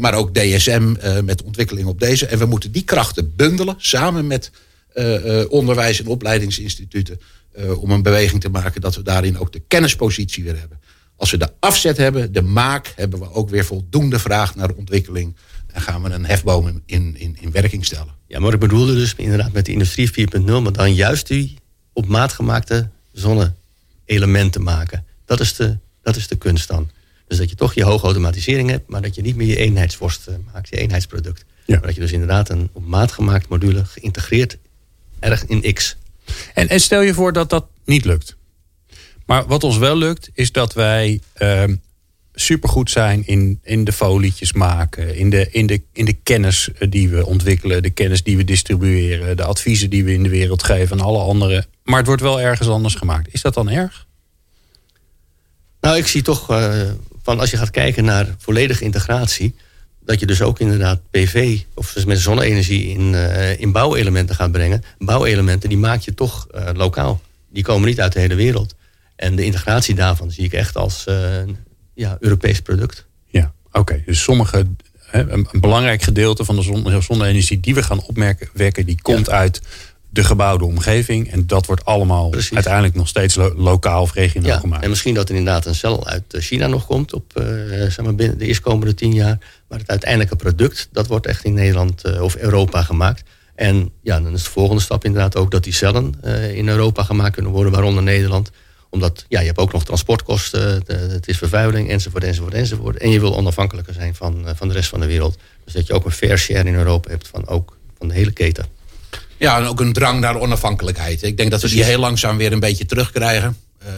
maar 0.00 0.14
ook 0.14 0.34
DSM 0.34 0.94
met 1.24 1.42
ontwikkeling 1.42 1.88
op 1.88 2.00
deze. 2.00 2.26
En 2.26 2.38
we 2.38 2.46
moeten 2.46 2.72
die 2.72 2.84
krachten 2.84 3.32
bundelen 3.36 3.74
samen 3.78 4.26
met 4.26 4.50
onderwijs- 5.48 6.00
en 6.00 6.06
opleidingsinstituten. 6.06 7.20
Uh, 7.58 7.82
om 7.82 7.90
een 7.90 8.02
beweging 8.02 8.40
te 8.40 8.48
maken 8.48 8.80
dat 8.80 8.94
we 8.94 9.02
daarin 9.02 9.38
ook 9.38 9.52
de 9.52 9.62
kennispositie 9.68 10.44
weer 10.44 10.58
hebben. 10.58 10.80
Als 11.16 11.30
we 11.30 11.36
de 11.36 11.52
afzet 11.60 11.96
hebben, 11.96 12.32
de 12.32 12.42
maak, 12.42 12.92
hebben 12.96 13.18
we 13.18 13.32
ook 13.32 13.50
weer 13.50 13.64
voldoende 13.64 14.18
vraag 14.18 14.54
naar 14.54 14.70
ontwikkeling. 14.70 15.36
En 15.66 15.80
gaan 15.80 16.02
we 16.02 16.10
een 16.10 16.26
hefboom 16.26 16.82
in, 16.86 17.14
in, 17.16 17.36
in 17.40 17.50
werking 17.50 17.84
stellen. 17.84 18.14
Ja, 18.26 18.40
maar 18.40 18.52
ik 18.52 18.60
bedoelde 18.60 18.94
dus 18.94 19.14
inderdaad 19.14 19.52
met 19.52 19.64
de 19.64 19.72
industrie 19.72 20.28
4.0, 20.34 20.44
maar 20.44 20.72
dan 20.72 20.94
juist 20.94 21.26
die 21.26 21.58
op 21.92 22.06
maat 22.06 22.32
gemaakte 22.32 22.88
zonne-elementen 23.12 24.62
maken. 24.62 25.04
Dat 25.24 25.40
is, 25.40 25.54
de, 25.54 25.78
dat 26.02 26.16
is 26.16 26.28
de 26.28 26.36
kunst 26.36 26.68
dan. 26.68 26.90
Dus 27.26 27.38
dat 27.38 27.50
je 27.50 27.56
toch 27.56 27.74
je 27.74 27.84
hoge 27.84 28.04
automatisering 28.04 28.70
hebt, 28.70 28.88
maar 28.88 29.02
dat 29.02 29.14
je 29.14 29.22
niet 29.22 29.36
meer 29.36 29.46
je 29.46 29.56
eenheidsworst 29.56 30.26
eh, 30.26 30.34
maakt, 30.52 30.68
je 30.68 30.76
eenheidsproduct. 30.76 31.44
Ja. 31.64 31.74
Maar 31.74 31.86
dat 31.86 31.94
je 31.94 32.00
dus 32.00 32.12
inderdaad 32.12 32.48
een 32.48 32.68
op 32.72 32.86
maat 32.86 33.12
gemaakt 33.12 33.48
module 33.48 33.84
geïntegreerd 33.84 34.58
erg 35.18 35.46
in 35.46 35.72
X 35.72 35.96
en, 36.54 36.80
stel 36.80 37.00
je 37.00 37.14
voor 37.14 37.32
dat 37.32 37.50
dat 37.50 37.66
niet 37.84 38.04
lukt. 38.04 38.36
Maar 39.26 39.46
wat 39.46 39.64
ons 39.64 39.78
wel 39.78 39.96
lukt, 39.96 40.30
is 40.34 40.52
dat 40.52 40.74
wij 40.74 41.20
uh, 41.38 41.64
supergoed 42.34 42.90
zijn 42.90 43.26
in, 43.26 43.60
in 43.62 43.84
de 43.84 43.92
folietjes 43.92 44.52
maken, 44.52 45.16
in 45.16 45.30
de, 45.30 45.48
in, 45.50 45.66
de, 45.66 45.82
in 45.92 46.04
de 46.04 46.12
kennis 46.12 46.72
eh, 46.72 46.90
die 46.90 47.08
we 47.08 47.26
ontwikkelen, 47.26 47.82
de 47.82 47.90
kennis 47.90 48.22
die 48.22 48.36
we 48.36 48.44
distribueren, 48.44 49.36
de 49.36 49.44
adviezen 49.44 49.90
die 49.90 50.04
we 50.04 50.12
in 50.12 50.22
de 50.22 50.28
wereld 50.28 50.62
geven 50.62 50.98
en 50.98 51.04
alle 51.04 51.18
andere. 51.18 51.66
Maar 51.84 51.98
het 51.98 52.06
wordt 52.06 52.22
wel 52.22 52.40
ergens 52.40 52.68
anders 52.68 52.94
gemaakt. 52.94 53.34
Is 53.34 53.42
dat 53.42 53.54
dan 53.54 53.70
erg? 53.70 54.06
Nou, 55.80 55.96
ik 55.96 56.06
zie 56.06 56.22
toch 56.22 56.50
uh, 56.50 56.90
van 57.22 57.40
als 57.40 57.50
je 57.50 57.56
gaat 57.56 57.70
kijken 57.70 58.04
naar 58.04 58.34
volledige 58.38 58.84
integratie, 58.84 59.54
dat 60.06 60.20
je 60.20 60.26
dus 60.26 60.42
ook 60.42 60.60
inderdaad 60.60 61.00
PV 61.10 61.60
of 61.74 61.92
dus 61.92 62.04
met 62.04 62.18
zonne-energie 62.18 62.86
in, 62.86 63.12
uh, 63.12 63.60
in 63.60 63.72
bouwelementen 63.72 64.34
gaat 64.34 64.52
brengen. 64.52 64.82
Bouwelementen 64.98 65.68
die 65.68 65.78
maak 65.78 66.00
je 66.00 66.14
toch 66.14 66.46
uh, 66.54 66.68
lokaal. 66.74 67.20
Die 67.50 67.62
komen 67.62 67.88
niet 67.88 68.00
uit 68.00 68.12
de 68.12 68.20
hele 68.20 68.34
wereld. 68.34 68.74
En 69.16 69.36
de 69.36 69.44
integratie 69.44 69.94
daarvan 69.94 70.30
zie 70.30 70.44
ik 70.44 70.52
echt 70.52 70.76
als 70.76 71.04
uh, 71.08 71.16
ja, 71.94 72.16
Europees 72.20 72.60
product. 72.60 73.06
Ja, 73.26 73.52
oké. 73.72 74.02
Dus 74.06 74.22
sommige, 74.22 74.66
hè, 74.98 75.20
een, 75.20 75.48
een, 75.52 75.60
belangrijk 75.60 76.02
gedeelte 76.02 76.44
van 76.44 76.56
de 76.56 77.00
zonne-energie 77.00 77.60
die 77.60 77.74
we 77.74 77.82
gaan 77.82 78.02
opmerken, 78.02 78.86
die 78.86 79.02
komt 79.02 79.30
uit 79.30 79.60
de 80.10 80.24
gebouwde 80.24 80.64
omgeving. 80.64 81.30
En 81.30 81.46
dat 81.46 81.66
wordt 81.66 81.84
allemaal 81.84 82.32
uiteindelijk 82.52 82.94
nog 82.94 83.08
steeds 83.08 83.34
lokaal 83.56 84.02
of 84.02 84.12
regionaal 84.12 84.50
ja, 84.50 84.58
gemaakt. 84.58 84.82
En 84.82 84.88
misschien 84.88 85.14
dat 85.14 85.28
er 85.28 85.34
inderdaad 85.34 85.66
een 85.66 85.74
cel 85.74 86.06
uit 86.06 86.34
eh, 86.34 86.40
China 86.40 86.66
nog 86.66 86.86
komt 86.86 87.12
op 87.12 87.32
uh, 87.34 87.44
zeg 87.70 88.02
maar 88.02 88.14
binnen 88.14 88.38
de 88.38 88.46
eerstkomende 88.46 88.94
tien 88.94 89.12
jaar. 89.12 89.38
Maar 89.68 89.78
het 89.78 89.90
uiteindelijke 89.90 90.36
product, 90.36 90.88
dat 90.92 91.06
wordt 91.06 91.26
echt 91.26 91.44
in 91.44 91.54
Nederland 91.54 92.06
uh, 92.06 92.22
of 92.22 92.36
Europa 92.36 92.82
gemaakt. 92.82 93.22
En 93.54 93.90
ja, 94.02 94.20
dan 94.20 94.32
is 94.32 94.44
de 94.44 94.50
volgende 94.50 94.82
stap 94.82 95.04
inderdaad 95.04 95.36
ook 95.36 95.50
dat 95.50 95.64
die 95.64 95.72
cellen 95.72 96.14
uh, 96.24 96.56
in 96.56 96.68
Europa 96.68 97.02
gemaakt 97.02 97.34
kunnen 97.34 97.52
worden, 97.52 97.72
waaronder 97.72 98.02
Nederland 98.02 98.50
omdat 98.90 99.24
ja, 99.28 99.40
je 99.40 99.46
hebt 99.46 99.58
ook 99.58 99.72
nog 99.72 99.84
transportkosten, 99.84 100.82
het 100.86 101.28
is 101.28 101.38
vervuiling, 101.38 101.90
enzovoort, 101.90 102.24
enzovoort, 102.24 102.54
enzovoort. 102.54 102.96
En 102.96 103.10
je 103.10 103.20
wil 103.20 103.36
onafhankelijker 103.36 103.94
zijn 103.94 104.14
van, 104.14 104.46
van 104.54 104.68
de 104.68 104.74
rest 104.74 104.88
van 104.88 105.00
de 105.00 105.06
wereld. 105.06 105.38
Dus 105.64 105.72
dat 105.72 105.86
je 105.86 105.92
ook 105.92 106.04
een 106.04 106.10
fair 106.10 106.38
share 106.38 106.68
in 106.68 106.74
Europa 106.74 107.10
hebt 107.10 107.28
van, 107.28 107.48
ook, 107.48 107.76
van 107.98 108.08
de 108.08 108.14
hele 108.14 108.32
keten. 108.32 108.66
Ja, 109.38 109.58
en 109.58 109.66
ook 109.66 109.80
een 109.80 109.92
drang 109.92 110.20
naar 110.20 110.40
onafhankelijkheid. 110.40 111.22
Ik 111.22 111.36
denk 111.36 111.50
dat 111.50 111.62
we 111.62 111.68
die 111.68 111.84
heel 111.84 111.98
langzaam 111.98 112.36
weer 112.36 112.52
een 112.52 112.60
beetje 112.60 112.86
terugkrijgen. 112.86 113.56
Uh, 113.82 113.88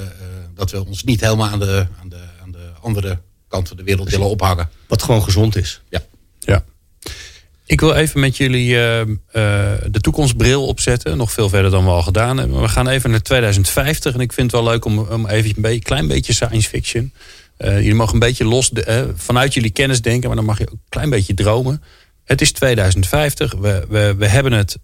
dat 0.54 0.70
we 0.70 0.86
ons 0.86 1.04
niet 1.04 1.20
helemaal 1.20 1.48
aan 1.48 1.58
de, 1.58 1.86
aan 2.00 2.08
de, 2.08 2.20
aan 2.42 2.52
de 2.52 2.70
andere 2.80 3.18
kant 3.48 3.68
van 3.68 3.76
de 3.76 3.82
wereld 3.82 4.10
willen 4.10 4.28
ophangen. 4.28 4.68
Wat 4.86 5.02
gewoon 5.02 5.22
gezond 5.22 5.56
is. 5.56 5.82
Ja. 5.88 6.02
ja. 6.38 6.64
Ik 7.66 7.80
wil 7.80 7.94
even 7.94 8.20
met 8.20 8.36
jullie 8.36 8.68
uh, 8.68 9.00
uh, 9.00 9.06
de 9.90 10.00
toekomstbril 10.00 10.66
opzetten. 10.66 11.16
Nog 11.16 11.32
veel 11.32 11.48
verder 11.48 11.70
dan 11.70 11.84
we 11.84 11.90
al 11.90 12.02
gedaan 12.02 12.38
hebben. 12.38 12.60
We 12.60 12.68
gaan 12.68 12.88
even 12.88 13.10
naar 13.10 13.22
2050. 13.22 14.14
En 14.14 14.20
ik 14.20 14.32
vind 14.32 14.52
het 14.52 14.60
wel 14.60 14.70
leuk 14.70 14.84
om, 14.84 14.98
om 14.98 15.26
even 15.26 15.56
een 15.56 15.62
beetje, 15.62 15.82
klein 15.82 16.08
beetje 16.08 16.32
science 16.32 16.68
fiction. 16.68 17.12
jullie 17.58 17.94
mogen 17.94 18.14
een 18.14 18.20
beetje 18.20 18.44
los 18.44 18.70
vanuit 19.14 19.54
jullie 19.54 19.70
kennis 19.70 20.02
denken. 20.02 20.26
Maar 20.26 20.36
dan 20.36 20.46
mag 20.46 20.58
je 20.58 20.64
ook 20.64 20.72
een 20.72 20.80
klein 20.88 21.10
beetje 21.10 21.34
dromen. 21.34 21.82
Het 22.24 22.40
is 22.40 22.52
2050. 22.52 23.54
We, 23.54 23.84
we, 23.88 24.14
we 24.18 24.26
hebben 24.26 24.52
het 24.52 24.78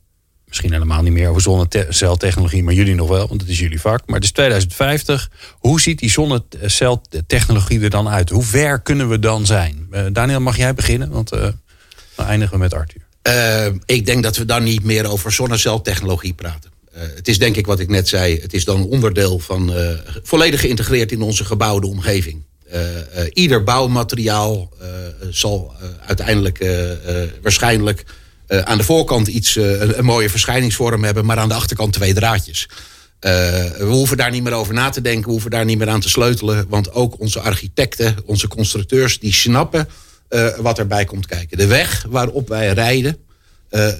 misschien 0.54 0.72
helemaal 0.80 1.02
niet 1.02 1.12
meer 1.12 1.28
over 1.28 1.42
zonneceltechnologie, 1.42 2.62
maar 2.62 2.74
jullie 2.74 2.94
nog 2.94 3.08
wel, 3.08 3.28
want 3.28 3.40
het 3.40 3.50
is 3.50 3.58
jullie 3.58 3.80
vak. 3.80 4.02
Maar 4.06 4.14
het 4.14 4.24
is 4.24 4.30
2050. 4.30 5.30
Hoe 5.58 5.80
ziet 5.80 5.98
die 5.98 6.10
zonneceltechnologie 6.10 7.80
er 7.80 7.90
dan 7.90 8.08
uit? 8.08 8.30
Hoe 8.30 8.42
ver 8.42 8.80
kunnen 8.80 9.08
we 9.08 9.18
dan 9.18 9.46
zijn? 9.46 9.88
Uh, 9.90 10.00
Daniel, 10.12 10.40
mag 10.40 10.56
jij 10.56 10.74
beginnen? 10.74 11.10
Want 11.10 11.34
uh, 11.34 11.40
dan 12.14 12.26
eindigen 12.26 12.54
we 12.54 12.60
met 12.62 12.74
Arthur. 12.74 13.00
Uh, 13.28 13.66
ik 13.86 14.06
denk 14.06 14.22
dat 14.22 14.36
we 14.36 14.44
dan 14.44 14.62
niet 14.62 14.84
meer 14.84 15.06
over 15.06 15.32
zonneceltechnologie 15.32 16.34
praten. 16.34 16.70
het 16.92 17.28
is 17.28 17.38
denk 17.38 17.56
ik 17.56 17.66
wat 17.66 17.80
ik 17.80 17.88
net 17.88 18.08
zei. 18.08 18.40
Het 18.40 18.54
is 18.54 18.64
dan 18.64 18.84
onderdeel 18.84 19.38
van 19.38 19.72
volledig 20.22 20.60
geïntegreerd 20.60 21.12
in 21.12 21.22
onze 21.22 21.44
gebouwde 21.44 21.86
omgeving. 21.86 22.42
ieder 23.32 23.64
bouwmateriaal 23.64 24.72
zal 25.30 25.74
uiteindelijk 26.06 26.66
waarschijnlijk 27.42 28.04
uh, 28.54 28.60
aan 28.60 28.78
de 28.78 28.84
voorkant 28.84 29.28
iets, 29.28 29.56
uh, 29.56 29.80
een, 29.80 29.98
een, 29.98 30.04
mooie 30.04 30.30
verschijningsvorm 30.30 31.04
hebben, 31.04 31.24
maar 31.24 31.38
aan 31.38 31.48
de 31.48 31.54
achterkant 31.54 31.92
twee 31.92 32.14
draadjes. 32.14 32.68
Uh, 32.68 33.30
we 33.70 33.84
hoeven 33.84 34.16
daar 34.16 34.30
niet 34.30 34.42
meer 34.42 34.52
over 34.52 34.74
na 34.74 34.90
te 34.90 35.00
denken, 35.00 35.24
we 35.24 35.30
hoeven 35.30 35.50
daar 35.50 35.64
niet 35.64 35.78
meer 35.78 35.88
aan 35.88 36.00
te 36.00 36.08
sleutelen, 36.08 36.66
want 36.68 36.92
ook 36.92 37.20
onze 37.20 37.40
architecten, 37.40 38.16
onze 38.24 38.48
constructeurs, 38.48 39.18
die 39.18 39.32
snappen 39.32 39.88
wat 40.58 40.78
erbij 40.78 41.04
komt 41.04 41.26
kijken. 41.26 41.58
De 41.58 41.66
weg 41.66 42.06
waarop 42.08 42.48
wij 42.48 42.72
rijden 42.72 43.18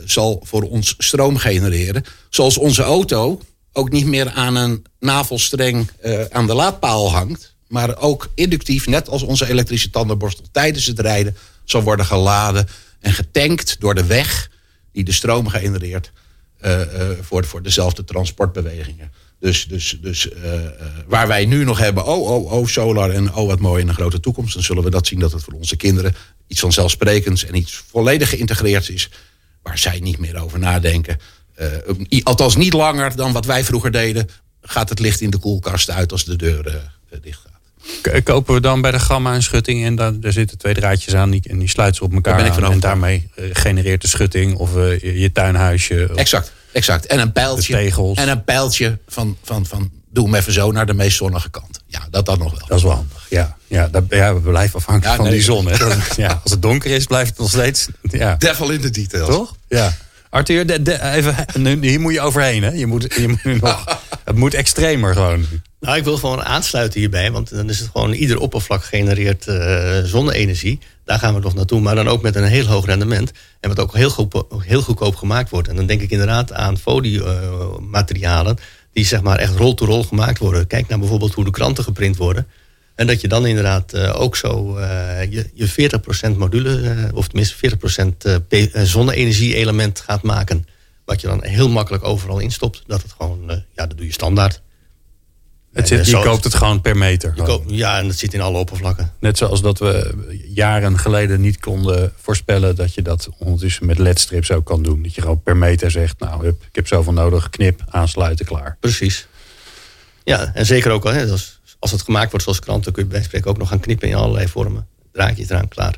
zal 0.05 0.43
voor 0.45 0.63
ons 0.63 0.95
stroom 0.99 1.37
genereren, 1.37 2.05
zoals 2.31 2.59
onze 2.59 2.83
auto 2.83 3.41
ook 3.73 3.91
niet 3.91 4.07
meer 4.07 4.31
aan 4.31 4.57
een 4.57 4.85
navelstreng 5.01 5.91
aan 6.31 6.47
de 6.47 6.55
laadpaal 6.55 7.11
hangt, 7.11 7.55
maar 7.69 7.99
ook 7.99 8.29
inductief, 8.35 8.87
net 8.87 9.09
als 9.09 9.23
onze 9.23 9.49
elektrische 9.49 9.91
tandenborstel 9.91 10.45
tijdens 10.53 10.87
het 10.87 11.01
rijden, 11.01 11.37
zal 11.65 11.83
worden 11.83 12.07
geladen 12.07 12.69
en 13.05 13.13
getankt 13.13 13.81
door 13.81 13.95
de 13.95 14.07
weg 14.07 14.51
die 14.93 15.05
de 15.05 15.13
stroom 15.13 15.49
genereert 15.49 16.13
uh, 16.65 16.81
voor, 17.21 17.45
voor 17.45 17.63
dezelfde 17.63 18.05
transportbewegingen. 18.05 19.13
Dus, 19.41 19.67
dus, 19.67 19.99
dus 20.01 20.29
waar 21.07 21.29
wij 21.29 21.45
nu 21.45 21.65
nog 21.65 21.79
hebben, 21.79 22.05
oh, 22.05 22.31
oh, 22.31 22.53
oh, 22.53 22.67
solar 22.67 23.11
en 23.11 23.35
oh, 23.35 23.47
wat 23.47 23.61
mooi 23.61 23.83
in 23.83 23.89
een 23.89 23.95
grote 23.95 24.21
toekomst, 24.21 24.55
dan 24.55 24.63
zullen 24.63 24.83
we 24.83 24.91
dat 24.91 25.07
zien 25.07 25.19
dat 25.19 25.33
het 25.33 25.43
voor 25.43 25.53
onze 25.53 25.77
kinderen 25.77 26.15
iets 26.47 26.61
vanzelfsprekends 26.61 27.45
en 27.45 27.55
iets 27.55 27.83
volledig 27.91 28.29
geïntegreerd 28.29 28.89
is, 28.89 29.11
waar 29.63 29.79
zij 29.79 30.01
niet 30.01 30.19
meer 30.19 30.43
over 30.43 30.59
nadenken. 30.59 31.19
althans 32.23 32.57
niet 32.57 32.73
langer 32.73 33.17
dan 33.17 33.33
wat 33.33 33.45
wij 33.47 33.65
vroeger 33.65 33.91
deden, 33.91 34.29
gaat 34.61 34.89
het 34.89 34.99
licht 34.99 35.21
in 35.21 35.31
de 35.31 35.39
koelkast 35.39 35.91
uit 35.91 36.13
als 36.13 36.25
de 36.25 36.37
deur 36.37 36.93
dicht 37.23 37.41
gaat. 37.41 37.54
Kopen 38.25 38.55
we 38.55 38.61
dan 38.61 38.81
bij 38.81 38.91
de 38.91 38.99
gamma 38.99 39.35
een 39.35 39.43
schutting 39.43 39.85
en 39.85 39.95
dan, 39.95 40.21
daar 40.21 40.33
zitten 40.33 40.59
twee 40.59 40.75
draadjes 40.75 41.15
aan 41.15 41.31
die, 41.31 41.43
en 41.49 41.59
die 41.59 41.69
sluiten 41.69 41.97
ze 41.97 42.05
op 42.05 42.13
elkaar 42.13 42.37
ben 42.37 42.47
ik 42.47 42.53
aan, 42.53 42.73
en 42.73 42.81
daarmee 42.81 43.29
uh, 43.37 43.45
genereert 43.53 44.03
de 44.03 44.09
schutting 44.09 44.57
of 44.57 44.77
uh, 44.77 45.01
je, 45.01 45.19
je, 45.19 45.33
tuinhuisje. 45.33 46.09
Of 46.11 46.17
exact, 46.17 46.53
exact. 46.73 47.07
En 47.07 47.19
een 47.19 47.33
pijltje. 47.33 47.73
Tegels. 47.73 48.19
En 48.19 48.29
een 48.29 48.45
pijltje 48.45 48.99
van, 49.09 49.37
van, 49.43 49.67
van 49.67 49.91
doe 50.15 50.25
hem 50.25 50.35
even 50.35 50.53
zo 50.53 50.73
naar 50.73 50.87
de 50.87 50.95
meest 50.95 51.17
zonnige 51.17 51.51
kant. 51.51 51.81
Ja, 51.87 52.07
dat 52.11 52.27
dan 52.27 52.39
nog 52.39 52.51
wel. 52.51 52.69
Dat 52.69 52.77
is 52.77 52.83
wel 52.83 52.93
handig. 52.93 53.27
Ja, 53.29 53.57
ja, 53.67 53.89
dat, 53.89 54.05
ja 54.09 54.35
we 54.35 54.41
blijven 54.41 54.79
afhankelijk 54.79 55.17
van 55.17 55.31
die 55.31 55.43
zon. 55.43 55.67
Hè. 55.67 55.77
Dat, 55.89 56.17
ja, 56.17 56.41
als 56.43 56.53
het 56.53 56.63
donker 56.63 56.91
is, 56.91 57.07
blijft 57.07 57.31
het 57.31 57.39
nog 57.39 57.49
steeds. 57.49 57.89
Ja. 58.03 58.37
Devil 58.37 58.71
in 58.71 58.81
de 58.81 58.91
details. 58.91 59.29
Toch? 59.29 59.57
Ja. 59.69 59.97
Arthur, 60.31 60.67
de, 60.67 60.83
de, 60.83 61.03
even, 61.03 61.81
hier 61.81 62.01
moet 62.01 62.13
je 62.13 62.21
overheen. 62.21 62.63
Hè? 62.63 62.71
Je 62.71 62.87
moet, 62.87 63.15
je 63.15 63.29
moet 63.29 63.61
nog, 63.61 63.85
het 64.25 64.37
moet 64.37 64.55
extremer 64.55 65.15
gewoon. 65.15 65.47
Nou, 65.85 65.97
ik 65.97 66.05
wil 66.05 66.17
gewoon 66.17 66.43
aansluiten 66.43 67.01
hierbij. 67.01 67.33
Want 67.33 67.51
dan 67.51 67.69
is 67.69 67.79
het 67.79 67.91
gewoon 67.93 68.13
ieder 68.13 68.39
oppervlak 68.39 68.85
genereert 68.85 69.47
uh, 69.47 69.99
zonne-energie. 70.05 70.79
Daar 71.05 71.19
gaan 71.19 71.35
we 71.35 71.41
nog 71.41 71.55
naartoe. 71.55 71.81
Maar 71.81 71.95
dan 71.95 72.09
ook 72.09 72.23
met 72.23 72.37
een 72.37 72.45
heel 72.45 72.67
hoog 72.67 72.87
rendement. 72.87 73.33
En 73.61 73.69
wat 73.69 73.81
ook 73.81 73.95
heel, 73.95 74.11
goed, 74.11 74.35
heel 74.59 74.83
goedkoop 74.83 75.17
gemaakt 75.17 75.51
wordt. 75.51 75.69
En 75.69 75.77
dan 75.77 75.87
denk 75.87 76.01
ik 76.01 76.11
inderdaad 76.11 76.53
aan 76.53 76.79
foliematerialen. 76.79 78.59
die 78.93 79.05
zeg 79.05 79.23
maar 79.23 79.39
echt 79.39 79.57
rol-to-rol 79.57 80.05
gemaakt 80.05 80.39
worden. 80.39 80.67
Kijk 80.67 80.89
naar 80.89 80.99
bijvoorbeeld 80.99 81.35
hoe 81.35 81.45
de 81.45 81.51
kranten 81.51 81.85
geprint 81.85 82.17
worden. 82.17 82.47
En 82.95 83.07
dat 83.07 83.21
je 83.21 83.29
dan 83.29 83.47
inderdaad 83.47 83.95
uh, 83.95 84.21
ook 84.21 84.37
zo 84.37 84.79
uh, 84.79 85.33
je, 85.33 85.51
je 85.55 85.91
40% 86.35 86.37
module, 86.37 87.11
of 87.15 87.29
tenminste 87.29 87.77
40% 88.77 88.83
zonne-energie-element 88.83 90.01
gaat 90.01 90.23
maken. 90.23 90.67
Wat 91.05 91.21
je 91.21 91.27
dan 91.27 91.45
heel 91.45 91.69
makkelijk 91.69 92.05
overal 92.05 92.39
instopt. 92.39 92.83
Dat 92.87 93.03
het 93.03 93.15
gewoon, 93.19 93.65
ja, 93.75 93.87
dat 93.87 93.97
doe 93.97 94.07
je 94.07 94.13
standaard. 94.13 94.63
Het 95.75 95.89
zit, 95.89 96.07
je 96.07 96.21
koopt 96.21 96.45
het 96.45 96.55
gewoon 96.55 96.81
per 96.81 96.97
meter. 96.97 97.35
ja, 97.67 97.99
en 97.99 98.07
dat 98.07 98.17
zit 98.17 98.35
in 98.35 98.41
alle 98.41 98.59
oppervlakken. 98.59 99.13
Net 99.19 99.39
zoals 99.39 99.63
dat 99.63 99.79
we 99.79 100.15
jaren 100.49 100.99
geleden 100.99 101.41
niet 101.41 101.61
konden 101.61 102.13
voorspellen 102.21 102.77
dat 102.77 102.95
je 102.95 103.03
dat 103.03 103.29
ondertussen 103.39 103.87
met 103.87 103.99
ledstrips 103.99 104.51
ook 104.51 104.65
kan 104.65 104.83
doen. 104.83 105.03
Dat 105.03 105.15
je 105.15 105.21
gewoon 105.21 105.43
per 105.43 105.57
meter 105.57 105.91
zegt, 105.91 106.19
nou, 106.19 106.49
ik 106.49 106.55
heb 106.73 106.87
zoveel 106.87 107.13
nodig, 107.13 107.51
knip, 107.51 107.83
aansluiten, 107.89 108.47
klaar. 108.47 108.77
Precies. 108.81 109.27
Ja, 110.25 110.51
en 110.55 110.67
zeker 110.67 110.91
ook 110.91 111.05
hè, 111.05 111.31
als, 111.31 111.61
als 111.79 111.91
het 111.91 112.03
gemaakt 112.03 112.31
wordt 112.31 112.45
zoals 112.45 112.61
kranten, 112.61 112.93
kun 112.93 113.03
je 113.03 113.09
bij 113.09 113.23
spreken 113.23 113.51
ook 113.51 113.59
nog 113.59 113.69
gaan 113.69 113.81
knippen 113.81 114.09
in 114.09 114.15
allerlei 114.15 114.49
vormen. 114.49 114.87
Draadje 115.13 115.45
eraan, 115.49 115.69
klaar. 115.69 115.97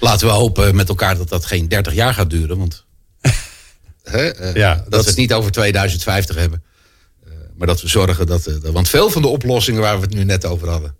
Laten 0.00 0.26
we 0.26 0.32
hopen 0.32 0.74
met 0.74 0.88
elkaar 0.88 1.16
dat 1.16 1.28
dat 1.28 1.44
geen 1.44 1.68
30 1.68 1.94
jaar 1.94 2.14
gaat 2.14 2.30
duren, 2.30 2.58
want 2.58 2.84
uh, 4.14 4.54
ja, 4.54 4.74
dat, 4.74 4.90
dat 4.90 5.02
we 5.02 5.10
het 5.10 5.18
niet 5.18 5.32
over 5.32 5.50
2050 5.50 6.36
hebben. 6.36 6.62
Maar 7.56 7.66
dat 7.66 7.82
we 7.82 7.88
zorgen 7.88 8.26
dat, 8.26 8.48
uh, 8.48 8.56
Want 8.56 8.88
veel 8.88 9.10
van 9.10 9.22
de 9.22 9.28
oplossingen 9.28 9.80
waar 9.80 9.96
we 9.96 10.02
het 10.02 10.14
nu 10.14 10.24
net 10.24 10.44
over 10.44 10.68
hadden. 10.68 10.96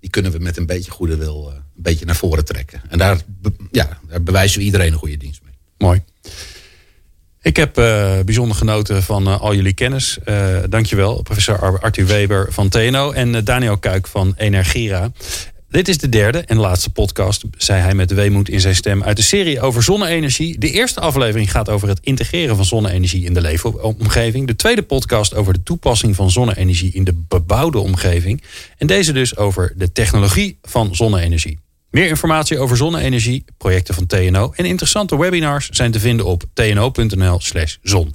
die 0.00 0.10
kunnen 0.10 0.32
we 0.32 0.38
met 0.38 0.56
een 0.56 0.66
beetje 0.66 0.90
goede 0.90 1.16
wil 1.16 1.46
uh, 1.48 1.54
een 1.54 1.82
beetje 1.82 2.04
naar 2.04 2.16
voren 2.16 2.44
trekken. 2.44 2.82
En 2.88 2.98
daar, 2.98 3.20
ja, 3.70 3.98
daar 4.08 4.22
bewijzen 4.22 4.58
we 4.58 4.64
iedereen 4.64 4.92
een 4.92 4.98
goede 4.98 5.16
dienst 5.16 5.40
mee. 5.44 5.54
Mooi. 5.78 6.02
Ik 7.42 7.56
heb 7.56 7.78
uh, 7.78 8.20
bijzonder 8.24 8.56
genoten 8.56 9.02
van 9.02 9.40
al 9.40 9.54
jullie 9.54 9.72
kennis. 9.72 10.18
Uh, 10.24 10.58
dankjewel, 10.68 11.22
professor 11.22 11.80
Arthur 11.80 12.06
Weber 12.06 12.52
van 12.52 12.68
TNO 12.68 13.10
en 13.10 13.44
Daniel 13.44 13.78
Kuik 13.78 14.06
van 14.06 14.34
Energira. 14.36 15.12
Dit 15.72 15.88
is 15.88 15.98
de 15.98 16.08
derde 16.08 16.38
en 16.38 16.56
laatste 16.56 16.90
podcast, 16.90 17.44
zei 17.56 17.80
hij 17.80 17.94
met 17.94 18.12
weemoed 18.12 18.48
in 18.48 18.60
zijn 18.60 18.74
stem, 18.74 19.02
uit 19.02 19.16
de 19.16 19.22
serie 19.22 19.60
over 19.60 19.82
zonne-energie. 19.82 20.58
De 20.58 20.70
eerste 20.70 21.00
aflevering 21.00 21.50
gaat 21.50 21.68
over 21.68 21.88
het 21.88 22.00
integreren 22.02 22.56
van 22.56 22.64
zonne-energie 22.64 23.24
in 23.24 23.34
de 23.34 23.40
leefomgeving. 23.40 24.46
De 24.46 24.56
tweede 24.56 24.82
podcast 24.82 25.34
over 25.34 25.52
de 25.52 25.62
toepassing 25.62 26.16
van 26.16 26.30
zonne-energie 26.30 26.92
in 26.92 27.04
de 27.04 27.24
bebouwde 27.28 27.78
omgeving. 27.78 28.42
En 28.78 28.86
deze 28.86 29.12
dus 29.12 29.36
over 29.36 29.72
de 29.76 29.92
technologie 29.92 30.58
van 30.62 30.94
zonne-energie. 30.94 31.58
Meer 31.90 32.08
informatie 32.08 32.58
over 32.58 32.76
zonne-energie, 32.76 33.44
projecten 33.58 33.94
van 33.94 34.06
TNO 34.06 34.52
en 34.56 34.64
interessante 34.64 35.18
webinars 35.18 35.68
zijn 35.68 35.90
te 35.90 36.00
vinden 36.00 36.26
op 36.26 36.44
tno.nl/zon. 36.54 38.14